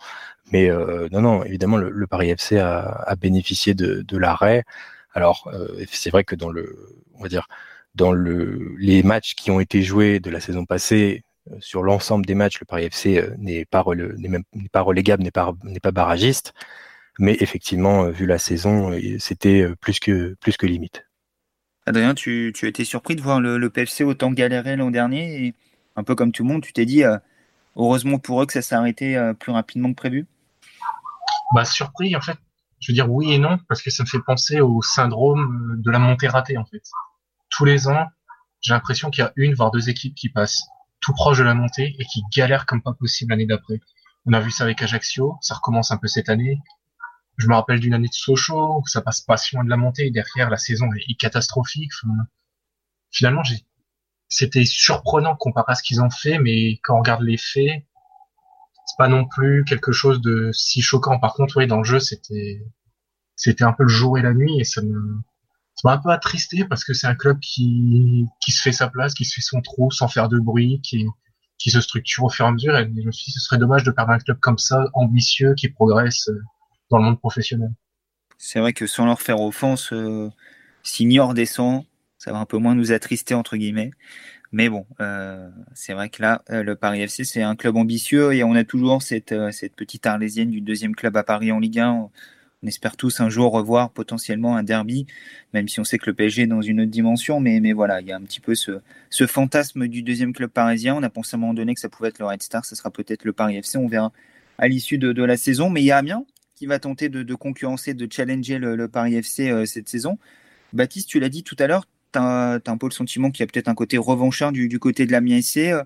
Mais 0.52 0.70
euh, 0.70 1.10
non, 1.12 1.22
non, 1.22 1.44
évidemment, 1.44 1.78
le, 1.78 2.08
Paris 2.08 2.30
FC 2.30 2.60
a, 2.60 3.16
bénéficié 3.20 3.74
de, 3.74 4.18
l'arrêt. 4.18 4.64
Alors, 5.14 5.50
euh, 5.54 5.84
c'est 5.92 6.12
vrai 6.12 6.24
que 6.24 6.36
dans 6.36 6.50
le, 6.50 6.96
on 7.16 7.24
va 7.24 7.30
dire, 7.30 7.48
dans 7.96 8.12
le, 8.12 8.76
les 8.78 9.02
matchs 9.04 9.34
qui 9.36 9.50
ont 9.50 9.60
été 9.60 9.82
joués 9.82 10.20
de 10.20 10.30
la 10.30 10.40
saison 10.40 10.66
passée, 10.66 11.24
sur 11.60 11.82
l'ensemble 11.82 12.26
des 12.26 12.36
matchs, 12.36 12.60
le 12.60 12.66
Paris 12.66 12.86
FC 12.86 13.24
n'est 13.40 13.66
pas, 13.66 13.84
n'est 13.96 14.70
pas 14.72 14.82
relégable, 14.82 15.24
n'est 15.24 15.32
pas, 15.32 15.54
n'est 15.64 15.80
pas 15.80 15.92
barragiste. 15.92 16.54
Mais 17.20 17.38
effectivement, 17.40 18.04
euh, 18.04 18.12
vu 18.12 18.26
la 18.26 18.38
saison, 18.38 18.92
euh, 18.92 19.18
c'était 19.20 19.62
euh, 19.62 19.76
plus 19.76 20.00
que, 20.00 20.36
plus 20.40 20.58
que 20.58 20.66
limite. 20.66 21.06
Adrien, 21.86 22.14
tu, 22.14 22.52
tu 22.56 22.66
as 22.66 22.70
été 22.70 22.84
surpris 22.84 23.16
de 23.16 23.22
voir 23.22 23.40
le, 23.40 23.70
PFC 23.70 24.04
autant 24.04 24.32
galérer 24.32 24.76
l'an 24.76 24.92
dernier 24.92 25.46
et 25.46 25.54
un 25.96 26.04
peu 26.04 26.16
comme 26.16 26.32
tout 26.32 26.44
le 26.44 26.50
monde, 26.50 26.62
tu 26.62 26.74
t'es 26.74 26.86
dit 26.86 27.04
heureusement 27.78 28.20
pour 28.20 28.42
eux 28.42 28.46
que 28.46 28.52
ça 28.52 28.62
s'est 28.62 28.76
arrêté 28.76 29.18
plus 29.40 29.54
rapidement 29.54 29.90
que 29.90 29.96
prévu? 29.96 30.28
Bah, 31.56 31.64
Surpris, 31.64 32.14
en 32.16 32.20
fait, 32.20 32.38
je 32.82 32.92
veux 32.92 32.94
dire 32.94 33.10
oui 33.10 33.32
et 33.32 33.40
non, 33.40 33.58
parce 33.70 33.82
que 33.82 33.90
ça 33.90 34.04
me 34.04 34.08
fait 34.08 34.20
penser 34.20 34.60
au 34.60 34.82
syndrome 34.82 35.82
de 35.82 35.90
la 35.90 35.98
montée 35.98 36.28
ratée, 36.28 36.58
en 36.58 36.66
fait. 36.66 36.84
Tous 37.50 37.64
les 37.64 37.88
ans, 37.88 38.06
j'ai 38.60 38.74
l'impression 38.74 39.10
qu'il 39.10 39.24
y 39.24 39.26
a 39.26 39.32
une 39.38 39.54
voire 39.54 39.72
deux 39.72 39.90
équipes 39.90 40.14
qui 40.14 40.28
passent 40.28 40.68
tout 41.00 41.14
proche 41.14 41.38
de 41.38 41.44
la 41.44 41.54
montée 41.54 41.96
et 41.98 42.06
qui 42.06 42.22
galèrent 42.36 42.66
comme 42.66 42.82
pas 42.82 42.94
possible 42.94 43.32
l'année 43.32 43.46
d'après. 43.46 43.80
On 44.26 44.34
a 44.34 44.42
vu 44.42 44.52
ça 44.52 44.66
avec 44.66 44.82
Ajaccio, 44.82 45.38
ça 45.42 45.56
recommence 45.56 45.92
un 45.92 45.98
peu 45.98 46.08
cette 46.08 46.28
année. 46.28 46.60
Je 47.38 47.48
me 47.48 47.54
rappelle 47.54 47.80
d'une 47.80 47.94
année 47.94 48.08
de 48.08 48.14
Sochaux 48.14 48.80
où 48.80 48.88
ça 48.88 49.02
passe 49.02 49.22
pas 49.22 49.38
si 49.38 49.56
loin 49.56 49.64
de 49.64 49.70
la 49.70 49.78
montée 49.78 50.08
et 50.08 50.12
derrière 50.12 50.50
la 50.50 50.58
saison 50.58 50.90
est 50.94 51.20
catastrophique. 51.20 51.92
finalement, 53.12 53.44
c'était 54.30 54.66
surprenant 54.66 55.36
comparé 55.36 55.72
à 55.72 55.76
ce 55.76 55.84
qu'ils 55.84 56.02
ont 56.02 56.10
fait, 56.10 56.40
mais 56.40 56.80
quand 56.84 56.96
on 56.96 57.00
regarde 57.00 57.22
les 57.22 57.38
faits, 57.38 57.86
c'est 58.86 58.98
pas 58.98 59.08
non 59.08 59.26
plus 59.26 59.66
quelque 59.66 59.92
chose 59.92 60.22
de 60.22 60.52
si 60.54 60.82
choquant. 60.82 61.20
Par 61.20 61.34
contre, 61.34 61.58
oui, 61.58 61.68
dans 61.68 61.78
le 61.78 61.84
jeu, 61.84 62.00
c'était 62.00 62.66
c'était 63.36 63.64
un 63.64 63.74
peu 63.74 63.84
le 63.84 63.90
jour 63.90 64.18
et 64.18 64.22
la 64.24 64.34
nuit 64.34 64.60
et 64.60 64.64
ça 64.64 64.82
me 64.82 65.20
ça 65.76 65.82
m'a 65.90 65.94
un 65.94 65.98
peu 66.00 66.10
attristé 66.10 66.66
parce 66.66 66.84
que 66.84 66.94
c'est 66.94 67.06
un 67.06 67.16
club 67.16 67.40
qui 67.40 68.26
qui 68.44 68.52
se 68.52 68.62
fait 68.62 68.72
sa 68.72 68.90
place, 68.90 69.14
qui 69.14 69.26
se 69.26 69.36
fait 69.36 69.42
son 69.42 69.62
trou 69.62 69.92
sans 69.92 70.08
faire 70.08 70.28
de 70.30 70.40
bruit, 70.40 70.82
qui 70.82 71.06
qui 71.60 71.72
se 71.72 71.82
structure 71.82 72.24
au 72.24 72.30
fur 72.30 72.46
et 72.46 72.48
à 72.50 72.52
mesure. 72.52 72.78
Et 72.78 72.86
je 72.86 73.06
me 73.06 73.12
suis 73.12 73.26
dit, 73.26 73.32
ce 73.32 73.40
serait 73.40 73.58
dommage 73.58 73.84
de 73.84 73.92
perdre 73.92 74.12
un 74.12 74.20
club 74.20 74.40
comme 74.40 74.58
ça, 74.58 74.86
ambitieux, 74.94 75.54
qui 75.56 75.70
progresse 75.70 76.30
euh, 76.30 76.42
dans 76.90 76.98
le 76.98 77.06
monde 77.06 77.20
professionnel. 77.20 77.72
C'est 78.38 78.60
vrai 78.60 78.74
que 78.74 78.88
sans 78.88 79.06
leur 79.06 79.22
faire 79.22 79.42
offense, 79.42 79.92
euh, 79.94 80.30
Signor 80.84 81.34
descend, 81.34 81.86
ça 82.18 82.32
va 82.32 82.40
un 82.40 82.46
peu 82.46 82.58
moins 82.58 82.76
nous 82.76 82.92
attrister 82.92 83.34
entre 83.34 83.58
guillemets. 83.58 83.92
Mais 84.52 84.70
bon, 84.70 84.86
euh, 85.02 85.50
c'est 85.74 85.94
vrai 85.94 86.10
que 86.10 86.22
là, 86.22 86.42
euh, 86.50 86.64
le 86.64 86.76
Paris 86.76 87.02
FC, 87.02 87.26
c'est 87.26 87.42
un 87.42 87.56
club 87.56 87.76
ambitieux 87.76 88.34
et 88.34 88.44
on 88.44 88.56
a 88.56 88.64
toujours 88.64 89.02
cette, 89.02 89.34
euh, 89.34 89.52
cette 89.52 89.76
petite 89.76 90.06
arlésienne 90.06 90.52
du 90.52 90.62
deuxième 90.62 90.96
club 90.96 91.18
à 91.18 91.24
Paris 91.24 91.52
en 91.52 91.60
Ligue 91.60 91.80
1. 91.80 91.92
On, 91.92 92.12
espère 92.66 92.98
tous 92.98 93.22
un 93.22 93.30
jour 93.30 93.52
revoir 93.54 93.92
potentiellement 93.92 94.58
un 94.58 94.64
derby, 94.64 95.06
même 95.54 95.68
si 95.68 95.80
on 95.80 95.84
sait 95.84 96.00
que 96.00 96.08
le 96.08 96.16
PSG 96.16 96.44
est 96.44 96.48
dans 96.48 96.62
une 96.62 96.82
autre 96.82 96.90
dimension. 96.90 97.40
Mais, 97.40 97.60
mais 97.60 97.72
voilà, 97.72 98.02
il 98.02 98.08
y 98.08 98.12
a 98.12 98.16
un 98.16 98.22
petit 98.22 98.40
peu 98.40 98.56
ce, 98.56 98.80
ce 99.10 99.28
fantasme 99.28 99.88
du 99.88 100.02
deuxième 100.02 100.34
club 100.34 100.50
parisien. 100.50 100.96
On 100.96 101.04
a 101.04 101.10
pensé 101.10 101.36
à 101.36 101.38
un 101.38 101.42
moment 101.42 101.54
donné 101.54 101.76
que 101.76 101.80
ça 101.80 101.88
pouvait 101.88 102.10
être 102.10 102.20
le 102.20 102.26
Red 102.26 102.42
Star, 102.42 102.66
ça 102.66 102.76
sera 102.76 102.90
peut-être 102.90 103.26
le 103.26 103.34
Paris 103.34 103.58
FC. 103.58 103.78
On 103.78 103.88
verra 103.88 104.12
à 104.58 104.68
l'issue 104.68 104.98
de, 104.98 105.14
de, 105.14 105.24
la 105.24 105.38
saison. 105.38 105.70
Mais 105.70 105.82
il 105.82 105.86
y 105.86 105.92
a 105.92 105.98
Amiens 105.98 106.26
qui 106.58 106.66
va 106.66 106.80
tenter 106.80 107.08
de, 107.08 107.36
concurrencer, 107.36 107.94
de 107.94 108.08
challenger 108.12 108.58
le, 108.58 108.88
Paris 108.88 109.16
FC 109.16 109.66
cette 109.66 109.88
saison. 109.88 110.18
Baptiste, 110.74 111.08
tu 111.08 111.20
l'as 111.20 111.30
dit 111.30 111.44
tout 111.44 111.56
à 111.60 111.68
l'heure, 111.68 111.86
tu 112.12 112.20
as, 112.20 112.60
un 112.66 112.78
peu 112.78 112.88
le 112.88 112.92
sentiment 112.92 113.32
qu'il 113.32 113.42
y 113.42 113.44
a 113.44 113.48
peut-être 113.48 113.68
un 113.68 113.76
côté 113.76 113.98
revanchard 113.98 114.52
du, 114.52 114.80
côté 114.80 115.06
de 115.06 115.12
la 115.12 115.22
SC. 115.42 115.58
Euh, 115.58 115.84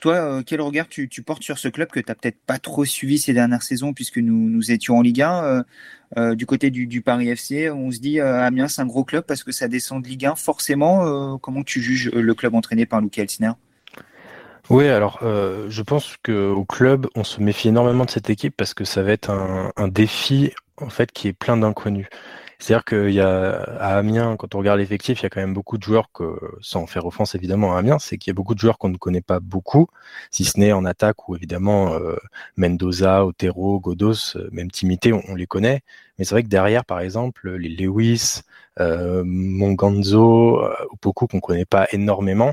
toi, 0.00 0.14
euh, 0.14 0.42
quel 0.44 0.60
regard 0.60 0.88
tu, 0.88 1.08
portes 1.24 1.42
sur 1.42 1.58
ce 1.58 1.68
club 1.68 1.88
que 1.88 2.00
tu 2.00 2.06
n'as 2.08 2.14
peut-être 2.14 2.38
pas 2.46 2.58
trop 2.58 2.84
suivi 2.84 3.18
ces 3.18 3.32
dernières 3.32 3.62
saisons 3.62 3.92
puisque 3.92 4.18
nous, 4.18 4.48
nous 4.48 4.72
étions 4.72 4.98
en 4.98 5.02
Ligue 5.02 5.22
1 5.22 5.64
euh, 6.16 6.34
Du 6.34 6.44
côté 6.44 6.70
du, 6.70 7.00
Paris 7.02 7.28
FC, 7.28 7.70
on 7.70 7.90
se 7.90 8.00
dit 8.00 8.20
Amiens, 8.20 8.68
c'est 8.68 8.82
un 8.82 8.86
gros 8.86 9.04
club 9.04 9.24
parce 9.24 9.44
que 9.44 9.52
ça 9.52 9.68
descend 9.68 10.02
de 10.02 10.08
Ligue 10.08 10.26
1. 10.26 10.34
Forcément, 10.34 11.38
comment 11.38 11.62
tu 11.62 11.80
juges 11.80 12.10
le 12.10 12.34
club 12.34 12.54
entraîné 12.54 12.84
par 12.84 13.00
Luca 13.00 13.22
Elsner 13.22 13.52
oui, 14.70 14.88
alors 14.88 15.18
je 15.22 15.82
pense 15.82 16.16
qu'au 16.24 16.64
club, 16.64 17.06
on 17.14 17.24
se 17.24 17.40
méfie 17.40 17.68
énormément 17.68 18.04
de 18.04 18.10
cette 18.10 18.30
équipe 18.30 18.56
parce 18.56 18.74
que 18.74 18.84
ça 18.84 19.02
va 19.02 19.12
être 19.12 19.30
un, 19.30 19.72
un 19.76 19.88
défi 19.88 20.52
en 20.78 20.88
fait 20.88 21.12
qui 21.12 21.28
est 21.28 21.32
plein 21.32 21.56
d'inconnus. 21.56 22.08
C'est-à-dire 22.62 22.84
qu'il 22.84 23.10
y 23.10 23.20
a 23.20 23.60
à 23.80 23.96
Amiens, 23.96 24.36
quand 24.36 24.54
on 24.54 24.58
regarde 24.58 24.78
l'effectif, 24.78 25.18
il 25.18 25.22
y 25.24 25.26
a 25.26 25.30
quand 25.30 25.40
même 25.40 25.52
beaucoup 25.52 25.78
de 25.78 25.82
joueurs 25.82 26.12
que, 26.12 26.38
sans 26.60 26.86
faire 26.86 27.04
offense 27.06 27.34
évidemment 27.34 27.74
à 27.74 27.80
Amiens, 27.80 27.98
c'est 27.98 28.18
qu'il 28.18 28.30
y 28.30 28.34
a 28.34 28.34
beaucoup 28.34 28.54
de 28.54 28.60
joueurs 28.60 28.78
qu'on 28.78 28.88
ne 28.88 28.96
connaît 28.96 29.20
pas 29.20 29.40
beaucoup, 29.40 29.88
si 30.30 30.44
ce 30.44 30.60
n'est 30.60 30.70
en 30.72 30.84
attaque 30.84 31.28
où 31.28 31.34
évidemment 31.34 31.94
euh, 31.94 32.14
Mendoza, 32.56 33.26
Otero, 33.26 33.80
Godos, 33.80 34.36
euh, 34.36 34.48
même 34.52 34.70
Timité, 34.70 35.12
on, 35.12 35.34
les 35.34 35.48
connaît. 35.48 35.82
Mais 36.22 36.26
c'est 36.26 36.36
vrai 36.36 36.44
que 36.44 36.48
derrière, 36.48 36.84
par 36.84 37.00
exemple, 37.00 37.50
les 37.56 37.68
Lewis, 37.68 38.42
euh, 38.78 39.24
Monganzo, 39.26 40.62
euh, 40.62 40.72
Opoku 40.92 41.26
qu'on 41.26 41.40
connaît 41.40 41.64
pas 41.64 41.88
énormément, 41.90 42.52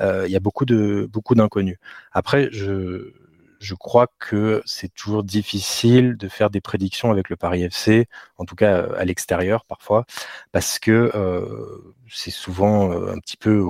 il 0.00 0.30
y 0.30 0.36
a 0.36 0.40
beaucoup 0.40 0.64
de 0.64 1.06
beaucoup 1.12 1.34
d'inconnus. 1.34 1.76
Après, 2.12 2.48
je 2.50 3.12
je 3.60 3.74
crois 3.74 4.08
que 4.18 4.62
c'est 4.64 4.92
toujours 4.94 5.22
difficile 5.22 6.16
de 6.16 6.28
faire 6.28 6.50
des 6.50 6.60
prédictions 6.62 7.10
avec 7.10 7.28
le 7.28 7.36
Paris 7.36 7.62
FC, 7.62 8.08
en 8.38 8.44
tout 8.46 8.56
cas 8.56 8.86
à 8.96 9.04
l'extérieur 9.04 9.64
parfois, 9.66 10.06
parce 10.50 10.78
que 10.78 11.12
euh, 11.14 11.94
c'est 12.08 12.30
souvent 12.30 12.90
euh, 12.90 13.12
un 13.12 13.18
petit 13.18 13.36
peu, 13.36 13.62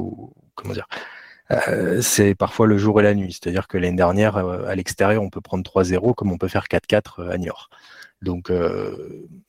comment 0.54 0.74
dire, 0.74 0.86
euh, 1.50 2.00
c'est 2.02 2.36
parfois 2.36 2.66
le 2.68 2.78
jour 2.78 3.00
et 3.00 3.02
la 3.02 3.14
nuit. 3.14 3.32
C'est-à-dire 3.32 3.66
que 3.66 3.78
l'année 3.78 3.96
dernière, 3.96 4.36
à 4.36 4.74
l'extérieur, 4.76 5.22
on 5.22 5.30
peut 5.30 5.40
prendre 5.40 5.64
3-0 5.64 6.14
comme 6.14 6.30
on 6.32 6.38
peut 6.38 6.48
faire 6.48 6.66
4-4 6.68 7.28
à 7.28 7.38
Niort. 7.38 7.68
Donc 8.22 8.50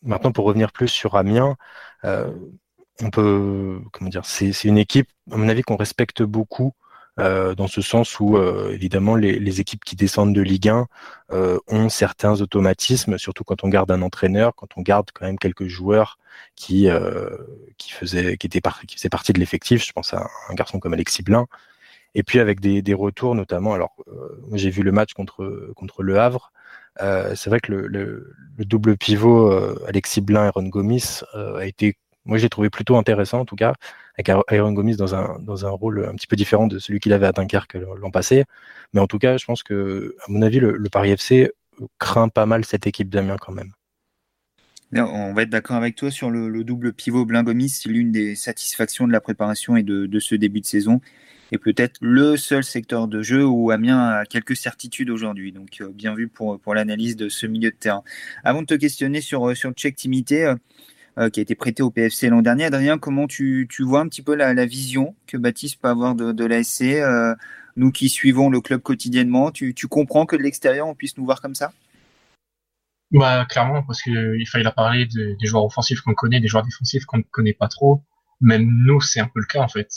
maintenant, 0.04 0.32
pour 0.32 0.46
revenir 0.46 0.72
plus 0.72 0.88
sur 0.88 1.16
Amiens, 1.16 1.58
on 2.04 3.10
peut, 3.12 3.80
comment 3.92 4.10
dire, 4.10 4.26
c'est 4.26 4.64
une 4.64 4.78
équipe, 4.78 5.10
à 5.32 5.38
mon 5.38 5.50
avis, 5.50 5.62
qu'on 5.62 5.76
respecte 5.76 6.24
beaucoup 6.24 6.74
euh, 7.20 7.56
dans 7.56 7.68
ce 7.68 7.82
sens 7.82 8.20
où 8.22 8.38
euh, 8.38 8.72
évidemment 8.72 9.16
les, 9.16 9.60
équipes 9.60 9.84
qui 9.84 9.98
descendent 9.98 10.34
de 10.34 10.42
Ligue 10.42 10.70
1 10.70 10.88
euh, 11.34 11.60
ont 11.68 11.90
certains 11.90 12.40
automatismes, 12.40 13.18
surtout 13.18 13.44
quand 13.44 13.66
on 13.66 13.68
garde 13.68 13.92
un 13.92 14.02
entraîneur, 14.02 14.56
quand 14.56 14.78
on 14.78 14.82
garde 14.82 15.10
quand 15.14 15.26
même 15.26 15.38
quelques 15.38 15.68
joueurs 15.68 16.18
qui 16.56 16.88
qui 17.78 17.92
faisaient 17.92 18.38
qui 18.38 18.48
étaient 18.48 18.62
qui 18.88 18.96
faisaient 18.96 19.10
partie 19.10 19.34
de 19.34 19.40
l'effectif. 19.40 19.86
Je 19.86 19.92
pense 19.92 20.14
à 20.14 20.28
un 20.50 20.54
garçon 20.54 20.80
comme 20.80 20.94
Alexis 20.94 21.24
Blin. 21.24 21.48
Et 22.16 22.24
puis 22.24 22.40
avec 22.40 22.60
des, 22.60 22.82
des 22.82 22.94
retours 22.94 23.36
notamment. 23.36 23.74
Alors 23.74 23.96
j'ai 24.54 24.70
vu 24.70 24.84
le 24.84 24.92
match 24.92 25.14
contre 25.14 25.72
contre 25.76 26.04
le 26.04 26.20
Havre. 26.20 26.52
C'est 27.00 27.48
vrai 27.48 27.60
que 27.60 27.72
le, 27.72 27.88
le, 27.88 28.34
le 28.58 28.66
double 28.66 28.98
pivot 28.98 29.52
Alexis 29.88 30.22
Blin 30.22 30.48
et 30.48 30.50
Ron 30.50 30.68
Gomis 30.68 31.22
a 31.34 31.66
été 31.66 31.98
moi 32.26 32.38
j'ai 32.38 32.50
trouvé 32.50 32.70
plutôt 32.70 32.98
intéressant 32.98 33.40
en 33.40 33.46
tout 33.46 33.56
cas, 33.56 33.74
avec 34.18 34.30
Aaron 34.30 34.74
Gomis 34.74 34.96
dans 34.96 35.16
un, 35.16 35.40
dans 35.40 35.66
un 35.66 35.70
rôle 35.70 36.06
un 36.08 36.16
petit 36.16 36.28
peu 36.28 36.36
différent 36.36 36.68
de 36.68 36.80
celui 36.80 37.00
qu'il 37.00 37.14
avait 37.14 37.28
à 37.28 37.32
Dunkerque 37.32 37.76
l'an 37.76 38.12
passé. 38.12 38.46
Mais 38.94 39.00
en 39.00 39.08
tout 39.08 39.20
cas, 39.20 39.38
je 39.38 39.46
pense 39.46 39.64
que, 39.64 40.16
à 40.28 40.32
mon 40.32 40.42
avis, 40.42 40.60
le, 40.60 40.78
Paris 40.92 41.12
FC 41.12 41.52
craint 42.00 42.30
pas 42.30 42.46
mal 42.46 42.66
cette 42.66 42.88
équipe 42.88 43.10
d'Amiens 43.10 43.38
quand 43.40 43.54
même. 43.54 43.72
On 44.94 45.34
va 45.34 45.44
être 45.44 45.50
d'accord 45.50 45.78
avec 45.78 45.96
toi 45.96 46.12
sur 46.12 46.30
le, 46.30 46.64
double 46.64 46.94
pivot 46.94 47.26
Blingomis, 47.26 47.70
c'est 47.70 47.90
l'une 47.90 48.12
des 48.12 48.36
satisfactions 48.36 49.08
de 49.08 49.14
la 49.14 49.22
préparation 49.22 49.78
et 49.78 49.84
de, 49.84 50.20
ce 50.20 50.36
début 50.36 50.60
de 50.60 50.66
saison, 50.66 51.00
et 51.52 51.58
peut-être 51.58 51.98
le 52.02 52.38
seul 52.38 52.64
secteur 52.64 53.08
de 53.08 53.22
jeu 53.22 53.46
où 53.46 53.72
Amiens 53.72 54.00
a 54.00 54.26
quelques 54.26 54.56
certitudes 54.56 55.10
aujourd'hui. 55.10 55.52
Donc 55.52 55.82
euh, 55.82 55.90
bien 55.94 56.14
vu 56.14 56.28
pour, 56.28 56.60
l'analyse 56.74 57.16
de 57.16 57.30
ce 57.30 57.46
milieu 57.46 57.72
de 57.72 57.76
terrain. 57.76 58.04
Avant 58.44 58.62
de 58.62 58.68
te 58.68 58.74
questionner 58.74 59.22
sur, 59.22 59.56
sur 59.56 59.72
Check 59.74 59.96
Timité, 59.96 60.46
euh, 60.46 60.56
euh, 61.18 61.30
qui 61.30 61.42
a 61.42 61.44
été 61.44 61.56
prêté 61.56 61.84
au 61.84 61.92
PFC 61.92 62.30
l'an 62.30 62.42
dernier. 62.42 62.64
Adrien, 62.64 62.98
comment 62.98 63.28
tu, 63.28 63.68
vois 63.82 64.00
un 64.00 64.08
petit 64.08 64.22
peu 64.22 64.34
la, 64.34 64.66
vision 64.66 65.14
que 65.28 65.36
Baptiste 65.36 65.82
peut 65.82 65.90
avoir 65.90 66.16
de, 66.16 66.32
de 66.32 66.46
l'ASC 66.46 66.84
euh, 66.84 67.36
Nous 67.76 67.92
qui 67.92 68.08
suivons 68.08 68.50
le 68.50 68.62
club 68.62 68.82
quotidiennement, 68.82 69.52
tu, 69.52 69.74
comprends 69.90 70.26
que 70.26 70.38
de 70.38 70.42
l'extérieur, 70.42 70.88
on 70.88 70.96
puisse 70.96 71.18
nous 71.18 71.26
voir 71.26 71.42
comme 71.42 71.54
ça? 71.54 71.74
Bah, 73.12 73.46
Clairement, 73.46 73.84
parce 73.84 74.02
qu'il 74.02 74.48
fallait 74.48 74.64
la 74.64 74.72
parler 74.72 75.06
des 75.06 75.46
joueurs 75.46 75.66
offensifs 75.66 76.02
qu'on 76.02 76.14
connaît, 76.14 76.40
des 76.40 76.48
joueurs 76.48 76.64
défensifs 76.64 77.06
qu'on 77.06 77.18
ne 77.18 77.24
connaît 77.24 77.54
pas 77.54 77.68
trop. 77.68 78.04
Même 78.42 78.66
nous, 78.86 79.02
c'est 79.02 79.20
un 79.20 79.28
peu 79.28 79.40
le 79.40 79.46
cas 79.46 79.62
en 79.62 79.68
fait. 79.68 79.90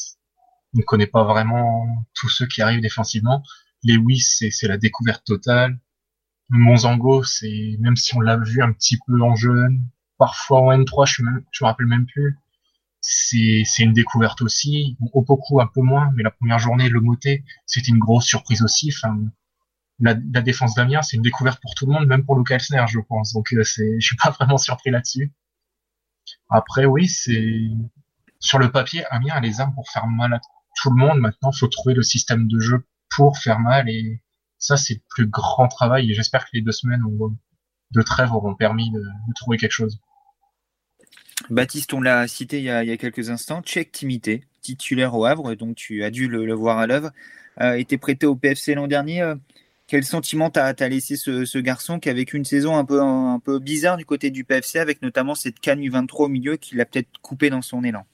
On 0.75 0.79
ne 0.79 0.83
connaît 0.85 1.07
pas 1.07 1.25
vraiment 1.25 1.87
tous 2.15 2.29
ceux 2.29 2.47
qui 2.47 2.63
arrivent 2.63 2.81
défensivement. 2.81 3.43
Les 3.83 3.97
oui, 3.97 4.19
c'est 4.19 4.51
la 4.69 4.79
découverte 4.79 5.25
totale. 5.25 5.79
Monzango, 6.51 7.23
c'est 7.23 7.77
même 7.81 7.97
si 7.97 8.15
on 8.17 8.21
l'a 8.21 8.37
vu 8.37 8.63
un 8.63 8.73
petit 8.73 8.99
peu 9.07 9.21
en 9.23 9.35
jeune, 9.35 9.83
parfois 10.19 10.61
en 10.61 10.73
N3, 10.73 11.07
je, 11.07 11.23
même, 11.23 11.43
je 11.51 11.65
me 11.65 11.69
rappelle 11.69 11.87
même 11.87 12.07
plus. 12.07 12.39
C'est, 13.01 13.65
une 13.81 13.93
découverte 13.93 14.41
aussi. 14.41 14.97
Au 15.13 15.23
beaucoup 15.23 15.61
un 15.61 15.67
peu 15.67 15.83
moins, 15.83 16.11
mais 16.17 16.23
la 16.23 16.31
première 16.31 16.59
journée, 16.59 16.89
le 16.89 17.01
moté, 17.01 17.45
c'était 17.67 17.91
une 17.91 17.99
grosse 17.99 18.25
surprise 18.25 18.63
aussi. 18.63 18.91
La, 20.01 20.15
défense 20.15 20.75
d'Amiens, 20.75 21.03
c'est 21.03 21.17
une 21.17 21.23
découverte 21.23 21.61
pour 21.61 21.75
tout 21.75 21.87
le 21.87 21.93
monde, 21.93 22.07
même 22.07 22.25
pour 22.25 22.37
Luca 22.37 22.55
Elsner, 22.55 22.85
je 22.89 23.01
pense. 23.01 23.33
Donc, 23.33 23.53
euh, 23.53 23.63
c'est, 23.63 23.95
je 24.01 24.07
suis 24.07 24.17
pas 24.17 24.31
vraiment 24.31 24.59
surpris 24.59 24.91
là-dessus. 24.91 25.33
Après, 26.51 26.85
oui, 26.85 27.09
c'est 27.09 27.69
sur 28.41 28.59
le 28.59 28.71
papier, 28.71 29.05
Amiens 29.11 29.35
a 29.35 29.41
les 29.41 29.61
armes 29.61 29.75
pour 29.75 29.89
faire 29.91 30.07
mal 30.07 30.35
à 30.35 30.41
tout 30.83 30.91
le 30.91 30.97
monde. 30.97 31.19
Maintenant, 31.19 31.53
faut 31.53 31.69
trouver 31.69 31.95
le 31.95 32.03
système 32.03 32.47
de 32.47 32.61
jeu 32.61 32.87
pour 33.17 33.39
faire 33.39 33.59
mal 33.59 33.89
et 33.89 34.21
ça, 34.59 34.77
c'est 34.77 34.95
le 34.95 35.01
plus 35.09 35.27
grand 35.27 35.69
travail 35.69 36.11
et 36.11 36.15
j'espère 36.15 36.45
que 36.45 36.51
les 36.53 36.63
deux 36.63 36.73
semaines 36.73 37.03
de 37.91 38.03
trêve 38.03 38.33
auront 38.33 38.55
permis 38.55 38.91
de, 38.91 39.03
trouver 39.35 39.57
quelque 39.57 39.73
chose. 39.73 39.99
Baptiste, 41.51 41.93
on 41.93 42.01
l'a 42.01 42.27
cité 42.29 42.59
il 42.59 42.65
y, 42.65 42.71
a, 42.71 42.97
quelques 42.97 43.31
instants, 43.31 43.61
Tchèque 43.63 43.93
Timité, 43.93 44.45
titulaire 44.63 45.15
au 45.15 45.25
Havre, 45.25 45.55
donc 45.55 45.77
tu 45.77 46.05
as 46.05 46.11
dû 46.11 46.29
le, 46.29 46.53
voir 46.55 46.79
à 46.79 46.87
l'œuvre, 46.87 47.11
euh, 47.61 47.75
était 47.75 47.99
prêté 47.99 48.27
au 48.27 48.37
PFC 48.37 48.75
l'an 48.75 48.87
dernier. 48.87 49.35
Euh, 49.95 49.99
quel 49.99 50.05
sentiment 50.05 50.51
t'as 50.51 50.75
as 50.77 50.89
laissé 50.89 51.17
ce, 51.17 51.59
garçon 51.59 52.01
qui 52.01 52.09
a 52.09 52.13
vécu 52.13 52.37
une 52.37 52.45
saison 52.45 52.77
un 52.77 52.85
peu, 52.85 53.59
bizarre 53.61 53.97
du 53.97 54.05
côté 54.05 54.31
du 54.31 54.45
PFC, 54.45 54.79
avec 54.79 55.03
notamment 55.03 55.35
cette 55.35 55.61
canne 55.61 55.81
U23 55.81 56.25
au 56.25 56.29
milieu 56.29 56.57
qui 56.57 56.77
l'a 56.77 56.85
peut-être 56.85 57.09
coupé 57.23 57.51
dans 57.51 57.63
son 57.63 57.85
élan? 57.85 58.05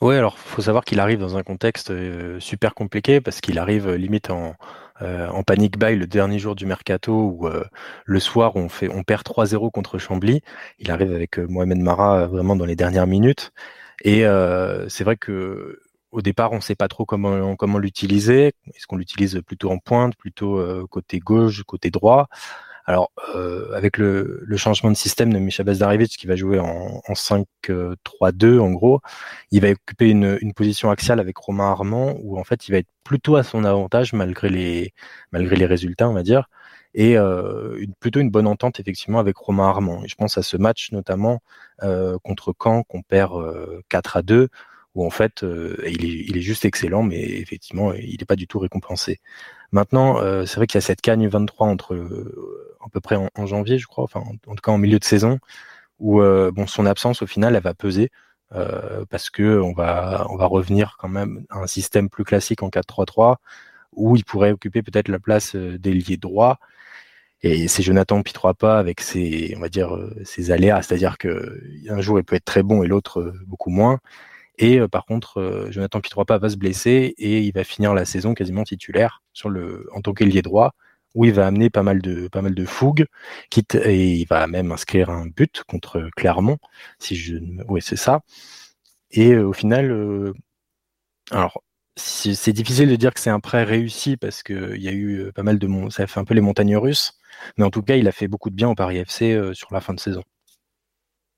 Oui, 0.00 0.14
alors 0.14 0.38
faut 0.38 0.62
savoir 0.62 0.84
qu'il 0.84 1.00
arrive 1.00 1.18
dans 1.18 1.36
un 1.36 1.42
contexte 1.42 1.90
euh, 1.90 2.40
super 2.40 2.74
compliqué 2.74 3.20
parce 3.20 3.40
qu'il 3.40 3.58
arrive 3.58 3.90
limite 3.90 4.30
en, 4.30 4.54
euh, 5.02 5.28
en 5.28 5.42
panic 5.42 5.78
buy 5.78 5.94
le 5.94 6.06
dernier 6.06 6.38
jour 6.38 6.54
du 6.54 6.64
mercato 6.64 7.12
où 7.12 7.46
euh, 7.46 7.64
le 8.06 8.20
soir 8.20 8.56
on 8.56 8.68
perd 8.68 9.22
3-0 9.22 9.70
contre 9.70 9.98
Chambly. 9.98 10.40
Il 10.78 10.90
arrive 10.90 11.12
avec 11.12 11.38
euh, 11.38 11.46
Mohamed 11.48 11.78
Mara 11.78 12.26
vraiment 12.26 12.56
dans 12.56 12.64
les 12.64 12.76
dernières 12.76 13.06
minutes 13.06 13.52
et 14.04 14.24
c'est 14.88 15.04
vrai 15.04 15.16
que 15.16 15.80
au 16.16 16.22
départ, 16.22 16.52
on 16.52 16.56
ne 16.56 16.60
sait 16.60 16.74
pas 16.74 16.88
trop 16.88 17.04
comment, 17.04 17.78
l'utiliser. 17.78 18.52
Est-ce 18.74 18.86
qu'on 18.86 18.96
l'utilise 18.96 19.40
plutôt 19.46 19.70
en 19.70 19.78
pointe, 19.78 20.16
plutôt 20.16 20.60
côté 20.88 21.18
gauche, 21.18 21.62
côté 21.64 21.90
droit? 21.90 22.28
Alors, 22.88 23.10
euh, 23.34 23.72
avec 23.74 23.98
le, 23.98 24.46
changement 24.56 24.90
de 24.90 24.96
système 24.96 25.32
de 25.32 25.38
Misha 25.40 25.64
Bazdarevic 25.64 26.16
qui 26.16 26.28
va 26.28 26.36
jouer 26.36 26.60
en, 26.60 27.02
en 27.06 27.12
5-3-2, 27.14 28.60
en 28.60 28.70
gros, 28.70 29.00
il 29.50 29.60
va 29.60 29.70
occuper 29.70 30.08
une, 30.08 30.38
position 30.54 30.90
axiale 30.90 31.18
avec 31.18 31.36
Romain 31.36 31.68
Armand, 31.68 32.14
où 32.22 32.38
en 32.38 32.44
fait, 32.44 32.68
il 32.68 32.72
va 32.72 32.78
être 32.78 32.88
plutôt 33.02 33.34
à 33.36 33.42
son 33.42 33.64
avantage 33.64 34.12
malgré 34.12 34.48
les, 34.48 34.94
malgré 35.32 35.66
résultats, 35.66 36.08
on 36.08 36.12
va 36.12 36.22
dire, 36.22 36.48
et 36.94 37.18
euh, 37.18 37.84
plutôt 38.00 38.20
une 38.20 38.30
bonne 38.30 38.46
entente 38.46 38.78
effectivement 38.80 39.18
avec 39.18 39.36
Romain 39.36 39.68
Armand. 39.68 40.04
Et 40.04 40.08
je 40.08 40.14
pense 40.14 40.38
à 40.38 40.42
ce 40.42 40.56
match 40.56 40.92
notamment 40.92 41.40
euh, 41.82 42.18
contre 42.22 42.54
Caen 42.62 42.84
qu'on 42.84 43.02
perd 43.02 43.32
4 43.88 44.16
euh, 44.16 44.18
à 44.20 44.22
2 44.22 44.48
où 44.96 45.06
en 45.06 45.10
fait 45.10 45.44
euh, 45.44 45.76
il, 45.86 46.36
est, 46.36 46.40
juste 46.40 46.64
excellent, 46.64 47.02
mais 47.02 47.20
effectivement 47.22 47.92
il 47.92 48.16
n'est 48.18 48.26
pas 48.26 48.36
du 48.36 48.48
tout 48.48 48.58
récompensé. 48.58 49.20
Maintenant, 49.72 50.18
euh, 50.20 50.46
c'est 50.46 50.56
vrai 50.56 50.66
qu'il 50.66 50.78
y 50.78 50.82
a 50.82 50.82
cette 50.82 51.02
cagne 51.02 51.28
23 51.28 51.66
entre 51.68 51.94
euh, 51.94 52.76
à 52.84 52.88
peu 52.88 53.00
près 53.00 53.16
en, 53.16 53.46
janvier, 53.46 53.78
je 53.78 53.86
crois, 53.86 54.04
enfin 54.04 54.20
en, 54.20 54.54
tout 54.54 54.62
cas 54.62 54.72
en 54.72 54.78
milieu 54.78 54.98
de 54.98 55.04
saison, 55.04 55.38
où 56.00 56.20
bon 56.20 56.66
son 56.66 56.86
absence 56.86 57.22
au 57.22 57.26
final 57.26 57.56
elle 57.56 57.62
va 57.62 57.74
peser. 57.74 58.10
parce 59.10 59.30
que 59.30 59.60
on 59.60 59.72
va 59.72 60.26
on 60.30 60.36
va 60.36 60.46
revenir 60.46 60.96
quand 60.98 61.08
même 61.08 61.44
à 61.50 61.58
un 61.58 61.66
système 61.66 62.08
plus 62.08 62.24
classique 62.24 62.62
en 62.62 62.68
4-3-3 62.70 63.36
où 63.92 64.16
il 64.16 64.24
pourrait 64.24 64.52
occuper 64.52 64.82
peut-être 64.82 65.08
la 65.08 65.18
place 65.18 65.56
d'ailier 65.56 66.16
droit 66.16 66.58
et 67.42 67.68
c'est 67.68 67.82
Jonathan 67.82 68.22
pas 68.58 68.78
avec 68.78 69.00
ses 69.00 69.54
on 69.56 69.60
va 69.60 69.68
dire 69.68 69.90
ses 70.24 70.50
aléas 70.50 70.82
c'est-à-dire 70.82 71.18
que 71.18 71.60
un 71.88 72.00
jour 72.00 72.18
il 72.18 72.24
peut 72.24 72.36
être 72.36 72.44
très 72.44 72.62
bon 72.62 72.82
et 72.82 72.86
l'autre 72.86 73.32
beaucoup 73.46 73.70
moins 73.70 74.00
et 74.58 74.78
euh, 74.80 74.88
par 74.88 75.04
contre, 75.04 75.38
euh, 75.40 75.70
Jonathan 75.70 76.00
Pitropa 76.00 76.38
va 76.38 76.48
se 76.48 76.56
blesser 76.56 77.14
et 77.18 77.40
il 77.42 77.52
va 77.52 77.64
finir 77.64 77.94
la 77.94 78.04
saison 78.04 78.34
quasiment 78.34 78.64
titulaire 78.64 79.22
en 79.92 80.00
tant 80.02 80.14
qu'ailier 80.14 80.42
droit, 80.42 80.74
où 81.14 81.24
il 81.24 81.32
va 81.32 81.46
amener 81.46 81.70
pas 81.70 81.82
mal 81.82 82.00
de, 82.02 82.28
pas 82.28 82.42
mal 82.42 82.54
de 82.54 82.64
fougue, 82.64 83.06
quitte, 83.50 83.74
et 83.74 84.14
il 84.14 84.26
va 84.26 84.46
même 84.46 84.72
inscrire 84.72 85.10
un 85.10 85.26
but 85.26 85.62
contre 85.68 86.08
Clermont, 86.16 86.58
si 86.98 87.16
je, 87.16 87.36
oui, 87.68 87.82
c'est 87.82 87.96
ça. 87.96 88.22
Et 89.10 89.32
euh, 89.32 89.46
au 89.48 89.52
final, 89.52 90.34
alors, 91.30 91.62
c'est 91.96 92.52
difficile 92.52 92.88
de 92.90 92.96
dire 92.96 93.14
que 93.14 93.20
c'est 93.20 93.30
un 93.30 93.40
prêt 93.40 93.64
réussi 93.64 94.16
parce 94.16 94.42
qu'il 94.42 94.80
y 94.82 94.88
a 94.88 94.92
eu 94.92 95.32
pas 95.34 95.42
mal 95.42 95.58
de, 95.58 95.90
ça 95.90 96.06
fait 96.06 96.20
un 96.20 96.24
peu 96.24 96.34
les 96.34 96.40
montagnes 96.40 96.76
russes, 96.76 97.14
mais 97.58 97.64
en 97.64 97.70
tout 97.70 97.82
cas, 97.82 97.96
il 97.96 98.08
a 98.08 98.12
fait 98.12 98.28
beaucoup 98.28 98.50
de 98.50 98.54
bien 98.56 98.68
au 98.68 98.74
Paris 98.74 98.98
FC 98.98 99.38
sur 99.54 99.72
la 99.72 99.80
fin 99.80 99.94
de 99.94 100.00
saison. 100.00 100.22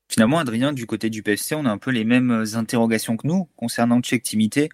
Finalement, 0.09 0.39
Adrien, 0.39 0.73
du 0.73 0.87
côté 0.87 1.11
du 1.11 1.23
PFC, 1.23 1.55
on 1.55 1.67
a 1.67 1.71
un 1.71 1.77
peu 1.77 1.91
les 1.91 2.05
mêmes 2.05 2.31
euh, 2.31 2.57
interrogations 2.57 3.17
que 3.17 3.27
nous 3.27 3.49
concernant 3.57 4.01
Check 4.01 4.23
Timité. 4.23 4.71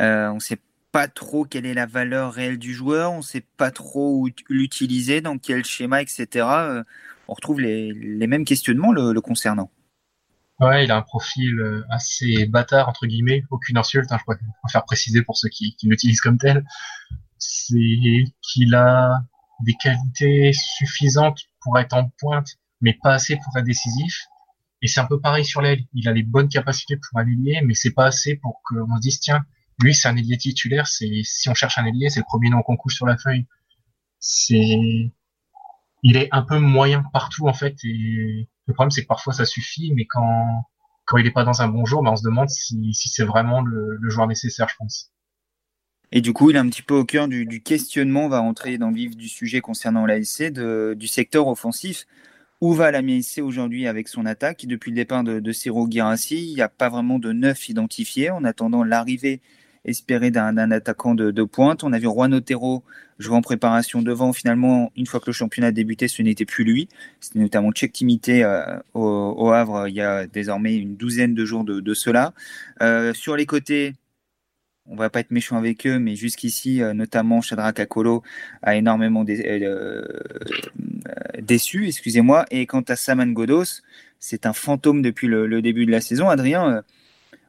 Euh, 0.00 0.28
on 0.28 0.34
ne 0.34 0.40
sait 0.40 0.60
pas 0.92 1.08
trop 1.08 1.44
quelle 1.44 1.64
est 1.64 1.74
la 1.74 1.86
valeur 1.86 2.34
réelle 2.34 2.58
du 2.58 2.74
joueur, 2.74 3.12
on 3.12 3.18
ne 3.18 3.22
sait 3.22 3.44
pas 3.56 3.70
trop 3.70 4.18
où 4.18 4.28
l'utiliser, 4.50 5.22
dans 5.22 5.38
quel 5.38 5.64
schéma, 5.64 6.02
etc. 6.02 6.26
Euh, 6.46 6.82
on 7.28 7.32
retrouve 7.32 7.60
les, 7.60 7.92
mêmes 8.26 8.44
questionnements 8.44 8.92
le, 8.92 9.18
concernant. 9.20 9.70
Ouais, 10.60 10.84
il 10.84 10.90
a 10.90 10.96
un 10.96 11.02
profil 11.02 11.60
assez 11.90 12.46
bâtard, 12.46 12.88
entre 12.88 13.06
guillemets, 13.06 13.42
aucune 13.50 13.76
insulte, 13.76 14.10
hein, 14.12 14.18
je 14.26 14.34
préfère 14.62 14.84
préciser 14.84 15.22
pour 15.22 15.36
ceux 15.36 15.48
qui, 15.48 15.74
qui 15.76 15.88
l'utilisent 15.88 16.20
comme 16.20 16.38
tel. 16.38 16.64
C'est 17.38 18.24
qu'il 18.40 18.74
a 18.74 19.22
des 19.64 19.74
qualités 19.82 20.52
suffisantes 20.52 21.40
pour 21.60 21.78
être 21.78 21.94
en 21.94 22.10
pointe, 22.18 22.48
mais 22.80 22.96
pas 23.02 23.14
assez 23.14 23.36
pour 23.36 23.56
être 23.56 23.64
décisif 23.64 24.28
et 24.82 24.88
c'est 24.88 25.00
un 25.00 25.06
peu 25.06 25.20
pareil 25.20 25.44
sur 25.44 25.62
l'aile. 25.62 25.80
Il 25.94 26.08
a 26.08 26.12
les 26.12 26.22
bonnes 26.22 26.48
capacités 26.48 26.96
pour 26.96 27.20
ailier, 27.20 27.60
mais 27.64 27.74
c'est 27.74 27.92
pas 27.92 28.06
assez 28.06 28.36
pour 28.36 28.60
qu'on 28.64 28.96
se 28.96 29.00
dise 29.00 29.20
tiens, 29.20 29.44
lui 29.80 29.94
c'est 29.94 30.08
un 30.08 30.16
ailier 30.16 30.36
titulaire. 30.36 30.86
C'est 30.86 31.22
si 31.24 31.48
on 31.48 31.54
cherche 31.54 31.78
un 31.78 31.86
ailier, 31.86 32.10
c'est 32.10 32.20
le 32.20 32.26
premier 32.26 32.50
nom 32.50 32.62
qu'on 32.62 32.76
couche 32.76 32.96
sur 32.96 33.06
la 33.06 33.16
feuille. 33.16 33.46
C'est 34.18 35.12
il 36.02 36.16
est 36.16 36.28
un 36.32 36.42
peu 36.42 36.58
moyen 36.58 37.04
partout 37.12 37.48
en 37.48 37.54
fait. 37.54 37.76
Et 37.84 38.48
le 38.66 38.74
problème 38.74 38.90
c'est 38.90 39.02
que 39.02 39.08
parfois 39.08 39.32
ça 39.32 39.44
suffit, 39.44 39.92
mais 39.94 40.06
quand 40.06 40.66
quand 41.06 41.18
il 41.18 41.26
est 41.26 41.32
pas 41.32 41.44
dans 41.44 41.62
un 41.62 41.68
bon 41.68 41.84
jour, 41.84 42.02
ben 42.02 42.10
on 42.10 42.16
se 42.16 42.24
demande 42.24 42.48
si, 42.50 42.92
si 42.92 43.08
c'est 43.08 43.24
vraiment 43.24 43.62
le, 43.62 43.96
le, 43.96 44.10
joueur 44.10 44.26
nécessaire, 44.26 44.68
je 44.68 44.74
pense. 44.76 45.12
Et 46.10 46.20
du 46.20 46.32
coup, 46.32 46.50
il 46.50 46.56
est 46.56 46.58
un 46.58 46.68
petit 46.68 46.82
peu 46.82 46.94
au 46.94 47.04
cœur 47.04 47.28
du, 47.28 47.46
du 47.46 47.62
questionnement. 47.62 48.26
On 48.26 48.28
va 48.28 48.40
rentrer 48.40 48.76
dans 48.76 48.90
le 48.90 48.96
vif 48.96 49.16
du 49.16 49.28
sujet 49.28 49.60
concernant 49.60 50.04
l'ASC, 50.04 50.52
du 50.52 51.06
secteur 51.06 51.46
offensif. 51.46 52.06
Où 52.60 52.72
va 52.72 52.90
la 52.90 53.02
MSC 53.02 53.40
aujourd'hui 53.42 53.86
avec 53.86 54.08
son 54.08 54.24
attaque 54.24 54.66
Depuis 54.66 54.90
le 54.90 54.96
départ 54.96 55.24
de, 55.24 55.40
de 55.40 55.52
Ciro 55.52 55.86
Girassi, 55.90 56.50
il 56.50 56.54
n'y 56.54 56.62
a 56.62 56.68
pas 56.68 56.88
vraiment 56.88 57.18
de 57.18 57.32
neuf 57.32 57.68
identifié 57.68 58.30
en 58.30 58.44
attendant 58.44 58.82
l'arrivée 58.82 59.40
espérée 59.86 60.30
d'un 60.30 60.70
attaquant 60.70 61.14
de, 61.14 61.42
pointe. 61.44 61.84
On 61.84 61.92
a 61.92 61.98
vu 61.98 62.06
Juan 62.06 62.34
Otero 62.34 62.82
jouer 63.18 63.36
en 63.36 63.40
préparation 63.40 64.02
devant. 64.02 64.32
Finalement, 64.32 64.92
une 64.96 65.06
fois 65.06 65.20
que 65.20 65.26
le 65.26 65.32
championnat 65.32 65.68
a 65.68 65.72
débuté, 65.72 66.08
ce 66.08 66.20
n'était 66.22 66.44
plus 66.44 66.64
lui. 66.64 66.88
C'était 67.20 67.38
notamment 67.38 67.72
Tchèque 67.72 67.92
Timité 67.92 68.44
euh, 68.44 68.78
au, 68.94 69.50
Havre 69.50 69.88
il 69.88 69.94
y 69.94 70.00
a 70.00 70.26
désormais 70.26 70.76
une 70.76 70.96
douzaine 70.96 71.34
de 71.34 71.44
jours 71.44 71.64
de, 71.64 71.94
cela. 71.94 72.34
Euh, 72.82 73.14
sur 73.14 73.36
les 73.36 73.46
côtés, 73.46 73.94
on 74.88 74.96
va 74.96 75.10
pas 75.10 75.20
être 75.20 75.30
méchant 75.30 75.56
avec 75.56 75.86
eux, 75.86 75.98
mais 75.98 76.16
jusqu'ici, 76.16 76.82
euh, 76.82 76.94
notamment 76.94 77.40
Shadrach 77.40 77.78
Akolo 77.80 78.22
a 78.62 78.76
énormément 78.76 79.24
euh, 79.28 80.04
déçu, 81.40 81.88
excusez-moi. 81.88 82.46
Et 82.50 82.66
quant 82.66 82.82
à 82.82 82.96
Saman 82.96 83.32
Godos, 83.32 83.82
c'est 84.18 84.46
un 84.46 84.52
fantôme 84.52 85.02
depuis 85.02 85.26
le, 85.26 85.60
début 85.60 85.86
de 85.86 85.90
la 85.90 86.00
saison. 86.00 86.28
Adrien, 86.28 86.76
euh, 86.76 86.82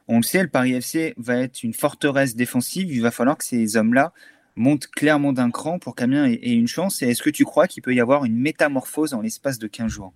on 0.08 0.16
le 0.16 0.22
sait, 0.22 0.42
le 0.42 0.48
Paris 0.48 0.74
FC 0.74 1.14
va 1.16 1.36
être 1.36 1.62
une 1.62 1.74
forteresse 1.74 2.34
défensive. 2.34 2.90
Il 2.90 3.02
va 3.02 3.10
falloir 3.10 3.38
que 3.38 3.44
ces 3.44 3.76
hommes-là 3.76 4.12
montent 4.56 4.88
clairement 4.88 5.32
d'un 5.32 5.50
cran 5.50 5.78
pour 5.78 5.94
qu'Amiens 5.94 6.26
ait, 6.26 6.38
une 6.42 6.66
chance. 6.66 7.02
Et 7.02 7.10
est-ce 7.10 7.22
que 7.22 7.30
tu 7.30 7.44
crois 7.44 7.68
qu'il 7.68 7.82
peut 7.82 7.94
y 7.94 8.00
avoir 8.00 8.24
une 8.24 8.36
métamorphose 8.36 9.14
en 9.14 9.20
l'espace 9.20 9.58
de 9.58 9.68
15 9.68 9.90
jours? 9.90 10.12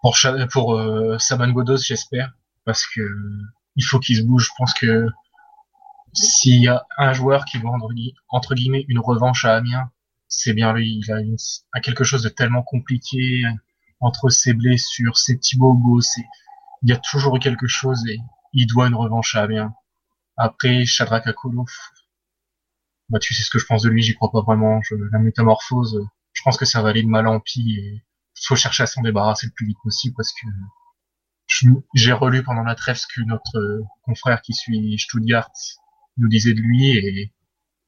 Pour, 0.00 0.16
pour 0.50 1.20
Saman 1.20 1.52
Godos, 1.52 1.76
j'espère, 1.76 2.32
parce 2.64 2.84
que 2.86 3.02
il 3.76 3.84
faut 3.84 4.00
qu'il 4.00 4.16
se 4.16 4.22
bouge. 4.22 4.46
Je 4.46 4.50
pense 4.56 4.74
que 4.74 5.06
s'il 6.12 6.60
y 6.62 6.68
a 6.68 6.86
un 6.98 7.12
joueur 7.12 7.44
qui 7.44 7.58
doit 7.58 7.76
entre 8.28 8.54
guillemets 8.54 8.84
une 8.88 8.98
revanche 8.98 9.44
à 9.44 9.56
Amiens, 9.56 9.90
c'est 10.28 10.52
bien 10.52 10.72
lui. 10.72 11.00
Il 11.06 11.12
a, 11.72 11.80
quelque 11.80 12.04
chose 12.04 12.22
de 12.22 12.28
tellement 12.28 12.62
compliqué 12.62 13.44
entre 14.00 14.28
ses 14.30 14.54
blessures, 14.54 15.16
ses 15.16 15.36
petits 15.36 15.56
bobos. 15.56 16.00
Il 16.82 16.90
y 16.90 16.92
a 16.92 16.96
toujours 16.96 17.38
quelque 17.38 17.66
chose 17.66 18.02
et 18.08 18.18
il 18.52 18.66
doit 18.66 18.88
une 18.88 18.94
revanche 18.94 19.34
à 19.34 19.42
Amiens. 19.42 19.74
Après, 20.36 20.84
Shadrach 20.84 21.26
Akolo, 21.26 21.66
bah, 23.08 23.18
tu 23.18 23.34
sais 23.34 23.42
ce 23.42 23.50
que 23.50 23.58
je 23.58 23.66
pense 23.66 23.82
de 23.82 23.90
lui, 23.90 24.02
j'y 24.02 24.14
crois 24.14 24.30
pas 24.30 24.42
vraiment. 24.42 24.80
Je, 24.82 24.94
la 24.94 25.18
métamorphose, 25.18 26.00
je 26.32 26.42
pense 26.42 26.56
que 26.56 26.64
ça 26.64 26.82
va 26.82 26.90
aller 26.90 27.02
de 27.02 27.08
mal 27.08 27.26
en 27.26 27.40
pis 27.40 27.78
et 27.78 28.04
faut 28.44 28.56
chercher 28.56 28.82
à 28.82 28.86
s'en 28.86 29.02
débarrasser 29.02 29.46
le 29.46 29.52
plus 29.52 29.66
vite 29.66 29.78
possible 29.82 30.14
parce 30.16 30.32
que 30.32 30.46
j'ai 31.94 32.12
relu 32.12 32.42
pendant 32.42 32.62
la 32.62 32.74
trêve 32.74 32.98
que 33.14 33.20
notre 33.22 33.82
confrère 34.02 34.40
qui 34.42 34.54
suit 34.54 34.98
Stuttgart 34.98 35.50
nous 36.16 36.28
disait 36.28 36.54
de 36.54 36.60
lui 36.60 36.90
et 36.90 37.32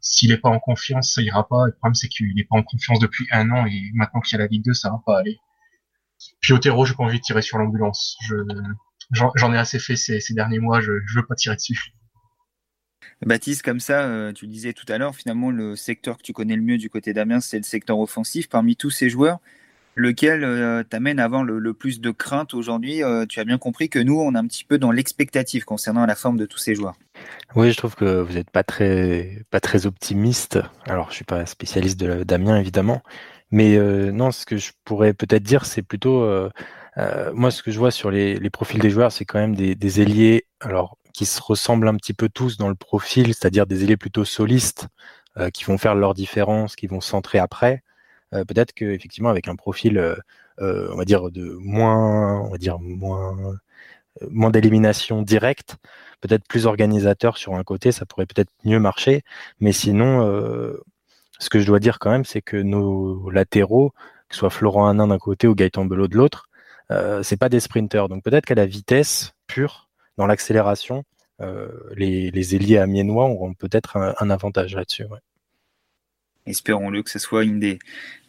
s'il 0.01 0.31
n'est 0.31 0.39
pas 0.39 0.51
en 0.51 0.61
confiance, 0.61 1.15
ça 1.15 1.23
ira 1.23 1.49
pas. 1.49 1.67
Le 1.67 1.73
problème, 1.73 1.95
c'est 1.95 2.09
qu'il 2.09 2.35
n'est 2.35 2.45
pas 2.45 2.57
en 2.57 2.63
confiance 2.63 2.99
depuis 2.99 3.27
un 3.31 3.51
an 3.51 3.67
et 3.67 3.91
maintenant 3.95 4.21
qu'il 4.21 4.37
y 4.37 4.41
a 4.41 4.45
la 4.45 4.49
Ligue 4.49 4.65
2, 4.65 4.75
ça 4.75 4.91
va 4.91 5.03
pas 5.05 5.19
aller. 5.19 5.39
Puis 6.41 6.53
Otero, 6.53 6.85
j'ai 6.85 6.95
pas 6.95 7.05
envie 7.05 7.19
de 7.19 7.23
tirer 7.23 7.43
sur 7.43 7.59
l'ambulance. 7.59 8.17
j'en, 9.11 9.53
ai 9.53 9.59
assez 9.59 9.79
fait 9.79 9.97
ces, 9.97 10.21
derniers 10.31 10.59
mois, 10.59 10.81
je, 10.81 10.93
je 11.07 11.17
veux 11.17 11.27
pas 11.27 11.35
tirer 11.35 11.57
dessus. 11.57 11.95
Baptiste, 13.25 13.63
comme 13.63 13.81
ça, 13.81 14.03
euh, 14.03 14.33
tu 14.33 14.47
disais 14.47 14.73
tout 14.73 14.85
à 14.89 14.99
l'heure, 14.99 15.15
finalement, 15.15 15.51
le 15.51 15.77
secteur 15.77 16.19
que 16.19 16.23
tu 16.23 16.33
connais 16.33 16.57
le 16.57 16.63
mieux 16.63 16.79
du 16.79 16.91
côté 16.91 17.13
d'Amiens, 17.13 17.41
c'est 17.41 17.57
le 17.57 17.65
secteur 17.65 17.99
offensif. 17.99 18.49
Parmi 18.49 18.77
tous 18.77 18.91
ces 18.91 19.09
joueurs, 19.09 19.41
lequel 19.97 20.45
euh, 20.45 20.83
t'amène 20.83 21.19
à 21.19 21.25
avoir 21.25 21.45
le, 21.45 21.75
plus 21.75 22.01
de 22.01 22.11
crainte 22.11 22.55
aujourd'hui 22.55 23.03
euh, 23.03 23.27
Tu 23.27 23.41
as 23.41 23.45
bien 23.45 23.59
compris 23.59 23.89
que 23.89 23.99
nous, 23.99 24.21
on 24.21 24.35
est 24.35 24.39
un 24.39 24.47
petit 24.47 24.65
peu 24.65 24.79
dans 24.79 24.91
l'expectative 24.91 25.65
concernant 25.65 26.07
la 26.07 26.15
forme 26.15 26.37
de 26.37 26.47
tous 26.47 26.59
ces 26.59 26.75
joueurs. 26.75 26.95
Oui, 27.55 27.71
je 27.71 27.77
trouve 27.77 27.95
que 27.95 28.21
vous 28.21 28.35
n'êtes 28.35 28.51
pas 28.51 28.65
très, 28.65 29.43
pas 29.51 29.61
très 29.61 29.87
optimiste. 29.87 30.59
Alors, 30.87 31.11
je 31.11 31.17
suis 31.17 31.25
pas 31.25 31.47
spécialiste 31.47 31.99
de 31.99 32.25
Damien, 32.25 32.59
évidemment. 32.59 33.03
Mais 33.51 33.77
euh, 33.77 34.11
non, 34.11 34.33
ce 34.33 34.47
que 34.47 34.57
je 34.57 34.73
pourrais 34.85 35.15
peut-être 35.15 35.43
dire, 35.43 35.67
c'est 35.67 35.83
plutôt... 35.83 36.29
Moi, 37.33 37.51
ce 37.51 37.65
que 37.65 37.73
je 37.73 37.79
vois 37.79 37.91
sur 37.91 38.13
les, 38.13 38.37
les 38.37 38.51
profils 38.51 38.81
des 38.81 38.91
joueurs, 38.91 39.11
c'est 39.11 39.25
quand 39.25 39.41
même 39.41 39.57
des, 39.57 39.75
des, 39.75 40.01
ailiers 40.01 40.47
alors, 40.61 40.97
qui 41.13 41.27
se 41.27 41.43
ressemblent 41.43 41.89
un 41.89 41.97
petit 41.97 42.15
peu 42.15 42.29
tous 42.29 42.57
dans 42.57 42.69
le 42.69 42.77
profil, 42.77 43.35
c'est-à-dire 43.35 43.67
des 43.67 43.83
ailiers 43.83 43.97
plutôt 43.97 44.25
solistes, 44.25 44.87
qui 45.53 45.65
vont 45.65 45.77
faire 45.77 45.97
leur 45.97 46.15
différence, 46.15 46.77
qui 46.77 46.87
vont 46.87 47.01
centrer 47.01 47.41
après. 47.41 47.83
Peut-être 48.49 48.73
qu'effectivement, 48.73 49.29
avec 49.31 49.49
un 49.49 49.57
profil, 49.57 50.17
on 50.59 50.97
va 50.97 51.05
dire, 51.05 51.31
de 51.31 51.57
moins, 51.61 52.41
on 52.41 52.51
va 52.51 52.59
dire, 52.59 52.79
moins, 52.81 53.59
moins 54.31 54.51
d'élimination 54.51 55.23
directe, 55.23 55.77
peut-être 56.21 56.47
plus 56.49 56.67
organisateur 56.67 57.37
sur 57.37 57.55
un 57.55 57.65
côté, 57.65 57.93
ça 57.93 58.07
pourrait 58.07 58.27
peut-être 58.27 58.51
mieux 58.65 58.81
marcher. 58.81 59.23
Mais 59.61 59.73
sinon, 59.73 60.27
euh, 60.27 60.83
ce 61.39 61.51
que 61.51 61.61
je 61.61 61.67
dois 61.67 61.81
dire 61.81 61.99
quand 61.99 62.11
même, 62.11 62.25
c'est 62.25 62.43
que 62.43 62.57
nos 62.57 63.31
latéraux, 63.31 63.91
que 64.29 64.35
ce 64.35 64.39
soit 64.41 64.51
Florent 64.51 64.89
Hanin 64.89 65.09
d'un 65.09 65.19
côté 65.19 65.47
ou 65.47 65.55
Gaëtan 65.55 65.85
Belot 65.85 66.09
de 66.09 66.17
l'autre, 66.17 66.49
euh, 66.91 67.23
c'est 67.23 67.37
pas 67.37 67.49
des 67.49 67.61
sprinters. 67.61 68.09
Donc 68.09 68.23
peut-être 68.23 68.47
qu'à 68.47 68.55
la 68.55 68.67
vitesse 68.67 69.35
pure, 69.47 69.89
dans 70.17 70.27
l'accélération, 70.27 71.05
les, 71.95 72.31
les 72.31 72.55
ailiers 72.55 72.79
amiénois 72.79 73.27
auront 73.27 73.53
peut-être 73.53 73.99
un, 73.99 74.31
avantage 74.31 74.75
là-dessus. 74.75 75.05
Espérons-le 76.47 77.03
que 77.03 77.11
ce 77.11 77.19
soit 77.19 77.45
une 77.45 77.59
des, 77.59 77.79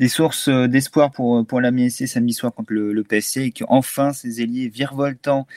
sources 0.08 0.48
d'espoir 0.48 1.12
pour, 1.12 1.46
pour 1.46 1.60
la 1.60 1.72
MSC 1.72 2.08
samedi 2.08 2.34
soir 2.34 2.54
contre 2.54 2.72
le, 2.72 2.94
le 2.94 3.04
PSC 3.04 3.38
et 3.42 3.52
qu'enfin 3.52 4.14
ces 4.14 4.42
ailiers 4.42 4.70
virevoltants 4.70 5.48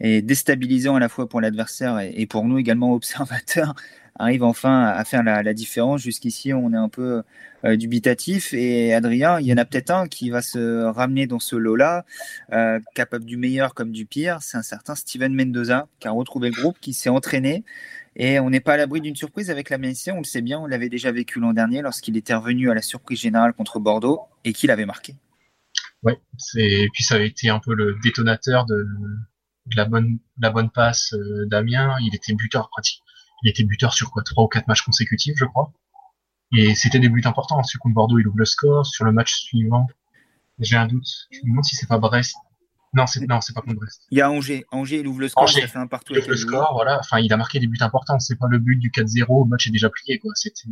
et 0.00 0.22
déstabilisants 0.22 0.96
à 0.96 1.00
la 1.00 1.08
fois 1.08 1.28
pour 1.28 1.40
l'adversaire 1.40 1.98
et, 2.00 2.26
pour 2.26 2.44
nous 2.44 2.58
également 2.58 2.92
observateurs 2.92 3.74
arrive 4.18 4.42
enfin 4.44 4.86
à 4.86 5.04
faire 5.04 5.22
la, 5.22 5.52
différence. 5.52 6.00
Jusqu'ici, 6.00 6.54
on 6.54 6.72
est 6.72 6.76
un 6.76 6.88
peu 6.88 7.22
euh, 7.64 7.76
dubitatif. 7.76 8.54
Et 8.54 8.94
Adrien, 8.94 9.38
il 9.40 9.46
y 9.46 9.52
en 9.52 9.58
a 9.58 9.66
peut-être 9.66 9.90
un 9.90 10.08
qui 10.08 10.30
va 10.30 10.40
se 10.40 10.84
ramener 10.84 11.26
dans 11.26 11.38
ce 11.38 11.54
lot-là, 11.54 12.06
euh, 12.52 12.80
capable 12.94 13.26
du 13.26 13.36
meilleur 13.36 13.74
comme 13.74 13.92
du 13.92 14.06
pire. 14.06 14.38
C'est 14.40 14.56
un 14.56 14.62
certain 14.62 14.94
Steven 14.94 15.34
Mendoza 15.34 15.86
qui 16.00 16.08
a 16.08 16.12
retrouvé 16.12 16.48
le 16.48 16.54
groupe, 16.54 16.78
qui 16.80 16.94
s'est 16.94 17.10
entraîné. 17.10 17.62
Et 18.18 18.40
on 18.40 18.48
n'est 18.48 18.60
pas 18.60 18.74
à 18.74 18.76
l'abri 18.78 19.02
d'une 19.02 19.14
surprise 19.14 19.50
avec 19.50 19.68
la 19.68 19.76
on 19.76 20.18
le 20.18 20.24
sait 20.24 20.40
bien, 20.40 20.58
on 20.58 20.66
l'avait 20.66 20.88
déjà 20.88 21.12
vécu 21.12 21.38
l'an 21.38 21.52
dernier 21.52 21.82
lorsqu'il 21.82 22.16
était 22.16 22.34
revenu 22.34 22.70
à 22.70 22.74
la 22.74 22.80
surprise 22.80 23.20
générale 23.20 23.52
contre 23.52 23.78
Bordeaux 23.78 24.22
et 24.44 24.54
qu'il 24.54 24.70
avait 24.70 24.86
marqué. 24.86 25.14
Oui, 26.02 26.14
et 26.56 26.88
puis 26.94 27.04
ça 27.04 27.16
avait 27.16 27.28
été 27.28 27.50
un 27.50 27.58
peu 27.58 27.74
le 27.74 27.98
détonateur 28.02 28.64
de, 28.64 28.86
la 29.74 29.84
bonne 29.84 30.18
la 30.38 30.50
bonne 30.50 30.70
passe 30.70 31.12
euh, 31.12 31.46
d'Amiens. 31.46 31.96
Il 32.00 32.14
était 32.14 32.32
buteur 32.32 32.70
pratique, 32.70 33.02
il 33.42 33.50
était 33.50 33.64
buteur 33.64 33.92
sur 33.92 34.10
quoi 34.10 34.22
trois 34.22 34.44
ou 34.44 34.48
quatre 34.48 34.66
matchs 34.66 34.82
consécutifs, 34.82 35.34
je 35.36 35.44
crois. 35.44 35.72
Et 36.56 36.74
c'était 36.74 37.00
des 37.00 37.10
buts 37.10 37.22
importants. 37.24 37.62
Sur 37.64 37.80
contre 37.80 37.94
Bordeaux, 37.94 38.18
il 38.18 38.26
ouvre 38.28 38.38
le 38.38 38.44
score. 38.46 38.86
Sur 38.86 39.04
le 39.04 39.12
match 39.12 39.34
suivant, 39.34 39.88
j'ai 40.58 40.76
un 40.76 40.86
doute. 40.86 41.28
Je 41.30 41.40
me 41.40 41.50
demande 41.50 41.64
si 41.64 41.76
c'est 41.76 41.88
pas 41.88 41.98
Brest. 41.98 42.36
Non, 42.96 43.06
c'est 43.06 43.28
non, 43.28 43.42
c'est 43.42 43.52
pas 43.52 43.60
contre 43.60 43.76
Brest. 43.76 44.06
Il 44.10 44.16
y 44.16 44.22
a 44.22 44.30
Angers. 44.30 44.64
Angers, 44.72 45.00
il 45.00 45.06
ouvre 45.06 45.20
le 45.20 45.28
score. 45.28 45.44
Angers. 45.44 45.60
Ça 45.60 45.68
fait 45.68 45.78
un 45.78 45.86
partout. 45.86 46.14
Il 46.14 46.20
ouvre 46.20 46.30
le 46.30 46.36
score, 46.36 46.72
voilà. 46.72 46.98
Enfin, 46.98 47.18
il 47.18 47.30
a 47.30 47.36
marqué 47.36 47.60
des 47.60 47.66
buts 47.66 47.76
importants. 47.80 48.18
C'est 48.18 48.38
pas 48.38 48.46
le 48.48 48.58
but 48.58 48.76
du 48.76 48.90
4-0. 48.90 49.44
Le 49.44 49.48
match 49.50 49.66
est 49.66 49.70
déjà 49.70 49.90
plié, 49.90 50.18
quoi. 50.18 50.32
C'était, 50.34 50.62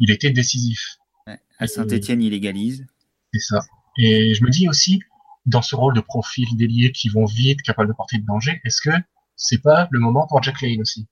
il 0.00 0.10
était 0.10 0.30
décisif. 0.30 0.96
Ouais. 1.28 1.38
À 1.58 1.68
Saint-Etienne, 1.68 2.20
il 2.20 2.34
égalise. 2.34 2.84
C'est 3.32 3.40
ça. 3.40 3.60
Et 3.96 4.34
je 4.34 4.42
me 4.42 4.50
dis 4.50 4.68
aussi, 4.68 5.00
dans 5.46 5.62
ce 5.62 5.76
rôle 5.76 5.94
de 5.94 6.00
profil 6.00 6.48
d'ailier 6.56 6.90
qui 6.90 7.08
vont 7.08 7.26
vite, 7.26 7.62
capable 7.62 7.88
de 7.88 7.94
porter 7.94 8.18
de 8.18 8.26
danger, 8.26 8.60
est-ce 8.64 8.80
que 8.82 8.90
c'est 9.36 9.62
pas 9.62 9.86
le 9.92 10.00
moment 10.00 10.26
pour 10.26 10.42
Jack 10.42 10.60
Lane 10.62 10.80
aussi? 10.80 11.06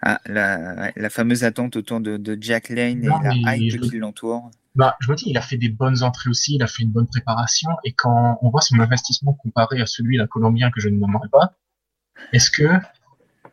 Ah, 0.00 0.20
la, 0.24 1.10
fameuse 1.10 1.44
attente 1.44 1.76
autour 1.76 2.00
de, 2.00 2.38
Jack 2.40 2.70
Lane 2.70 3.04
et 3.04 3.42
la 3.42 3.56
hype 3.56 3.78
qui 3.82 3.98
l'entoure. 3.98 4.50
Bah, 4.74 4.96
je 5.00 5.10
me 5.10 5.16
dis, 5.16 5.24
il 5.28 5.36
a 5.36 5.42
fait 5.42 5.58
des 5.58 5.68
bonnes 5.68 6.02
entrées 6.02 6.30
aussi, 6.30 6.54
il 6.54 6.62
a 6.62 6.66
fait 6.66 6.82
une 6.82 6.90
bonne 6.90 7.06
préparation, 7.06 7.70
et 7.84 7.92
quand 7.92 8.38
on 8.40 8.50
voit 8.50 8.62
son 8.62 8.78
investissement 8.80 9.34
comparé 9.34 9.80
à 9.80 9.86
celui 9.86 10.16
d'un 10.16 10.26
Colombien 10.26 10.70
que 10.70 10.80
je 10.80 10.88
ne 10.88 10.98
nommerai 10.98 11.28
pas, 11.28 11.54
est-ce 12.32 12.50
que, 12.50 12.64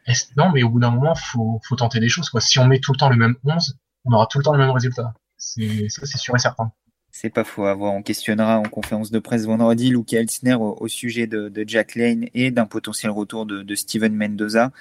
est 0.05 0.35
non, 0.37 0.51
mais 0.51 0.63
au 0.63 0.69
bout 0.69 0.79
d'un 0.79 0.91
moment, 0.91 1.15
faut, 1.15 1.59
faut 1.67 1.75
tenter 1.75 1.99
des 1.99 2.09
choses, 2.09 2.29
quoi. 2.29 2.41
Si 2.41 2.59
on 2.59 2.65
met 2.65 2.79
tout 2.79 2.93
le 2.93 2.97
temps 2.97 3.09
le 3.09 3.17
même 3.17 3.35
11, 3.43 3.77
on 4.05 4.13
aura 4.13 4.27
tout 4.27 4.37
le 4.37 4.43
temps 4.43 4.53
le 4.53 4.59
même 4.59 4.71
résultat. 4.71 5.13
C'est, 5.37 5.89
ça, 5.89 6.05
c'est 6.05 6.17
sûr 6.17 6.35
et 6.35 6.39
certain. 6.39 6.71
C'est 7.11 7.29
pas 7.29 7.43
faux. 7.43 7.65
Avoir, 7.65 7.93
on 7.93 8.01
questionnera 8.01 8.59
en 8.59 8.63
conférence 8.63 9.11
de 9.11 9.19
presse 9.19 9.45
vendredi 9.45 9.89
Luke 9.89 10.13
Elsner 10.13 10.53
au, 10.53 10.87
sujet 10.87 11.27
de, 11.27 11.51
Jack 11.67 11.95
Lane 11.95 12.27
et 12.33 12.51
d'un 12.51 12.65
potentiel 12.65 13.11
retour 13.11 13.45
de, 13.45 13.75
Steven 13.75 14.13
Mendoza. 14.13 14.71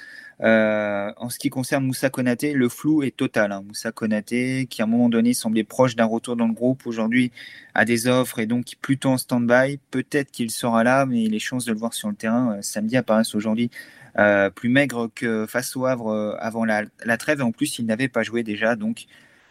Euh, 0.42 1.12
en 1.16 1.30
ce 1.30 1.38
qui 1.38 1.50
concerne 1.50 1.84
Moussa 1.84 2.10
Konaté, 2.10 2.52
le 2.52 2.68
flou 2.68 3.02
est 3.02 3.16
total. 3.16 3.52
Hein. 3.52 3.62
Moussa 3.66 3.90
Konaté, 3.90 4.66
qui 4.66 4.82
à 4.82 4.84
un 4.84 4.88
moment 4.88 5.08
donné 5.08 5.34
semblait 5.34 5.64
proche 5.64 5.96
d'un 5.96 6.04
retour 6.04 6.36
dans 6.36 6.46
le 6.46 6.54
groupe, 6.54 6.86
aujourd'hui 6.86 7.32
a 7.74 7.84
des 7.84 8.06
offres 8.06 8.38
et 8.38 8.46
donc 8.46 8.74
plutôt 8.80 9.10
en 9.10 9.18
stand-by. 9.18 9.80
Peut-être 9.90 10.30
qu'il 10.30 10.50
sera 10.50 10.84
là, 10.84 11.06
mais 11.06 11.26
les 11.26 11.38
chances 11.38 11.64
de 11.64 11.72
le 11.72 11.78
voir 11.78 11.94
sur 11.94 12.08
le 12.08 12.14
terrain 12.14 12.56
euh, 12.56 12.62
samedi 12.62 12.96
apparaissent 12.96 13.34
aujourd'hui 13.34 13.70
euh, 14.18 14.50
plus 14.50 14.68
maigres 14.68 15.10
que 15.14 15.46
face 15.46 15.74
au 15.76 15.86
Havre 15.86 16.36
avant 16.40 16.64
la, 16.64 16.84
trêve. 17.18 17.40
Et 17.40 17.42
en 17.42 17.52
plus, 17.52 17.78
il 17.78 17.86
n'avait 17.86 18.08
pas 18.08 18.22
joué 18.22 18.42
déjà, 18.42 18.76
donc 18.76 19.06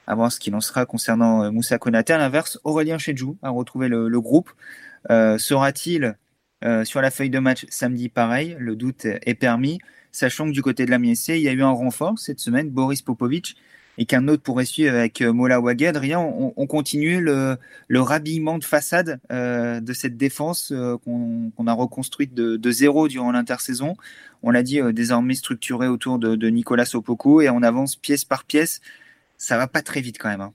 à 0.07 0.15
voir 0.15 0.31
ce 0.31 0.39
qu'il 0.39 0.55
en 0.55 0.61
sera 0.61 0.85
concernant 0.85 1.51
Moussa 1.51 1.77
Konaté. 1.77 2.13
À 2.13 2.17
l'inverse, 2.17 2.59
Aurélien 2.63 2.97
Chedjou 2.97 3.37
a 3.41 3.49
retrouvé 3.49 3.89
le, 3.89 4.21
groupe. 4.21 4.51
Sera-t-il 5.09 6.15
sur 6.85 7.01
la 7.01 7.11
feuille 7.11 7.29
de 7.29 7.39
match 7.39 7.65
samedi 7.69 8.07
pareil? 8.07 8.55
Le 8.57 8.77
doute 8.77 9.05
est 9.05 9.35
permis, 9.35 9.79
sachant 10.11 10.45
que 10.47 10.51
du 10.51 10.61
côté 10.61 10.85
de 10.85 10.91
la 10.91 10.99
MSC, 10.99 11.29
il 11.29 11.41
y 11.41 11.49
a 11.49 11.53
eu 11.53 11.63
un 11.63 11.71
renfort 11.71 12.17
cette 12.17 12.39
semaine, 12.39 12.69
Boris 12.69 13.01
Popovic, 13.01 13.55
et 13.99 14.05
qu'un 14.05 14.27
autre 14.27 14.43
pourrait 14.43 14.65
suivre 14.65 14.95
avec 14.95 15.21
Mola 15.21 15.59
Waged. 15.59 15.97
Rien, 15.97 16.19
on, 16.19 16.67
continue 16.67 17.19
le, 17.19 17.57
le, 17.87 17.99
rhabillement 17.99 18.59
de 18.59 18.63
façade 18.63 19.19
de 19.31 19.93
cette 19.93 20.17
défense 20.17 20.71
qu'on 21.03 21.67
a 21.67 21.73
reconstruite 21.73 22.35
de, 22.35 22.71
zéro 22.71 23.07
durant 23.07 23.31
l'intersaison. 23.31 23.95
On 24.43 24.51
l'a 24.51 24.61
dit, 24.61 24.79
désormais 24.93 25.33
structurée 25.33 25.87
autour 25.87 26.19
de, 26.19 26.49
Nicolas 26.49 26.85
Sopoko 26.85 27.41
et 27.41 27.49
on 27.49 27.63
avance 27.63 27.95
pièce 27.95 28.23
par 28.23 28.43
pièce 28.43 28.81
ça 29.37 29.57
va 29.57 29.67
pas 29.67 29.81
très 29.81 30.01
vite 30.01 30.17
quand 30.17 30.29
même. 30.29 30.41
Hein. 30.41 30.53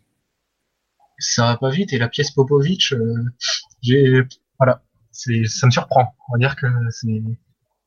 Ça 1.19 1.45
va 1.45 1.57
pas 1.57 1.71
vite 1.71 1.93
et 1.93 1.99
la 1.99 2.09
pièce 2.09 2.33
Popovic, 2.33 2.93
euh, 2.93 4.25
voilà, 4.59 4.83
ça 5.13 5.31
me 5.67 5.71
surprend. 5.71 6.15
On 6.29 6.33
va 6.33 6.39
dire 6.39 6.57
que 6.57 6.67
c'est 6.91 7.23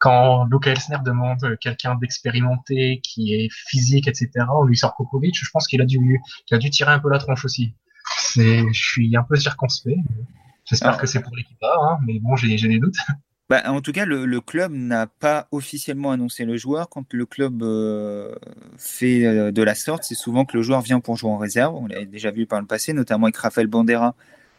quand 0.05 0.45
Luca 0.51 0.69
Elsner 0.69 0.97
demande 1.03 1.57
quelqu'un 1.59 1.95
d'expérimenté, 1.95 3.01
qui 3.01 3.33
est 3.33 3.49
physique, 3.51 4.07
etc. 4.07 4.29
On 4.55 4.63
lui 4.63 4.77
sort 4.77 4.95
Popovic. 4.95 5.35
Je 5.35 5.49
pense 5.51 5.67
qu'il 5.67 5.81
a 5.81 5.85
dû 5.85 6.21
qu'il 6.45 6.55
a 6.55 6.59
dû 6.59 6.69
tirer 6.69 6.91
un 6.91 6.99
peu 6.99 7.09
la 7.09 7.17
tronche 7.17 7.43
aussi. 7.43 7.73
C'est, 8.19 8.71
je 8.71 8.87
suis 8.87 9.17
un 9.17 9.23
peu 9.23 9.35
circonspect. 9.35 9.97
J'espère 10.65 10.97
que 10.97 11.07
c'est 11.07 11.21
pour 11.21 11.35
l'équipe 11.35 11.57
hein, 11.63 11.97
mais 12.05 12.19
bon, 12.19 12.35
j'ai 12.35 12.55
des 12.55 12.79
doutes. 12.79 12.97
Bah, 13.47 13.61
en 13.67 13.79
tout 13.79 13.91
cas, 13.91 14.05
le, 14.05 14.41
club 14.41 14.71
n'a 14.71 15.05
pas 15.05 15.47
officiellement 15.51 16.09
annoncé 16.09 16.45
le 16.45 16.57
joueur. 16.57 16.89
Quand 16.89 17.05
le 17.13 17.27
club 17.27 17.61
euh, 17.61 18.33
fait 18.75 19.23
euh, 19.23 19.51
de 19.51 19.61
la 19.61 19.75
sorte, 19.75 20.01
c'est 20.03 20.15
souvent 20.15 20.45
que 20.45 20.57
le 20.57 20.63
joueur 20.63 20.81
vient 20.81 20.99
pour 20.99 21.15
jouer 21.15 21.29
en 21.29 21.37
réserve. 21.37 21.75
On 21.75 21.85
l'a 21.85 22.05
déjà 22.05 22.31
vu 22.31 22.47
par 22.47 22.59
le 22.59 22.65
passé, 22.65 22.91
notamment 22.91 23.27
avec 23.27 23.37
Rafael 23.37 23.67
Bandera 23.67 24.15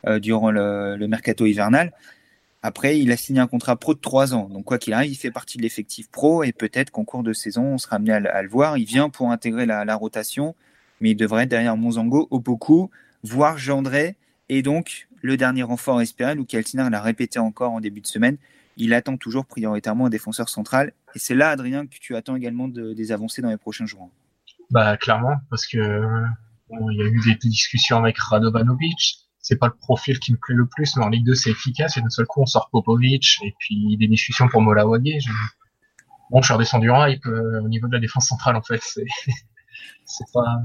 euh, 0.07 0.21
durant 0.21 0.53
le, 0.53 1.05
mercato 1.09 1.47
hivernal. 1.47 1.93
Après, 2.67 2.99
il 2.99 3.13
a 3.13 3.17
signé 3.17 3.39
un 3.39 3.47
contrat 3.47 3.77
pro 3.77 3.95
de 3.95 4.01
trois 4.01 4.35
ans. 4.35 4.49
Donc, 4.49 4.65
quoi 4.65 4.79
qu'il 4.79 4.93
arrive, 4.93 5.13
il 5.13 5.15
fait 5.15 5.31
partie 5.31 5.57
de 5.57 5.63
l'effectif 5.63 6.11
pro 6.11 6.43
et 6.43 6.51
peut-être 6.51 6.91
qu'en 6.91 7.05
cours 7.05 7.23
de 7.23 7.33
saison, 7.33 7.63
on 7.63 7.79
sera 7.79 7.95
amené 7.95 8.11
à, 8.11 8.43
le 8.43 8.49
voir. 8.49 8.77
Il 8.77 8.87
vient 8.87 9.09
pour 9.09 9.31
intégrer 9.31 9.67
la, 9.67 9.95
rotation, 9.95 10.57
mais 11.01 11.13
il 11.13 11.15
devrait 11.15 11.45
être 11.45 11.49
derrière 11.49 11.77
Monzango, 11.77 12.27
Opoku, 12.33 12.91
voire 13.23 13.57
Gendré. 13.57 14.17
Et 14.49 14.63
donc, 14.63 15.07
le 15.23 15.37
dernier 15.37 15.63
renfort 15.63 16.01
espéré, 16.01 16.35
Luke 16.35 16.53
Altiner 16.55 16.91
l'a 16.91 17.01
répété 17.01 17.39
encore 17.39 17.71
en 17.71 17.81
début 17.81 18.01
de 18.01 18.09
semaine, 18.09 18.37
il 18.77 18.95
attend 18.95 19.17
toujours 19.17 19.47
prioritairement 19.47 20.07
un 20.07 20.11
défenseur 20.11 20.49
central. 20.49 20.93
Et 21.15 21.21
c'est 21.21 21.37
là, 21.37 21.51
Adrien, 21.51 21.87
que 21.87 21.99
tu 22.01 22.17
attends 22.17 22.35
également 22.35 22.67
des 22.67 23.13
avancées 23.13 23.43
dans 23.43 23.51
les 23.51 23.59
prochains 23.59 23.87
jours. 23.87 24.11
Bah 24.71 24.97
clairement, 24.97 25.37
parce 25.51 25.69
que 25.69 25.79
il 26.69 26.97
y 26.99 27.03
a 27.03 27.07
eu 27.07 27.21
des 27.21 27.49
discussions 27.49 27.99
avec 27.99 28.19
Radovanovic. 28.19 29.26
C'est 29.49 29.55
pas 29.55 29.69
le 29.69 29.75
profil 29.75 30.19
qui 30.19 30.33
me 30.33 30.39
plaît 30.39 30.57
le 30.57 30.67
plus, 30.67 30.97
mais 30.97 31.05
en 31.05 31.09
Ligue 31.09 31.25
2 31.25 31.37
c'est 31.37 31.51
efficace. 31.51 31.97
Et 31.97 32.01
d'un 32.01 32.11
seul 32.11 32.27
coup 32.27 32.43
on 32.43 32.47
sort 32.47 32.69
Popovic 32.73 33.39
et 33.45 33.55
puis 33.61 33.97
des 33.97 34.09
discussions 34.09 34.49
pour 34.49 34.61
Mola. 34.61 34.85
Bon, 34.85 34.99
je 36.41 36.47
suis 36.47 36.53
redescendu 36.53 36.91
en 36.91 37.07
hype 37.07 37.25
euh, 37.27 37.61
au 37.63 37.69
niveau 37.69 37.87
de 37.87 37.93
la 37.93 38.01
défense 38.01 38.27
centrale 38.27 38.57
en 38.57 38.63
fait. 38.63 38.81
C'est, 38.83 39.05
pas, 40.35 40.59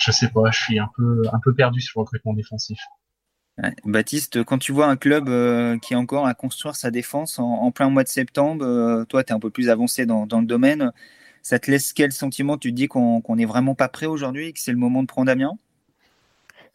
je 0.00 0.10
sais 0.10 0.28
pas, 0.28 0.50
je 0.50 0.60
suis 0.60 0.78
un 0.78 0.90
peu, 0.94 1.22
un 1.32 1.40
peu 1.42 1.54
perdu 1.54 1.80
sur 1.80 2.00
le 2.00 2.02
recrutement 2.02 2.34
défensif. 2.34 2.78
Baptiste, 3.86 4.44
quand 4.44 4.58
tu 4.58 4.72
vois 4.72 4.88
un 4.88 4.96
club 4.96 5.30
euh, 5.30 5.78
qui 5.78 5.94
est 5.94 5.96
encore 5.96 6.26
à 6.26 6.34
construire 6.34 6.76
sa 6.76 6.90
défense 6.90 7.38
en, 7.38 7.70
plein 7.72 7.88
mois 7.88 8.04
de 8.04 8.08
septembre, 8.08 8.66
euh, 8.66 9.06
toi 9.06 9.24
tu 9.24 9.32
es 9.32 9.34
un 9.34 9.40
peu 9.40 9.48
plus 9.48 9.70
avancé 9.70 10.04
dans, 10.04 10.26
le 10.26 10.44
domaine, 10.44 10.92
ça 11.40 11.58
te 11.58 11.70
laisse 11.70 11.94
quel 11.94 12.12
sentiment? 12.12 12.58
Tu 12.58 12.70
te 12.70 12.76
dis 12.76 12.86
qu'on 12.86 13.22
n'est 13.30 13.46
vraiment 13.46 13.74
pas 13.74 13.88
prêt 13.88 14.04
aujourd'hui 14.04 14.48
et 14.48 14.52
que 14.52 14.60
c'est 14.60 14.72
le 14.72 14.76
moment 14.76 15.00
de 15.00 15.06
prendre 15.06 15.30
Amiens? 15.30 15.56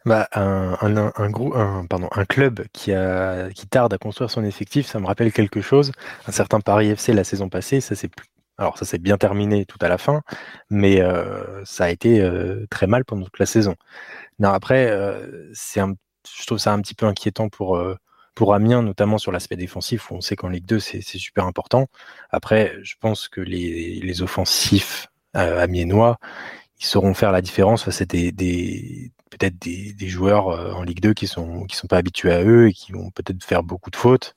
Bah, 0.06 0.28
un, 0.32 0.76
un, 0.80 0.96
un, 0.96 1.12
un, 1.16 1.86
pardon, 1.86 2.08
un 2.12 2.24
club 2.24 2.64
qui, 2.72 2.92
a, 2.92 3.50
qui 3.50 3.66
tarde 3.66 3.92
à 3.92 3.98
construire 3.98 4.30
son 4.30 4.44
effectif, 4.44 4.86
ça 4.86 5.00
me 5.00 5.06
rappelle 5.06 5.32
quelque 5.32 5.60
chose. 5.60 5.92
Un 6.26 6.32
certain 6.32 6.60
Paris 6.60 6.90
FC 6.90 7.12
la 7.12 7.24
saison 7.24 7.48
passée, 7.48 7.80
ça 7.80 7.94
s'est 7.94 8.10
alors 8.58 8.76
ça 8.76 8.84
s'est 8.84 8.98
bien 8.98 9.16
terminé 9.16 9.64
tout 9.64 9.78
à 9.80 9.88
la 9.88 9.96
fin, 9.96 10.20
mais 10.68 11.00
euh, 11.00 11.64
ça 11.64 11.84
a 11.84 11.90
été 11.90 12.22
très 12.70 12.86
mal 12.86 13.06
pendant 13.06 13.24
toute 13.24 13.38
la 13.38 13.46
saison. 13.46 13.74
Non, 14.38 14.50
après, 14.50 14.94
c'est 15.54 15.80
un 15.80 15.94
je 16.28 16.46
trouve 16.46 16.58
ça 16.58 16.72
un 16.72 16.80
petit 16.80 16.94
peu 16.94 17.06
inquiétant 17.06 17.48
pour, 17.48 17.76
euh, 17.76 17.96
pour 18.34 18.54
Amiens, 18.54 18.82
notamment 18.82 19.18
sur 19.18 19.32
l'aspect 19.32 19.56
défensif, 19.56 20.10
où 20.10 20.14
on 20.16 20.20
sait 20.20 20.36
qu'en 20.36 20.48
Ligue 20.48 20.66
2, 20.66 20.80
c'est 20.80 21.02
super 21.02 21.46
important. 21.46 21.88
Après, 22.30 22.76
je 22.82 22.94
pense 23.00 23.28
que 23.28 23.40
les, 23.40 24.00
les 24.00 24.22
offensifs 24.22 25.08
euh, 25.36 25.60
amiénois, 25.62 26.18
ils 26.80 26.86
sauront 26.86 27.14
faire 27.14 27.32
la 27.32 27.42
différence 27.42 27.84
face 27.84 28.00
à 28.02 28.04
des, 28.06 28.32
des 28.32 29.12
peut-être 29.30 29.58
des, 29.60 29.92
des, 29.94 30.08
joueurs 30.08 30.48
euh, 30.48 30.72
en 30.72 30.82
Ligue 30.82 31.00
2 31.00 31.14
qui 31.14 31.26
sont 31.26 31.64
qui 31.64 31.76
sont 31.76 31.86
pas 31.88 31.98
habitués 31.98 32.32
à 32.32 32.42
eux 32.44 32.68
et 32.68 32.72
qui 32.72 32.92
vont 32.92 33.10
peut-être 33.10 33.44
faire 33.44 33.62
beaucoup 33.62 33.90
de 33.90 33.96
fautes. 33.96 34.36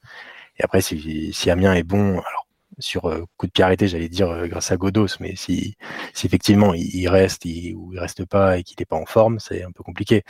Et 0.60 0.63
après, 0.63 0.82
si, 0.82 1.34
si 1.34 1.49
Amiens 1.51 1.73
est 1.73 1.84
bon, 1.84 2.19
alors 2.19 2.47
sur 2.79 3.06
euh, 3.10 3.25
coup 3.38 3.47
de 3.47 3.51
pied 3.51 3.63
arrêté, 3.63 3.88
j'allais 3.88 4.10
dire 4.10 4.47
grâce 4.47 4.71
à 4.71 4.77
Godos, 4.77 5.17
mais 5.19 5.36
si, 5.36 5.77
si 6.13 6.25
effectivement 6.27 6.73
il, 6.73 7.08
reste 7.08 7.45
il, 7.45 7.75
ou 7.75 7.93
il 7.93 7.99
reste 7.99 8.25
pas 8.25 8.58
et 8.58 8.63
qu'il 8.63 8.75
n'est 8.79 8.86
pas 8.86 8.95
en 8.97 9.06
forme, 9.06 9.39
c'est 9.39 9.63
un 9.63 9.71
peu 9.71 9.84
compliqué. 9.84 10.23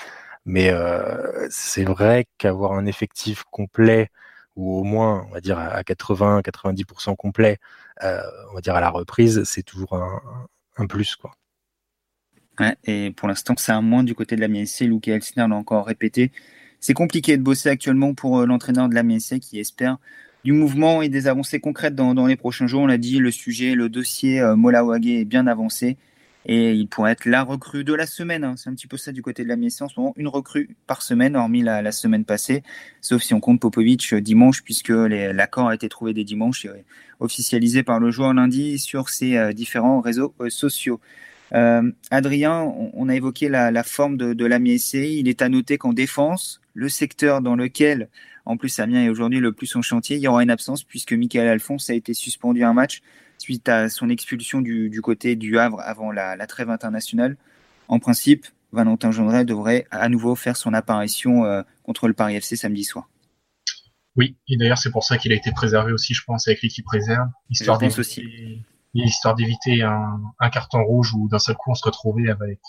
Mais 0.45 0.71
euh, 0.71 1.47
c'est 1.49 1.85
vrai 1.85 2.27
qu'avoir 2.37 2.73
un 2.73 2.85
effectif 2.85 3.43
complet 3.51 4.09
ou 4.55 4.79
au 4.79 4.83
moins, 4.83 5.25
on 5.29 5.33
va 5.33 5.41
dire, 5.41 5.57
à 5.57 5.81
80-90% 5.83 7.15
complet, 7.15 7.59
euh, 8.03 8.21
on 8.51 8.55
va 8.55 8.61
dire 8.61 8.75
à 8.75 8.81
la 8.81 8.89
reprise, 8.89 9.43
c'est 9.45 9.63
toujours 9.63 9.95
un, 9.95 10.87
plus. 10.87 11.15
Quoi. 11.15 11.31
Et 12.85 13.11
pour 13.11 13.27
l'instant, 13.27 13.55
c'est 13.57 13.71
un 13.71 13.81
moins 13.81 14.03
du 14.03 14.15
côté 14.15 14.35
de 14.35 14.41
la 14.41 14.47
MSC. 14.47 14.81
Luke 14.81 15.07
Elsner 15.07 15.47
l'a 15.47 15.55
encore 15.55 15.85
répété. 15.85 16.31
C'est 16.79 16.93
compliqué 16.93 17.37
de 17.37 17.41
bosser 17.41 17.69
actuellement 17.69 18.13
pour 18.13 18.39
euh, 18.39 18.45
l'entraîneur 18.45 18.89
de 18.89 18.93
la 18.93 19.03
MSC 19.03 19.39
qui 19.39 19.57
espère 19.57 19.97
du 20.43 20.51
mouvement 20.51 21.01
et 21.01 21.07
des 21.07 21.27
avancées 21.27 21.61
concrètes 21.61 21.95
dans, 21.95 22.25
les 22.25 22.35
prochains 22.35 22.67
jours. 22.67 22.81
On 22.81 22.87
l'a 22.87 22.97
dit, 22.97 23.19
le 23.19 23.31
sujet, 23.31 23.73
le 23.73 23.87
dossier 23.87 24.41
euh, 24.41 24.57
Molawage 24.57 25.05
est 25.05 25.23
bien 25.23 25.47
avancé 25.47 25.95
et 26.45 26.73
il 26.73 26.89
pourrait 26.89 27.13
être 27.13 27.25
la 27.25 27.41
recrue 27.41 27.85
de 27.85 27.93
la 27.93 28.05
semaine. 28.05 28.43
Hein. 28.43 28.55
C'est 28.57 28.69
un 28.69 28.73
petit 28.73 28.87
peu 28.87 28.97
ça 28.97 29.13
du 29.13 29.21
côté 29.21 29.45
de 29.45 29.47
la 29.47 29.55
MSC 29.55 29.81
en 29.81 29.87
ce 29.87 29.97
moment. 29.97 30.13
Une 30.17 30.27
recrue 30.27 30.75
par 30.85 31.01
semaine, 31.01 31.37
hormis 31.37 31.63
la, 31.63 31.89
semaine 31.93 32.25
passée, 32.25 32.63
sauf 32.99 33.21
si 33.21 33.33
on 33.33 33.39
compte 33.39 33.61
Popovic 33.61 34.11
euh, 34.11 34.19
dimanche, 34.19 34.61
puisque 34.61 34.89
l'accord 34.89 35.69
a 35.69 35.75
été 35.75 35.87
trouvé 35.87 36.13
des 36.13 36.25
dimanches 36.25 36.65
et 36.65 36.83
officialisé 37.21 37.81
par 37.81 38.01
le 38.01 38.11
joueur 38.11 38.33
lundi 38.33 38.77
sur 38.77 39.07
ses 39.07 39.53
différents 39.53 40.01
réseaux 40.01 40.35
sociaux. 40.49 40.99
Adrien, 41.53 42.73
on, 42.93 43.09
a 43.09 43.15
évoqué 43.15 43.47
la, 43.47 43.83
forme 43.83 44.17
de, 44.17 44.33
de 44.33 44.45
la 44.45 44.59
MSC. 44.59 44.95
Il 44.95 45.27
est 45.27 45.41
à 45.41 45.49
noter 45.49 45.77
qu'en 45.77 45.93
défense, 45.93 46.61
le 46.73 46.89
secteur 46.89 47.41
dans 47.41 47.55
lequel, 47.55 48.09
en 48.45 48.57
plus, 48.57 48.79
Amiens 48.79 49.03
est 49.03 49.09
aujourd'hui 49.09 49.39
le 49.39 49.53
plus 49.53 49.75
en 49.75 49.81
chantier, 49.81 50.17
il 50.17 50.21
y 50.21 50.27
aura 50.27 50.43
une 50.43 50.49
absence 50.49 50.83
puisque 50.83 51.13
Michael 51.13 51.47
Alphonse 51.47 51.89
a 51.89 51.93
été 51.93 52.13
suspendu 52.13 52.63
un 52.63 52.73
match 52.73 53.01
suite 53.37 53.67
à 53.69 53.89
son 53.89 54.09
expulsion 54.09 54.61
du, 54.61 55.01
côté 55.01 55.35
du 55.35 55.57
Havre 55.57 55.81
avant 55.81 56.11
la, 56.11 56.47
trêve 56.47 56.69
internationale. 56.69 57.37
En 57.87 57.99
principe, 57.99 58.47
Valentin 58.71 59.11
Gendret 59.11 59.45
devrait 59.45 59.85
à 59.91 60.09
nouveau 60.09 60.35
faire 60.35 60.57
son 60.57 60.73
apparition 60.73 61.45
euh, 61.45 61.61
contre 61.83 62.07
le 62.07 62.13
Paris 62.13 62.35
FC 62.35 62.55
samedi 62.55 62.83
soir. 62.83 63.09
Oui, 64.15 64.37
et 64.47 64.57
d'ailleurs 64.57 64.77
c'est 64.77 64.91
pour 64.91 65.03
ça 65.03 65.17
qu'il 65.17 65.31
a 65.31 65.35
été 65.35 65.51
préservé 65.51 65.91
aussi, 65.91 66.13
je 66.13 66.23
pense, 66.23 66.47
avec 66.47 66.61
l'équipe 66.61 66.87
réserve, 66.87 67.27
histoire 67.49 67.79
d'éviter, 67.79 68.63
histoire 68.93 69.35
d'éviter 69.35 69.81
un, 69.81 70.21
un, 70.39 70.49
carton 70.49 70.83
rouge 70.83 71.13
où 71.13 71.27
d'un 71.27 71.39
seul 71.39 71.55
coup 71.55 71.71
on 71.71 71.75
se 71.75 71.83
retrouvait 71.83 72.29
avec 72.29 72.59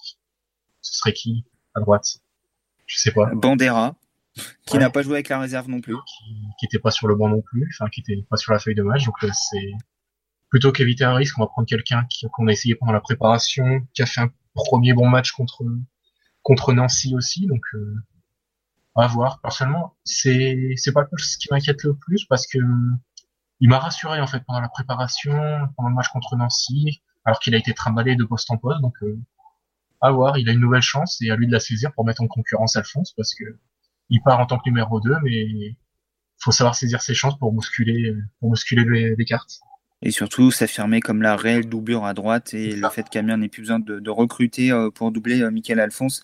ce 0.80 0.98
serait 0.98 1.12
qui 1.12 1.44
à 1.74 1.80
droite? 1.80 2.18
Je 2.86 2.98
sais 2.98 3.12
pas. 3.12 3.30
Bandera, 3.34 3.96
qui 4.66 4.78
n'a 4.78 4.90
pas 4.90 5.02
joué 5.02 5.14
avec 5.14 5.28
la 5.28 5.40
réserve 5.40 5.68
non 5.68 5.80
plus. 5.80 5.96
Qui 6.58 6.64
n'était 6.64 6.78
pas 6.78 6.90
sur 6.90 7.08
le 7.08 7.14
banc 7.14 7.28
non 7.28 7.42
plus, 7.42 7.68
enfin 7.74 7.88
qui 7.90 8.00
était 8.00 8.24
pas 8.28 8.36
sur 8.36 8.52
la 8.52 8.58
feuille 8.58 8.74
de 8.74 8.82
match. 8.82 9.04
Donc 9.04 9.22
euh, 9.22 9.30
c'est 9.32 9.72
plutôt 10.48 10.72
qu'éviter 10.72 11.04
un 11.04 11.14
risque, 11.14 11.38
on 11.38 11.42
va 11.42 11.48
prendre 11.48 11.68
quelqu'un 11.68 12.06
qu'on 12.32 12.46
a 12.48 12.52
essayé 12.52 12.74
pendant 12.74 12.92
la 12.92 13.00
préparation, 13.00 13.80
qui 13.92 14.02
a 14.02 14.06
fait 14.06 14.20
un 14.20 14.30
premier 14.54 14.92
bon 14.92 15.08
match 15.08 15.32
contre 15.32 15.64
contre 16.42 16.72
Nancy 16.72 17.14
aussi. 17.14 17.46
Donc 17.46 17.62
euh, 17.74 17.94
à 18.96 19.06
voir. 19.06 19.40
Personnellement, 19.40 19.96
c'est 20.04 20.74
c'est 20.76 20.92
pas 20.92 21.06
ce 21.16 21.38
qui 21.38 21.48
m'inquiète 21.50 21.82
le 21.82 21.94
plus 21.94 22.24
parce 22.26 22.46
que 22.46 22.58
il 23.60 23.68
m'a 23.68 23.78
rassuré 23.78 24.20
en 24.20 24.26
fait 24.26 24.42
pendant 24.46 24.60
la 24.60 24.68
préparation, 24.68 25.32
pendant 25.76 25.88
le 25.88 25.94
match 25.94 26.08
contre 26.08 26.36
Nancy, 26.36 27.02
alors 27.24 27.38
qu'il 27.38 27.54
a 27.54 27.58
été 27.58 27.72
trimballé 27.72 28.16
de 28.16 28.24
poste 28.24 28.50
en 28.50 28.56
poste. 28.56 28.80
Donc 28.80 28.94
euh, 29.02 29.18
à 30.00 30.10
voir, 30.10 30.38
il 30.38 30.48
a 30.48 30.52
une 30.52 30.60
nouvelle 30.60 30.82
chance 30.82 31.18
et 31.22 31.30
à 31.30 31.36
lui 31.36 31.46
de 31.46 31.52
la 31.52 31.60
saisir 31.60 31.92
pour 31.92 32.04
mettre 32.04 32.22
en 32.22 32.26
concurrence 32.26 32.76
Alphonse 32.76 33.12
parce 33.16 33.34
que 33.34 33.44
il 34.10 34.20
part 34.22 34.38
en 34.38 34.46
tant 34.46 34.58
que 34.58 34.68
numéro 34.68 35.00
2, 35.00 35.16
mais 35.22 35.32
il 35.32 35.76
faut 36.38 36.52
savoir 36.52 36.74
saisir 36.74 37.00
ses 37.00 37.14
chances 37.14 37.38
pour 37.38 37.52
bousculer, 37.52 38.14
pour 38.38 38.50
bousculer 38.50 39.14
les, 39.16 39.24
cartes. 39.24 39.60
Et 40.02 40.10
surtout 40.10 40.50
s'affirmer 40.50 41.00
comme 41.00 41.22
la 41.22 41.36
réelle 41.36 41.66
doublure 41.66 42.04
à 42.04 42.12
droite 42.12 42.52
et 42.52 42.76
le 42.76 42.88
fait 42.90 43.08
qu'Amiens 43.08 43.38
n'ait 43.38 43.48
plus 43.48 43.62
besoin 43.62 43.78
de, 43.78 44.10
recruter 44.10 44.70
euh, 44.70 44.90
pour 44.90 45.10
doubler 45.10 45.40
euh, 45.40 45.50
Michael 45.50 45.80
Alphonse 45.80 46.22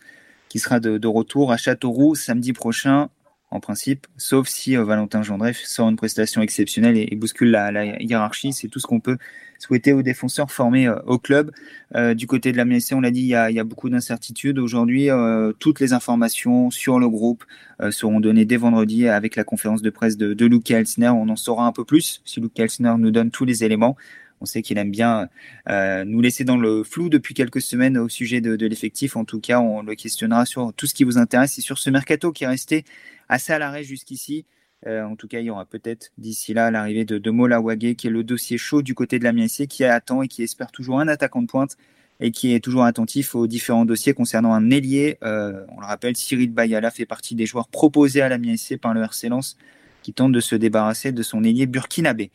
qui 0.51 0.59
sera 0.59 0.79
de, 0.79 0.99
de 0.99 1.09
retour 1.09 1.53
à 1.53 1.57
Châteauroux 1.57 2.15
samedi 2.17 2.53
prochain 2.53 3.09
en 3.51 3.59
principe, 3.61 4.07
sauf 4.17 4.49
si 4.49 4.77
euh, 4.77 4.85
Valentin 4.85 5.23
Gendref 5.23 5.59
sort 5.65 5.89
une 5.89 5.97
prestation 5.97 6.41
exceptionnelle 6.41 6.97
et, 6.97 7.17
bouscule 7.17 7.51
la, 7.51 7.85
hiérarchie. 8.01 8.53
C'est 8.53 8.69
tout 8.69 8.79
ce 8.79 8.87
qu'on 8.87 9.01
peut 9.01 9.19
souhaiter 9.59 9.93
aux 9.93 10.03
défenseurs 10.03 10.53
formés 10.53 10.87
euh, 10.87 10.99
au 11.07 11.19
club. 11.19 11.51
Euh, 11.97 12.15
du 12.15 12.27
côté 12.27 12.53
de 12.53 12.57
la 12.57 12.65
MSC, 12.65 12.93
on 12.93 13.01
l'a 13.01 13.11
dit, 13.11 13.23
il 13.23 13.27
y, 13.27 13.35
a, 13.35 13.65
beaucoup 13.65 13.91
d'incertitudes. 13.91 14.59
Aujourd'hui, 14.59 15.09
toutes 15.59 15.81
les 15.81 15.93
informations 15.93 16.71
sur 16.71 16.99
le 16.99 17.09
groupe 17.09 17.45
seront 17.91 18.21
données 18.21 18.45
dès 18.45 18.57
vendredi 18.57 19.09
avec 19.09 19.37
la 19.37 19.45
conférence 19.45 19.83
de 19.83 19.91
presse 19.91 20.17
de, 20.17 20.35
de 20.35 20.47
Luke 20.47 20.71
Elsner. 20.71 21.09
On 21.09 21.29
en 21.29 21.37
saura 21.37 21.67
un 21.67 21.73
peu 21.73 21.85
plus 21.85 22.23
si 22.25 22.41
Luke 22.41 22.59
Elsner 22.59 22.95
nous 22.99 23.11
donne 23.11 23.31
tous 23.31 23.45
les 23.45 23.65
éléments. 23.65 23.97
On 24.41 24.47
sait 24.47 24.63
qu'il 24.63 24.79
aime 24.79 24.91
bien 24.91 25.29
nous 25.69 26.21
laisser 26.21 26.45
dans 26.45 26.57
le 26.57 26.83
flou 26.83 27.09
depuis 27.09 27.35
quelques 27.35 27.61
semaines 27.61 27.99
au 27.99 28.09
sujet 28.09 28.41
de, 28.41 28.67
l'effectif. 28.67 29.17
En 29.17 29.25
tout 29.25 29.41
cas, 29.41 29.61
on 29.61 29.83
le 29.83 29.95
questionnera 29.95 30.47
sur 30.47 30.73
tout 30.75 30.87
ce 30.87 30.95
qui 30.95 31.05
vous 31.05 31.19
intéresse 31.19 31.59
et 31.59 31.61
sur 31.61 31.79
ce 31.79 31.91
mercato 31.91 32.33
qui 32.33 32.45
est 32.45 32.49
resté 32.49 32.85
assez 33.29 33.53
à 33.53 33.59
l'arrêt 33.59 33.85
jusqu'ici. 33.85 34.47
Euh, 34.87 35.05
en 35.05 35.15
tout 35.15 35.29
cas, 35.29 35.41
il 35.41 35.47
y 35.47 35.51
aura 35.51 35.67
peut-être 35.67 36.11
d'ici 36.17 36.55
là 36.55 36.71
l'arrivée 36.71 37.05
de, 37.05 37.19
de 37.19 37.31
Mola 37.31 37.61
Wagé, 37.61 37.95
qui 37.95 38.07
est 38.07 38.11
le 38.11 38.25
dossier 38.25 38.57
chaud 38.57 38.83
du 38.83 38.95
côté 38.95 39.19
de 39.19 39.25
la 39.25 39.33
MSC, 39.33 39.67
qui 39.67 39.85
attend 39.85 40.23
et 40.23 40.29
qui 40.29 40.43
espère 40.43 40.73
toujours 40.73 41.01
un 41.01 41.09
attaquant 41.09 41.43
de 41.43 41.47
pointe 41.47 41.77
et 42.21 42.31
qui 42.31 42.55
est 42.55 42.61
toujours 42.61 42.85
attentif 42.85 43.35
aux 43.35 43.47
différents 43.47 43.85
dossiers 43.85 44.13
concernant 44.13 44.53
un 44.53 44.71
ailier. 44.71 45.19
Euh, 45.23 45.65
on 45.69 45.81
le 45.81 45.87
rappelle, 45.87 46.17
Cyril 46.17 46.53
Bayala 46.53 46.91
fait 46.91 47.07
partie 47.07 47.35
des 47.35 47.47
joueurs 47.47 47.69
proposés 47.69 48.21
à 48.21 48.29
la 48.29 48.39
MSC 48.39 48.77
par 48.77 48.95
le 48.95 49.03
RC 49.03 49.29
Lens, 49.29 49.57
qui 50.03 50.13
tente 50.13 50.33
de 50.33 50.41
se 50.41 50.55
débarrasser 50.55 51.13
de 51.13 51.23
son 51.23 51.45
ailier 51.45 51.67
burkinabé. 51.67 52.31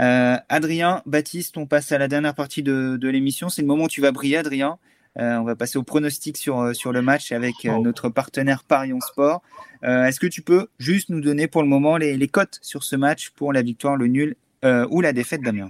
Euh, 0.00 0.36
Adrien, 0.48 1.02
Baptiste, 1.06 1.56
on 1.56 1.66
passe 1.66 1.92
à 1.92 1.98
la 1.98 2.08
dernière 2.08 2.34
partie 2.34 2.62
de, 2.62 2.96
de 3.00 3.08
l'émission. 3.08 3.48
C'est 3.48 3.62
le 3.62 3.68
moment 3.68 3.84
où 3.84 3.88
tu 3.88 4.00
vas 4.00 4.12
briller, 4.12 4.38
Adrien. 4.38 4.78
Euh, 5.18 5.36
on 5.38 5.44
va 5.44 5.56
passer 5.56 5.78
au 5.78 5.82
pronostic 5.82 6.36
sur, 6.36 6.60
euh, 6.60 6.72
sur 6.74 6.92
le 6.92 7.00
match 7.00 7.32
avec 7.32 7.54
euh, 7.64 7.78
notre 7.78 8.10
partenaire 8.10 8.64
Parion 8.64 9.00
Sport. 9.00 9.42
Est-ce 9.82 10.18
que 10.18 10.26
tu 10.26 10.42
peux 10.42 10.68
juste 10.78 11.10
nous 11.10 11.20
donner 11.20 11.46
pour 11.46 11.62
le 11.62 11.68
moment 11.68 11.96
les, 11.96 12.16
les 12.16 12.28
cotes 12.28 12.58
sur 12.60 12.82
ce 12.82 12.96
match 12.96 13.30
pour 13.30 13.52
la 13.52 13.62
victoire, 13.62 13.96
le 13.96 14.08
nul 14.08 14.36
ou 14.90 15.00
la 15.00 15.12
défaite 15.12 15.42
d'Amiens 15.42 15.68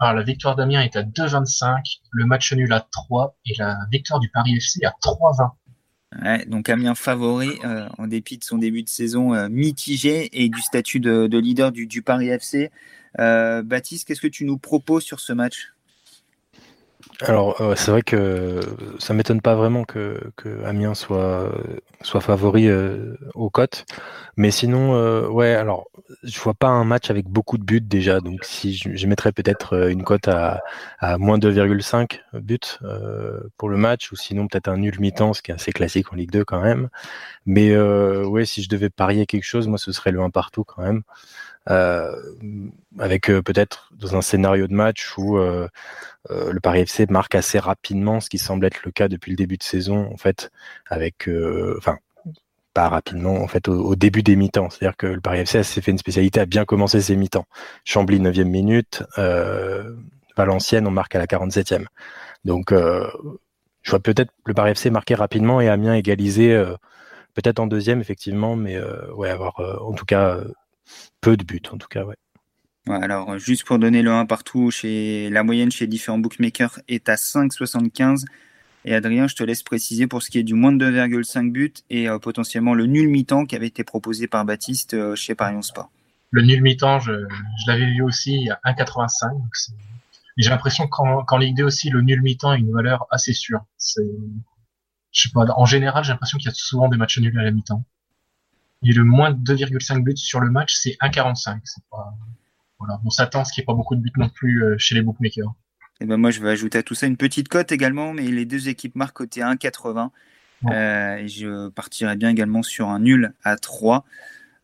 alors, 0.00 0.14
la 0.14 0.22
victoire 0.24 0.56
d'Amiens 0.56 0.82
est 0.82 0.96
à 0.96 1.02
2,25, 1.02 2.00
le 2.10 2.26
match 2.26 2.52
nul 2.52 2.72
à 2.72 2.86
3 2.92 3.36
et 3.46 3.54
la 3.58 3.78
victoire 3.92 4.18
du 4.18 4.28
Paris 4.28 4.56
FC 4.56 4.84
à 4.84 4.90
3,20. 5.02 5.50
Ouais, 6.22 6.44
donc 6.46 6.68
Amiens 6.68 6.96
favori 6.96 7.58
en 7.96 8.06
dépit 8.06 8.36
de 8.36 8.44
son 8.44 8.58
début 8.58 8.82
de 8.82 8.88
saison 8.88 9.48
mitigé 9.48 10.28
et 10.32 10.48
du 10.48 10.60
statut 10.60 11.00
de, 11.00 11.28
de 11.28 11.38
leader 11.38 11.72
du, 11.72 11.86
du, 11.86 12.02
Paris 12.02 12.28
FC. 12.28 12.70
Baptiste, 13.16 14.06
qu'est-ce 14.06 14.20
que 14.20 14.26
tu 14.26 14.44
nous 14.44 14.58
proposes 14.58 15.04
sur 15.04 15.20
ce 15.20 15.32
match? 15.32 15.74
Alors, 17.20 17.60
euh, 17.60 17.74
c'est 17.76 17.90
vrai 17.90 18.02
que 18.02 18.60
ça 18.98 19.14
m'étonne 19.14 19.40
pas 19.40 19.54
vraiment 19.54 19.84
que, 19.84 20.18
Amiens 20.64 20.94
soit, 20.94 21.52
soit 22.02 22.20
favori 22.20 22.66
euh, 22.68 23.14
aux 23.34 23.50
cotes. 23.50 23.84
Mais 24.36 24.50
sinon, 24.50 24.94
euh, 24.94 25.28
ouais, 25.28 25.54
alors, 25.54 25.86
je 26.24 26.38
vois 26.40 26.54
pas 26.54 26.68
un 26.68 26.84
match 26.84 27.10
avec 27.10 27.26
beaucoup 27.26 27.56
de 27.56 27.62
buts 27.62 27.80
déjà. 27.80 28.20
Donc, 28.20 28.44
si 28.44 28.74
je, 28.74 29.06
mettrais 29.06 29.32
peut-être 29.32 29.90
une 29.90 30.02
cote 30.02 30.28
à, 30.28 30.60
à 30.98 31.18
moins 31.18 31.38
2,5 31.38 32.20
buts 32.34 32.58
pour 33.56 33.68
le 33.68 33.76
match, 33.76 34.10
ou 34.10 34.16
sinon 34.16 34.48
peut-être 34.48 34.68
un 34.68 34.78
nul 34.78 34.98
mi-temps, 34.98 35.34
ce 35.34 35.42
qui 35.42 35.50
est 35.52 35.54
assez 35.54 35.72
classique 35.72 36.12
en 36.12 36.16
Ligue 36.16 36.32
2 36.32 36.44
quand 36.44 36.60
même. 36.60 36.88
Mais 37.46 37.76
ouais, 37.76 38.44
si 38.44 38.62
je 38.62 38.68
devais 38.68 38.90
parier 38.90 39.26
quelque 39.26 39.44
chose, 39.44 39.68
moi, 39.68 39.78
ce 39.78 39.92
serait 39.92 40.10
le 40.10 40.20
1 40.20 40.30
partout 40.30 40.64
quand 40.64 40.82
même. 40.82 41.02
Avec 41.66 43.26
peut-être 43.26 43.90
dans 43.92 44.16
un 44.16 44.22
scénario 44.22 44.66
de 44.66 44.74
match 44.74 45.16
où 45.16 45.38
euh, 46.30 46.52
le 46.52 46.60
Paris 46.60 46.80
FC 46.80 47.06
marque 47.10 47.34
assez 47.34 47.58
rapidement, 47.58 48.20
ce 48.20 48.30
qui 48.30 48.38
semble 48.38 48.64
être 48.66 48.82
le 48.84 48.90
cas 48.92 49.08
depuis 49.08 49.30
le 49.30 49.36
début 49.36 49.56
de 49.58 49.62
saison, 49.62 50.10
en 50.12 50.16
fait, 50.16 50.50
avec, 50.86 51.28
euh, 51.28 51.74
enfin, 51.78 51.98
pas 52.72 52.88
rapidement, 52.88 53.34
en 53.36 53.46
fait, 53.46 53.68
au, 53.68 53.94
début 53.94 54.22
des 54.22 54.36
mi-temps. 54.36 54.70
C'est-à-dire 54.70 54.96
que 54.96 55.06
le 55.06 55.20
Paris 55.20 55.40
FC 55.40 55.62
s'est 55.62 55.80
fait 55.80 55.90
une 55.90 55.98
spécialité 55.98 56.40
à 56.40 56.46
bien 56.46 56.64
commencer 56.64 57.00
ses 57.00 57.16
mi-temps. 57.16 57.46
Chambly, 57.84 58.20
9e 58.20 58.44
minute, 58.44 59.04
euh, 59.18 59.94
Valenciennes, 60.36 60.86
on 60.86 60.90
marque 60.90 61.14
à 61.14 61.18
la 61.18 61.26
47e. 61.26 61.86
Donc, 62.44 62.72
euh, 62.72 63.06
je 63.82 63.90
vois 63.90 64.00
peut-être 64.00 64.32
le 64.46 64.54
Paris 64.54 64.72
FC 64.72 64.90
marquer 64.90 65.14
rapidement 65.14 65.60
et 65.60 65.68
Amiens 65.68 65.94
égaliser, 65.94 66.60
peut-être 67.34 67.60
en 67.60 67.66
deuxième, 67.66 68.00
effectivement, 68.00 68.56
mais 68.56 68.78
ouais, 69.14 69.28
avoir 69.28 69.60
en 69.82 69.92
tout 69.92 70.06
cas 70.06 70.40
peu 71.20 71.36
de 71.36 71.44
buts, 71.44 71.62
en 71.70 71.78
tout 71.78 71.88
cas, 71.88 72.04
ouais 72.04 72.16
alors, 72.86 73.38
juste 73.38 73.64
pour 73.64 73.78
donner 73.78 74.02
le 74.02 74.10
1 74.10 74.26
partout, 74.26 74.70
chez 74.70 75.30
la 75.30 75.42
moyenne 75.42 75.70
chez 75.70 75.86
différents 75.86 76.18
bookmakers 76.18 76.80
est 76.88 77.08
à 77.08 77.14
5,75. 77.14 78.24
Et 78.84 78.94
Adrien, 78.94 79.26
je 79.26 79.34
te 79.34 79.42
laisse 79.42 79.62
préciser 79.62 80.06
pour 80.06 80.22
ce 80.22 80.30
qui 80.30 80.38
est 80.38 80.42
du 80.42 80.52
moins 80.52 80.72
de 80.72 80.84
2,5 80.84 81.50
buts 81.50 81.72
et 81.88 82.08
euh, 82.08 82.18
potentiellement 82.18 82.74
le 82.74 82.84
nul 82.84 83.08
mi-temps 83.08 83.46
qui 83.46 83.56
avait 83.56 83.68
été 83.68 83.82
proposé 83.84 84.26
par 84.26 84.44
Baptiste 84.44 84.92
euh, 84.92 85.16
chez 85.16 85.34
Parion 85.34 85.62
Sport. 85.62 85.90
Le 86.30 86.42
nul 86.42 86.60
mi-temps, 86.60 87.00
je, 87.00 87.12
l'avais 87.66 87.86
vu 87.86 88.02
aussi 88.02 88.50
à 88.50 88.72
1,85. 88.72 89.70
J'ai 90.36 90.50
l'impression 90.50 90.86
qu'en 90.88 91.38
Ligue 91.38 91.56
2 91.56 91.64
aussi, 91.64 91.88
le 91.88 92.02
nul 92.02 92.20
mi-temps 92.20 92.50
a 92.50 92.56
une 92.58 92.72
valeur 92.72 93.06
assez 93.10 93.32
sûre. 93.32 93.64
Je 93.78 94.02
sais 95.12 95.30
pas, 95.32 95.46
en 95.56 95.64
général, 95.64 96.04
j'ai 96.04 96.12
l'impression 96.12 96.36
qu'il 96.36 96.48
y 96.48 96.52
a 96.52 96.54
souvent 96.54 96.88
des 96.88 96.98
matchs 96.98 97.18
nuls 97.18 97.38
à 97.38 97.44
la 97.44 97.52
mi-temps. 97.52 97.84
Et 98.82 98.92
le 98.92 99.04
moins 99.04 99.32
de 99.32 99.54
2,5 99.54 100.02
buts 100.02 100.16
sur 100.16 100.40
le 100.40 100.50
match, 100.50 100.74
c'est 100.74 100.96
1,45. 101.02 101.60
C'est 101.64 101.84
pas, 101.90 102.14
on 103.04 103.10
s'attend 103.10 103.40
à 103.40 103.44
ce 103.44 103.52
qu'il 103.52 103.62
n'y 103.62 103.64
ait 103.64 103.66
pas 103.66 103.74
beaucoup 103.74 103.94
de 103.94 104.00
buts 104.00 104.12
non 104.16 104.28
plus 104.28 104.62
euh, 104.62 104.76
chez 104.78 104.94
les 104.94 105.02
bookmakers. 105.02 105.54
Et 106.00 106.04
eh 106.04 106.06
ben 106.06 106.16
moi, 106.16 106.30
je 106.30 106.40
vais 106.40 106.50
ajouter 106.50 106.78
à 106.78 106.82
tout 106.82 106.94
ça 106.94 107.06
une 107.06 107.16
petite 107.16 107.48
cote 107.48 107.70
également, 107.70 108.12
mais 108.12 108.24
les 108.24 108.44
deux 108.44 108.68
équipes 108.68 108.96
marquent 108.96 109.16
côté 109.16 109.40
1,80. 109.40 110.10
Euh, 110.66 111.16
et 111.16 111.28
je 111.28 111.68
partirai 111.68 112.16
bien 112.16 112.30
également 112.30 112.62
sur 112.62 112.88
un 112.88 112.98
nul 112.98 113.32
à 113.44 113.56
3. 113.56 114.04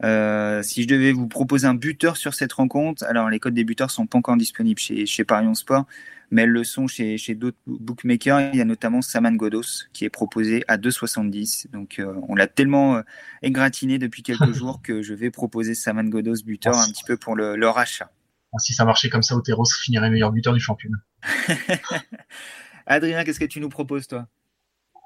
si 0.00 0.82
je 0.82 0.88
devais 0.88 1.12
vous 1.12 1.28
proposer 1.28 1.66
un 1.66 1.74
buteur 1.74 2.16
sur 2.16 2.34
cette 2.34 2.52
rencontre, 2.52 3.04
alors 3.04 3.30
les 3.30 3.38
codes 3.38 3.54
des 3.54 3.64
buteurs 3.64 3.90
sont 3.90 4.06
pas 4.06 4.18
encore 4.18 4.36
disponibles 4.36 4.80
chez, 4.80 5.06
chez 5.06 5.24
Parion 5.24 5.54
Sport, 5.54 5.86
mais 6.30 6.42
elles 6.42 6.50
le 6.50 6.64
sont 6.64 6.86
chez, 6.86 7.18
chez 7.18 7.34
d'autres 7.34 7.58
bookmakers. 7.66 8.40
Il 8.52 8.56
y 8.56 8.60
a 8.60 8.64
notamment 8.64 9.02
Saman 9.02 9.34
Godos 9.36 9.86
qui 9.92 10.04
est 10.04 10.10
proposé 10.10 10.64
à 10.68 10.76
2,70. 10.78 11.70
Donc 11.70 11.98
euh, 11.98 12.14
on 12.28 12.34
l'a 12.34 12.46
tellement 12.46 12.96
euh, 12.96 13.02
égratigné 13.42 13.98
depuis 13.98 14.22
quelques 14.22 14.52
jours 14.54 14.80
que 14.82 15.02
je 15.02 15.14
vais 15.14 15.30
proposer 15.30 15.74
Saman 15.74 16.08
Godos 16.08 16.42
buteur 16.44 16.76
un 16.76 16.88
petit 16.88 17.04
peu 17.04 17.16
pour 17.16 17.36
le, 17.36 17.56
leur 17.56 17.78
achat. 17.78 18.10
Ah, 18.52 18.58
si 18.58 18.74
ça 18.74 18.84
marchait 18.84 19.08
comme 19.08 19.22
ça, 19.22 19.36
Otero 19.36 19.64
finirait 19.64 20.10
meilleur 20.10 20.32
buteur 20.32 20.52
du 20.52 20.60
championnat. 20.60 20.98
Adrien, 22.86 23.22
qu'est-ce 23.22 23.38
que 23.38 23.44
tu 23.44 23.60
nous 23.60 23.68
proposes 23.68 24.08
toi? 24.08 24.26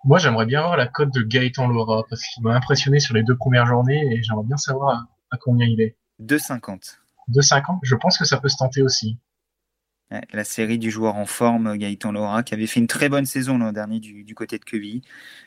Moi, 0.04 0.18
j'aimerais 0.18 0.46
bien 0.46 0.60
voir 0.60 0.76
la 0.76 0.86
cote 0.86 1.12
de 1.12 1.22
Gaëtan 1.22 1.66
Laura 1.66 2.04
parce 2.08 2.22
qu'il 2.26 2.42
m'a 2.42 2.54
impressionné 2.54 3.00
sur 3.00 3.14
les 3.14 3.22
deux 3.22 3.36
premières 3.36 3.66
journées 3.66 4.00
et 4.12 4.22
j'aimerais 4.22 4.44
bien 4.44 4.56
savoir 4.56 5.06
à, 5.30 5.36
combien 5.38 5.66
il 5.66 5.80
est. 5.80 5.96
2,50. 6.22 6.98
2,50 7.30 7.80
Je 7.82 7.94
pense 7.96 8.18
que 8.18 8.24
ça 8.24 8.38
peut 8.38 8.48
se 8.48 8.56
tenter 8.56 8.82
aussi 8.82 9.18
la 10.32 10.44
série 10.44 10.78
du 10.78 10.90
joueur 10.90 11.16
en 11.16 11.26
forme, 11.26 11.76
Gaëtan 11.76 12.12
Laura, 12.12 12.42
qui 12.42 12.54
avait 12.54 12.66
fait 12.66 12.80
une 12.80 12.86
très 12.86 13.08
bonne 13.08 13.26
saison 13.26 13.58
l'an 13.58 13.72
dernier 13.72 14.00
du, 14.00 14.34
côté 14.34 14.58
de 14.58 14.64
Quevilly. 14.64 15.02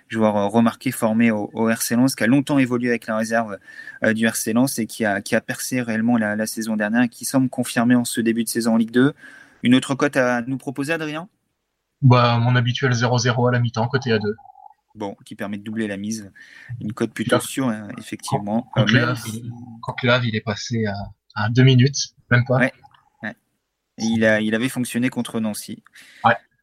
Joueur 0.08 0.38
euh, 0.38 0.48
remarqué, 0.48 0.92
formé 0.92 1.32
au, 1.32 1.70
RC 1.70 1.96
Lens, 1.96 2.16
qui 2.16 2.24
a 2.24 2.28
longtemps 2.28 2.58
évolué 2.58 2.90
avec 2.90 3.08
la 3.08 3.18
réserve 3.18 3.58
euh, 4.04 4.14
du 4.14 4.26
RC 4.26 4.54
Lens 4.54 4.80
et 4.80 4.86
qui 4.86 5.06
a, 5.06 5.22
qui 5.22 5.36
a 5.36 5.42
percé 5.42 5.82
réellement 5.82 6.18
la, 6.18 6.46
saison 6.48 6.76
dernière 6.76 7.04
et 7.04 7.10
qui 7.10 7.26
semble 7.26 7.50
confirmé 7.50 7.96
en 7.96 8.06
ce 8.06 8.22
début 8.22 8.44
de 8.44 8.50
saison 8.50 8.74
en 8.74 8.78
Ligue 8.78 8.92
2. 8.92 9.14
Une 9.64 9.76
autre 9.76 9.96
cote 9.96 10.18
à 10.18 10.42
nous 10.42 10.58
proposer, 10.58 10.94
Adrien? 10.94 11.28
Bah, 12.02 12.38
Mon 12.40 12.56
habituel 12.56 12.92
0-0 12.92 13.50
à 13.50 13.52
la 13.52 13.60
mi-temps, 13.60 13.88
côté 13.88 14.12
A2. 14.12 14.34
Bon, 14.96 15.16
qui 15.26 15.36
permet 15.36 15.58
de 15.58 15.64
doubler 15.64 15.88
la 15.88 15.98
mise. 15.98 16.32
Une 16.82 16.94
cote 16.94 17.12
plutôt 17.12 17.40
sûre, 17.40 17.70
hein, 17.70 17.90
effectivement. 18.00 18.70
Quand, 18.74 18.82
euh, 18.82 20.20
il, 20.24 20.36
est 20.36 20.42
passé 20.42 20.86
à, 21.36 21.50
2 21.50 21.64
minutes, 21.64 22.16
même 22.32 22.46
pas 22.46 22.72
il, 23.98 24.26
a, 24.26 24.42
il 24.42 24.56
avait 24.56 24.70
fonctionné 24.70 25.10
contre 25.10 25.40
Nancy. 25.40 25.84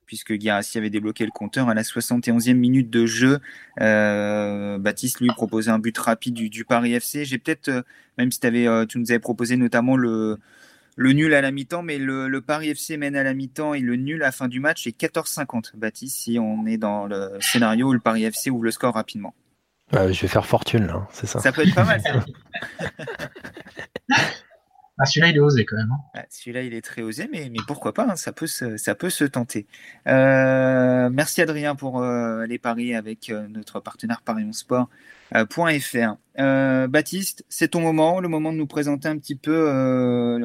Puisque 0.07 0.35
Guirassi 0.35 0.76
avait 0.76 0.91
débloqué 0.91 1.24
le 1.24 1.30
compteur 1.30 1.70
à 1.70 1.74
la 1.74 1.82
71e 1.82 2.55
minute 2.55 2.91
de 2.91 3.07
jeu. 3.07 3.41
Euh, 3.80 4.76
Baptiste 4.78 5.20
lui 5.20 5.28
proposait 5.28 5.70
un 5.70 5.78
but 5.78 5.97
rapide 5.97 6.35
du, 6.35 6.64
Paris 6.64 6.93
FC. 6.93 7.24
J'ai 7.24 7.39
peut-être, 7.39 7.68
euh, 7.68 7.82
même 8.18 8.30
si 8.30 8.39
avais, 8.47 8.68
euh, 8.68 8.85
tu 8.85 8.99
nous 8.99 9.11
avais 9.11 9.18
proposé 9.18 9.57
notamment 9.57 9.97
le, 9.97 10.39
le 10.97 11.12
nul 11.12 11.32
à 11.32 11.41
la 11.41 11.51
mi-temps, 11.51 11.82
mais 11.82 11.97
le, 11.97 12.39
Paris 12.43 12.68
FC 12.68 12.99
mène 12.99 13.16
à 13.16 13.22
la 13.22 13.32
mi-temps 13.32 13.72
et 13.72 13.80
le 13.80 13.97
nul 13.97 14.22
à 14.22 14.26
la 14.26 14.32
fin 14.32 14.47
du 14.47 14.61
match 14.61 14.87
est 14.87 15.01
14-50. 15.01 15.74
Baptiste, 15.76 16.18
si 16.18 16.39
on 16.39 16.66
est 16.66 16.76
dans 16.76 17.07
le 17.07 17.39
scénario 17.41 17.89
où 17.89 17.93
le 17.95 17.99
Paris 17.99 18.24
FC 18.24 18.51
ouvre 18.51 18.64
le 18.64 18.72
score 18.72 18.93
rapidement. 18.93 19.35
je 19.91 19.99
vais 19.99 20.28
faire 20.28 20.47
fortune 20.47 20.87
là, 20.87 21.09
c'est 21.12 21.26
ça. 21.26 21.41
Ça 21.41 21.51
peut 21.51 21.62
être 21.66 21.74
pas 21.74 21.85
mal. 21.85 22.03
Ah, 24.97 25.07
celui-là, 25.07 25.30
il 25.30 25.36
est 25.36 25.40
osé 25.40 25.64
quand 25.64 25.76
même. 25.76 25.90
Hein. 25.90 25.99
Ah, 26.14 26.24
celui-là, 26.30 26.62
il 26.62 26.72
est 26.72 26.80
très 26.80 27.03
osé, 27.03 27.28
mais, 27.32 27.51
pourquoi 27.66 27.92
pas, 27.92 28.07
hein, 28.09 28.16
ça, 28.16 28.32
peut 28.32 28.47
se, 28.47 29.24
tenter. 29.24 29.66
Euh, 30.07 31.11
merci 31.11 31.42
Adrien 31.42 31.74
pour 31.74 32.01
euh, 32.01 32.47
les 32.47 32.59
paris 32.59 32.95
avec 32.95 33.28
euh, 33.28 33.49
notre 33.49 33.80
partenaire 33.80 34.22
ParionsSport.fr. 34.22 36.16
Baptiste, 36.88 37.45
c'est 37.49 37.68
ton 37.68 37.80
moment, 37.80 38.20
le 38.20 38.28
moment 38.28 38.53
de 38.53 38.59
nous 38.59 38.68
présenter 38.68 39.09
un 39.09 39.18
petit 39.18 39.34
peu 39.34 40.38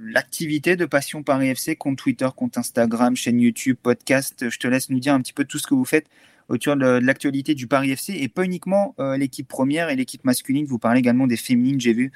l'activité 0.00 0.76
de 0.76 0.86
Passion 0.86 1.22
Paris 1.22 1.48
FC, 1.50 1.76
compte 1.76 1.98
Twitter, 1.98 2.28
compte 2.34 2.56
Instagram, 2.56 3.16
chaîne 3.16 3.38
YouTube, 3.38 3.76
podcast. 3.82 4.48
Je 4.48 4.58
te 4.58 4.66
laisse 4.66 4.88
nous 4.88 5.00
dire 5.00 5.12
un 5.12 5.20
petit 5.20 5.34
peu 5.34 5.44
tout 5.44 5.58
ce 5.58 5.66
que 5.66 5.74
vous 5.74 5.84
faites 5.84 6.06
autour 6.50 6.76
de, 6.76 6.98
l'actualité 6.98 7.54
du 7.54 7.66
Paris 7.66 7.92
FC 7.92 8.12
et 8.12 8.28
pas 8.28 8.44
uniquement 8.44 8.94
l'équipe 9.16 9.48
première 9.48 9.88
et 9.88 9.96
l'équipe 9.96 10.24
masculine. 10.24 10.66
Vous 10.66 10.78
parlez 10.78 10.98
également 10.98 11.26
des 11.26 11.36
féminines, 11.36 11.80
j'ai 11.80 11.94
vu. 11.94 12.12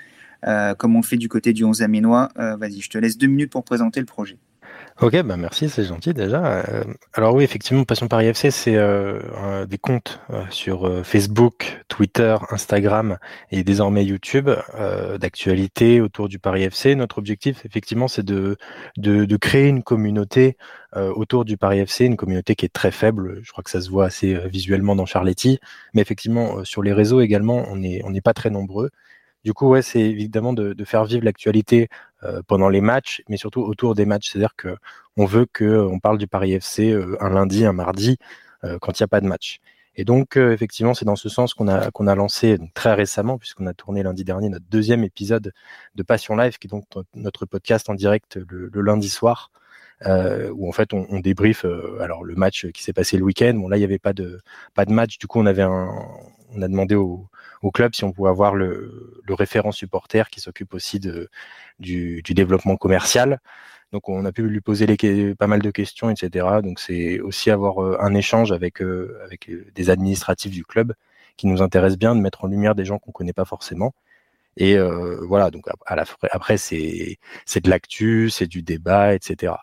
Euh, 0.47 0.75
comme 0.75 0.95
on 0.97 1.03
fait 1.03 1.17
du 1.17 1.29
côté 1.29 1.53
du 1.53 1.65
11 1.65 1.83
aménois. 1.83 2.29
Euh, 2.39 2.57
vas-y, 2.57 2.81
je 2.81 2.91
te 2.91 2.99
laisse 2.99 3.17
deux 3.17 3.27
minutes 3.27 3.51
pour 3.51 3.65
présenter 3.65 4.01
le 4.01 4.07
projet. 4.07 4.37
Ok, 5.01 5.21
bah 5.23 5.37
merci, 5.37 5.69
c'est 5.69 5.85
gentil 5.85 6.15
déjà. 6.15 6.65
Euh, 6.69 6.85
alors 7.15 7.35
oui, 7.35 7.43
effectivement, 7.43 7.83
Passion 7.83 8.07
Paris 8.07 8.27
FC, 8.27 8.53
c'est 8.53 8.79
des 9.67 9.79
comptes 9.79 10.21
sur 10.51 11.05
Facebook, 11.05 11.83
Twitter, 11.89 12.37
Instagram 12.51 13.19
et 13.51 13.65
désormais 13.65 14.05
YouTube 14.05 14.51
d'actualité 15.19 16.01
autour 16.01 16.29
du 16.29 16.39
Paris 16.39 16.63
FC. 16.63 16.95
Notre 16.95 17.19
objectif, 17.19 17.67
effectivement, 17.67 18.07
c'est 18.07 18.25
de, 18.25 18.57
de, 18.97 19.37
créer 19.37 19.67
une 19.67 19.83
communauté 19.83 20.57
autour 20.95 21.45
du 21.45 21.57
Paris 21.57 21.81
FC, 21.81 22.05
une 22.05 22.17
communauté 22.17 22.55
qui 22.55 22.65
est 22.65 22.73
très 22.73 22.93
faible. 22.93 23.41
Je 23.43 23.51
crois 23.51 23.65
que 23.65 23.71
ça 23.71 23.81
se 23.81 23.91
voit 23.91 24.07
assez 24.07 24.35
visuellement 24.49 24.95
dans 24.95 25.07
Charletti, 25.07 25.59
mais 25.93 26.03
effectivement, 26.03 26.65
sur 26.65 26.85
les 26.85 26.93
réseaux 26.93 27.21
également, 27.21 27.65
on 27.69 27.77
n'est 27.77 28.01
on 28.05 28.11
n'est 28.11 28.21
pas 28.21 28.33
très 28.33 28.51
nombreux. 28.51 28.91
Du 29.45 29.53
coup, 29.53 29.69
ouais, 29.69 29.83
c'est 29.83 30.01
évidemment 30.01 30.55
de, 30.55 30.75
faire 30.85 31.05
vivre 31.05 31.25
l'actualité 31.25 31.89
euh, 32.23 32.41
pendant 32.47 32.71
les 32.71 32.81
matchs, 32.81 33.23
mais 33.29 33.37
surtout 33.37 33.61
autour 33.61 33.95
des 33.95 34.07
matchs. 34.07 34.31
C'est-à-dire 34.31 34.57
que 34.57 34.77
on 35.17 35.27
veut 35.27 35.47
qu'on 35.47 36.01
parle 36.01 36.19
du 36.19 36.27
Paris 36.27 36.55
FC 36.55 36.91
euh, 36.91 37.17
un 37.21 37.29
lundi, 37.29 37.67
un 37.67 37.75
mardi, 37.75 38.17
euh, 38.65 38.79
quand 38.81 38.99
il 38.99 39.03
n'y 39.03 39.05
a 39.05 39.09
pas 39.09 39.21
de 39.21 39.27
match. 39.27 39.61
Et 39.97 40.05
donc, 40.05 40.37
effectivement, 40.37 40.93
c'est 40.95 41.05
dans 41.05 41.15
ce 41.15 41.29
sens 41.29 41.55
qu'on 41.55 41.69
a, 41.69 41.91
qu'on 41.93 42.09
a 42.09 42.17
lancé 42.17 42.59
très 42.75 42.95
récemment, 42.95 43.39
puisqu'on 43.39 43.67
a 43.67 43.75
tourné 43.75 44.03
lundi 44.03 44.25
dernier 44.25 44.49
notre 44.49 44.65
deuxième 44.69 45.05
épisode 45.05 45.53
de 45.95 46.03
Passion 46.03 46.35
Live, 46.35 46.59
qui 46.59 46.67
est 46.67 46.71
donc 46.71 46.87
notre 47.15 47.47
podcast 47.47 47.89
en 47.89 47.95
direct 47.95 48.41
le, 48.49 48.81
lundi 48.81 49.09
soir, 49.09 49.53
où 50.05 50.69
en 50.69 50.73
fait 50.73 50.93
on, 50.95 51.07
on 51.11 51.21
débrief 51.21 51.65
alors 52.01 52.25
le 52.25 52.35
match 52.35 52.67
qui 52.73 52.83
s'est 52.83 52.93
passé 52.93 53.17
le 53.19 53.23
week-end. 53.23 53.55
Bon 53.55 53.69
là 53.69 53.77
il 53.77 53.81
n'y 53.81 53.85
avait 53.85 54.01
pas 54.01 54.13
de 54.13 54.41
pas 54.75 54.85
de 54.85 54.93
match, 54.93 55.19
du 55.19 55.29
coup 55.29 55.39
on 55.39 55.47
avait 55.47 55.63
un, 55.63 55.93
on 56.55 56.63
a 56.63 56.69
demandé 56.69 56.95
au, 56.95 57.29
club 57.73 57.95
si 57.95 58.05
on 58.05 58.13
pouvait 58.13 58.31
avoir 58.31 58.55
le, 58.55 59.23
référent 59.29 59.73
supporter 59.73 60.29
qui 60.31 60.41
s'occupe 60.41 60.75
aussi 60.75 61.01
de, 61.01 61.31
du, 61.79 62.23
du, 62.23 62.35
développement 62.35 62.77
commercial. 62.77 63.41
Donc 63.93 64.09
on 64.09 64.25
a 64.25 64.33
pu 64.33 64.43
lui 64.43 64.61
poser 64.61 64.87
pas 65.37 65.47
mal 65.47 65.63
de 65.63 65.71
questions, 65.71 66.11
etc. 66.11 66.47
Donc 66.63 66.81
c'est 66.81 67.21
aussi 67.21 67.51
avoir 67.51 67.83
euh, 67.83 67.97
un 68.01 68.15
échange 68.15 68.53
avec, 68.53 68.83
euh, 68.83 69.19
avec 69.25 69.51
des 69.75 69.91
administratifs 69.91 70.53
du 70.53 70.65
club 70.65 70.95
qui 71.37 71.47
nous 71.47 71.63
intéresse 71.63 71.97
bien 71.97 72.15
de 72.15 72.21
mettre 72.21 72.45
en 72.45 72.49
lumière 72.49 72.75
des 72.75 72.85
gens 72.85 72.99
qu'on 72.99 73.13
connaît 73.13 73.33
pas 73.33 73.45
forcément. 73.45 73.95
Et 74.57 74.77
euh, 74.77 75.25
voilà, 75.27 75.51
donc 75.51 75.67
après 75.87 76.59
c'est 76.59 77.19
de 77.63 77.71
l'actu, 77.71 78.31
c'est 78.31 78.47
du 78.47 78.63
débat, 78.63 79.15
etc. 79.15 79.55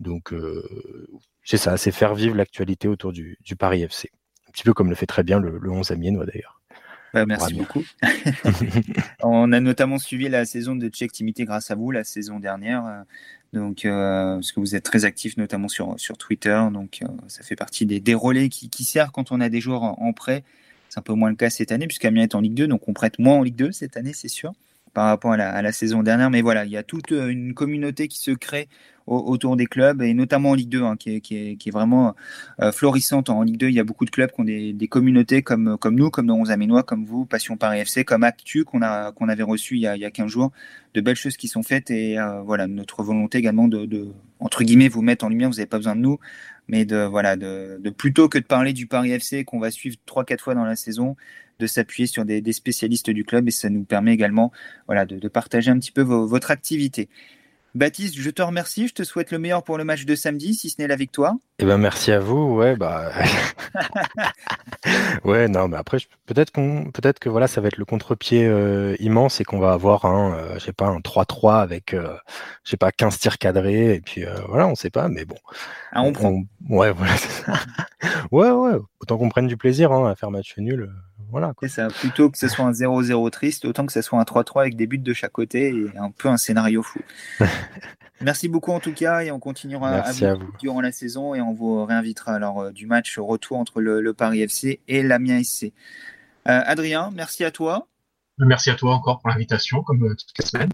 Donc 0.00 0.34
c'est 1.44 1.58
ça, 1.58 1.76
c'est 1.76 1.90
faire 1.92 2.14
vivre 2.14 2.36
l'actualité 2.36 2.88
autour 2.88 3.12
du, 3.12 3.38
du 3.42 3.56
Paris 3.56 3.82
FC. 3.82 4.10
Petit 4.58 4.64
peu 4.64 4.74
comme 4.74 4.90
le 4.90 4.96
fait 4.96 5.06
très 5.06 5.22
bien 5.22 5.38
le, 5.38 5.56
le 5.56 5.70
11 5.70 5.92
Amiénois 5.92 6.26
d'ailleurs. 6.26 6.60
Bah, 7.14 7.24
merci 7.26 7.54
beaucoup. 7.54 7.84
on 9.22 9.52
a 9.52 9.60
notamment 9.60 10.00
suivi 10.00 10.28
la 10.28 10.44
saison 10.46 10.74
de 10.74 10.88
Check 10.88 11.12
Timité 11.12 11.44
grâce 11.44 11.70
à 11.70 11.76
vous 11.76 11.92
la 11.92 12.02
saison 12.02 12.40
dernière. 12.40 13.04
Donc, 13.52 13.84
euh, 13.84 14.34
parce 14.34 14.50
que 14.50 14.58
vous 14.58 14.74
êtes 14.74 14.82
très 14.82 15.04
actif, 15.04 15.36
notamment 15.36 15.68
sur, 15.68 15.94
sur 16.00 16.18
Twitter. 16.18 16.60
Donc, 16.72 17.02
euh, 17.02 17.06
ça 17.28 17.44
fait 17.44 17.54
partie 17.54 17.86
des, 17.86 18.00
des 18.00 18.14
relais 18.14 18.48
qui, 18.48 18.68
qui, 18.68 18.82
servent 18.82 19.12
quand 19.12 19.30
on 19.30 19.40
a 19.40 19.48
des 19.48 19.60
joueurs 19.60 19.84
en, 19.84 20.12
prêt. 20.12 20.42
C'est 20.88 20.98
un 20.98 21.02
peu 21.02 21.12
moins 21.12 21.30
le 21.30 21.36
cas 21.36 21.50
cette 21.50 21.70
année, 21.70 21.86
puisqu'Amiens 21.86 22.24
est 22.24 22.34
en 22.34 22.40
Ligue 22.40 22.54
2. 22.54 22.66
Donc, 22.66 22.88
on 22.88 22.94
prête 22.94 23.20
moins 23.20 23.36
en 23.36 23.42
Ligue 23.44 23.54
2 23.54 23.70
cette 23.70 23.96
année, 23.96 24.12
c'est 24.12 24.26
sûr, 24.26 24.54
par 24.94 25.06
rapport 25.06 25.32
à 25.32 25.62
la, 25.62 25.72
saison 25.72 26.02
dernière. 26.02 26.30
Mais 26.30 26.42
voilà, 26.42 26.64
il 26.64 26.70
y 26.70 26.76
a 26.76 26.82
toute 26.82 27.10
une 27.10 27.54
communauté 27.54 28.08
qui 28.08 28.18
se 28.18 28.30
crée 28.30 28.68
autour 29.08 29.56
des 29.56 29.66
clubs 29.66 30.02
et 30.02 30.12
notamment 30.12 30.50
en 30.50 30.54
Ligue 30.54 30.68
2 30.68 30.82
hein, 30.82 30.96
qui, 30.96 31.16
est, 31.16 31.70
vraiment 31.70 32.14
euh, 32.60 32.72
florissante. 32.72 33.30
En 33.30 33.42
Ligue 33.42 33.56
2, 33.56 33.68
il 33.68 33.74
y 33.74 33.80
a 33.80 33.84
beaucoup 33.84 34.04
de 34.04 34.10
clubs 34.10 34.30
qui 34.30 34.40
ont 34.40 34.44
des, 34.44 34.88
communautés 34.88 35.42
comme, 35.42 35.78
nous, 35.90 36.10
comme 36.10 36.26
dans 36.26 36.36
11 36.36 36.50
Aménois, 36.50 36.82
comme 36.82 37.04
vous, 37.04 37.24
Passion 37.24 37.56
Paris 37.56 37.80
FC, 37.80 38.04
comme 38.04 38.22
Actu 38.22 38.64
qu'on 38.64 38.82
avait 38.82 39.42
reçu 39.42 39.76
il 39.76 39.80
y, 39.80 39.86
a, 39.86 39.96
il 39.96 40.00
y 40.00 40.04
a 40.04 40.10
15 40.10 40.30
jours. 40.30 40.52
De 40.94 41.00
belles 41.00 41.16
choses 41.16 41.36
qui 41.36 41.48
sont 41.48 41.62
faites 41.62 41.90
et 41.90 42.18
euh, 42.18 42.40
voilà 42.42 42.66
notre 42.66 43.02
volonté 43.02 43.38
également 43.38 43.68
de, 43.68 44.08
entre 44.40 44.62
guillemets 44.62 44.88
vous 44.88 45.02
mettre 45.02 45.24
en 45.24 45.28
lumière. 45.28 45.48
Vous 45.48 45.56
n'avez 45.56 45.66
pas 45.66 45.78
besoin 45.78 45.96
de 45.96 46.00
nous, 46.00 46.18
mais 46.68 46.84
de 46.84 47.04
voilà 47.04 47.36
de, 47.36 47.78
de 47.80 47.90
plutôt 47.90 48.28
que 48.28 48.38
de 48.38 48.44
parler 48.44 48.72
du 48.72 48.86
Paris 48.86 49.12
FC 49.12 49.44
qu'on 49.44 49.60
va 49.60 49.70
suivre 49.70 49.96
trois 50.06 50.24
quatre 50.24 50.42
fois 50.42 50.54
dans 50.54 50.64
la 50.64 50.76
saison 50.76 51.16
de 51.58 51.66
s'appuyer 51.66 52.06
sur 52.06 52.24
des, 52.24 52.40
des, 52.40 52.52
spécialistes 52.52 53.10
du 53.10 53.24
club 53.24 53.48
et 53.48 53.50
ça 53.50 53.70
nous 53.70 53.84
permet 53.84 54.12
également 54.12 54.52
voilà, 54.86 55.06
de, 55.06 55.18
de 55.18 55.28
partager 55.28 55.70
un 55.70 55.78
petit 55.78 55.92
peu 55.92 56.02
votre 56.02 56.50
activité. 56.50 57.08
Baptiste, 57.74 58.16
je 58.18 58.30
te 58.30 58.40
remercie. 58.40 58.88
Je 58.88 58.94
te 58.94 59.04
souhaite 59.04 59.30
le 59.30 59.38
meilleur 59.38 59.62
pour 59.62 59.76
le 59.76 59.84
match 59.84 60.04
de 60.04 60.14
samedi, 60.14 60.54
si 60.54 60.70
ce 60.70 60.80
n'est 60.80 60.88
la 60.88 60.96
victoire. 60.96 61.34
Eh 61.58 61.64
ben 61.64 61.76
merci 61.76 62.10
à 62.12 62.18
vous. 62.18 62.54
Ouais, 62.56 62.76
bah. 62.76 63.12
ouais, 65.24 65.48
non, 65.48 65.68
mais 65.68 65.76
après, 65.76 65.98
peut-être 66.26 66.50
qu'on, 66.50 66.90
peut-être 66.90 67.18
que 67.18 67.28
voilà, 67.28 67.46
ça 67.46 67.60
va 67.60 67.68
être 67.68 67.76
le 67.76 67.84
contre-pied 67.84 68.46
euh, 68.46 68.96
immense 69.00 69.40
et 69.40 69.44
qu'on 69.44 69.58
va 69.58 69.72
avoir 69.72 70.06
un, 70.06 70.34
euh, 70.34 70.54
je 70.54 70.64
sais 70.64 70.72
pas, 70.72 70.86
un 70.86 71.00
3-3 71.00 71.60
avec, 71.60 71.92
euh, 71.92 72.16
je 72.64 72.70
sais 72.70 72.76
pas, 72.76 72.90
15 72.90 73.18
tirs 73.18 73.38
cadrés 73.38 73.94
et 73.94 74.00
puis 74.00 74.24
voilà, 74.48 74.66
on 74.66 74.74
sait 74.74 74.90
pas, 74.90 75.08
mais 75.08 75.24
bon. 75.24 75.38
Ah, 75.92 76.02
on, 76.02 76.12
prend. 76.12 76.42
ouais, 76.70 76.90
voilà. 76.90 77.14
ouais, 78.32 78.50
ouais. 78.50 78.78
Autant 79.00 79.18
qu'on 79.18 79.28
prenne 79.28 79.46
du 79.46 79.56
plaisir 79.56 79.92
hein, 79.92 80.10
à 80.10 80.16
faire 80.16 80.30
match 80.30 80.54
nul. 80.56 80.90
Voilà. 81.30 81.52
Ça, 81.68 81.88
plutôt 81.88 82.30
que 82.30 82.38
ce 82.38 82.48
soit 82.48 82.64
un 82.64 82.72
0-0 82.72 83.30
triste, 83.30 83.64
autant 83.64 83.86
que 83.86 83.92
ce 83.92 84.02
soit 84.02 84.18
un 84.18 84.24
3-3 84.24 84.60
avec 84.60 84.76
des 84.76 84.86
buts 84.86 84.98
de 84.98 85.12
chaque 85.12 85.32
côté 85.32 85.68
et 85.68 85.98
un 85.98 86.10
peu 86.10 86.28
un 86.28 86.36
scénario 86.36 86.82
fou. 86.82 87.00
Merci 88.20 88.48
beaucoup 88.48 88.72
en 88.72 88.80
tout 88.80 88.92
cas 88.92 89.20
et 89.20 89.30
on 89.30 89.38
continuera 89.38 89.90
à 90.00 90.12
vous, 90.12 90.52
durant 90.58 90.80
la 90.80 90.90
saison 90.90 91.34
et 91.34 91.40
on 91.40 91.52
vous 91.52 91.84
réinvitera 91.84 92.34
alors 92.34 92.62
euh, 92.62 92.72
du 92.72 92.86
match 92.86 93.16
retour 93.16 93.58
entre 93.58 93.80
le, 93.80 94.12
Paris 94.12 94.42
FC 94.42 94.80
et 94.88 95.02
l'Amiens 95.02 95.42
SC. 95.42 95.66
Euh, 95.66 95.70
Adrien, 96.64 97.10
merci 97.14 97.44
à 97.44 97.52
toi. 97.52 97.86
Merci 98.38 98.70
à 98.70 98.74
toi 98.74 98.94
encore 98.94 99.20
pour 99.20 99.28
l'invitation, 99.28 99.82
comme 99.82 100.00
toutes 100.00 100.38
les 100.38 100.44
semaines. 100.44 100.70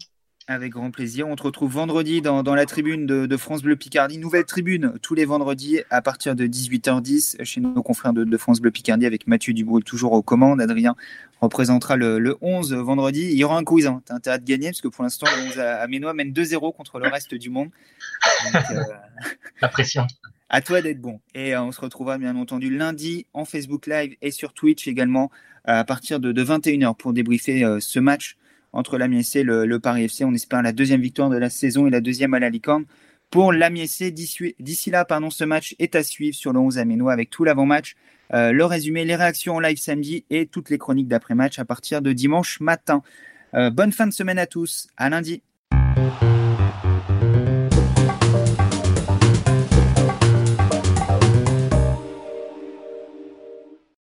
Avec 0.47 0.73
grand 0.73 0.91
plaisir. 0.91 1.27
On 1.27 1.37
te 1.37 1.43
retrouve 1.43 1.73
vendredi 1.73 2.21
dans, 2.21 2.43
la 2.43 2.67
tribune 2.67 3.07
de, 3.07 3.37
France 3.39 3.63
Bleu 3.63 3.77
Picardie. 3.77 4.19
Nouvelle 4.19 4.45
tribune 4.45 4.93
tous 5.01 5.15
les 5.15 5.25
vendredis 5.25 5.81
à 5.89 6.03
partir 6.03 6.37
de 6.37 6.47
18h10 6.47 7.43
chez 7.45 7.63
nos 7.63 7.83
confrères 7.83 8.13
de, 8.13 8.37
France 8.37 8.61
Bleu 8.61 8.71
Picardie 8.71 9.07
avec 9.07 9.27
Mathieu 9.27 9.55
Dubourg 9.55 9.83
toujours 9.83 10.13
aux 10.13 10.21
commandes. 10.21 10.61
Adrien 10.61 10.97
représentera 11.41 11.97
le, 11.97 12.37
11 12.43 12.75
vendredi. 12.75 13.23
Il 13.23 13.39
y 13.39 13.45
aura 13.45 13.57
un 13.57 13.65
quiz. 13.65 13.87
Hein. 13.87 14.03
Tu 14.05 14.13
as 14.13 14.17
intérêt 14.17 14.39
de 14.39 14.45
gagner 14.45 14.69
parce 14.69 14.83
que 14.83 14.89
pour 14.89 15.03
l'instant, 15.03 15.27
le 15.35 15.49
11 15.49 15.59
à, 15.61 15.87
Ménois 15.87 16.13
mène 16.13 16.33
2-0 16.33 16.77
contre 16.77 16.99
le 16.99 17.09
reste 17.09 17.35
du 17.35 17.49
monde. 17.49 17.71
Euh, 18.55 18.59
la 19.63 19.69
pression. 19.69 20.07
À 20.51 20.61
toi 20.61 20.83
d'être 20.83 21.01
bon. 21.01 21.21
Et 21.35 21.55
euh, 21.55 21.63
on 21.63 21.73
se 21.73 21.81
retrouvera 21.81 22.19
bien 22.19 22.37
entendu 22.37 22.69
lundi 22.69 23.27
en 23.33 23.47
Facebook 23.47 23.87
Live 23.87 24.15
et 24.21 24.31
sur 24.31 24.53
Twitch 24.53 24.89
également 24.89 25.31
à 25.65 25.85
partir 25.85 26.21
de, 26.21 26.45
21h 26.45 26.95
pour 26.97 27.15
débriefer 27.15 27.65
euh, 27.65 27.81
ce 27.81 27.99
match 27.99 28.37
entre 28.75 28.99
l'Amiens 28.99 29.23
et 29.35 29.43
le, 29.43 29.79
Paris 29.79 30.05
FC. 30.05 30.25
On 30.25 30.35
espère 30.35 30.63
la 30.63 30.73
deuxième 30.73 31.01
victoire 31.01 31.31
de 31.31 31.37
la 31.37 31.49
saison 31.49 31.87
et 31.87 31.91
la 31.91 32.01
deuxième 32.01 32.35
à 32.35 32.39
la 32.39 32.51
licorne 32.51 32.85
pour 33.31 33.53
l'Amiens 33.53 33.87
D'ici 34.61 34.91
là, 34.91 35.05
pardon, 35.05 35.31
ce 35.31 35.45
match 35.45 35.75
est 35.79 35.97
à 35.97 36.03
suivre 36.03 36.37
sur 36.37 36.53
le 36.53 36.61
11 36.61 36.79
Aménois 36.79 37.13
avec 37.13 37.31
tout 37.31 37.45
l'avant-match, 37.45 37.97
euh, 38.33 38.53
le 38.53 38.65
résumé, 38.65 39.05
les 39.05 39.17
réactions 39.17 39.57
en 39.57 39.61
live 39.61 39.79
samedi 39.79 40.25
et 40.31 40.47
toutes 40.47 40.71
les 40.71 40.79
chroniques 40.79 41.09
d'après-match 41.09 41.59
à 41.59 41.65
partir 41.65 42.03
de 42.03 42.13
dimanche 42.13 42.61
matin. 42.61 43.03
Euh, 43.55 43.71
bonne 43.71 43.93
fin 43.93 44.07
de 44.07 44.13
semaine 44.13 44.39
à 44.39 44.47
tous. 44.47 44.89
À 44.97 45.09
lundi. 45.11 45.43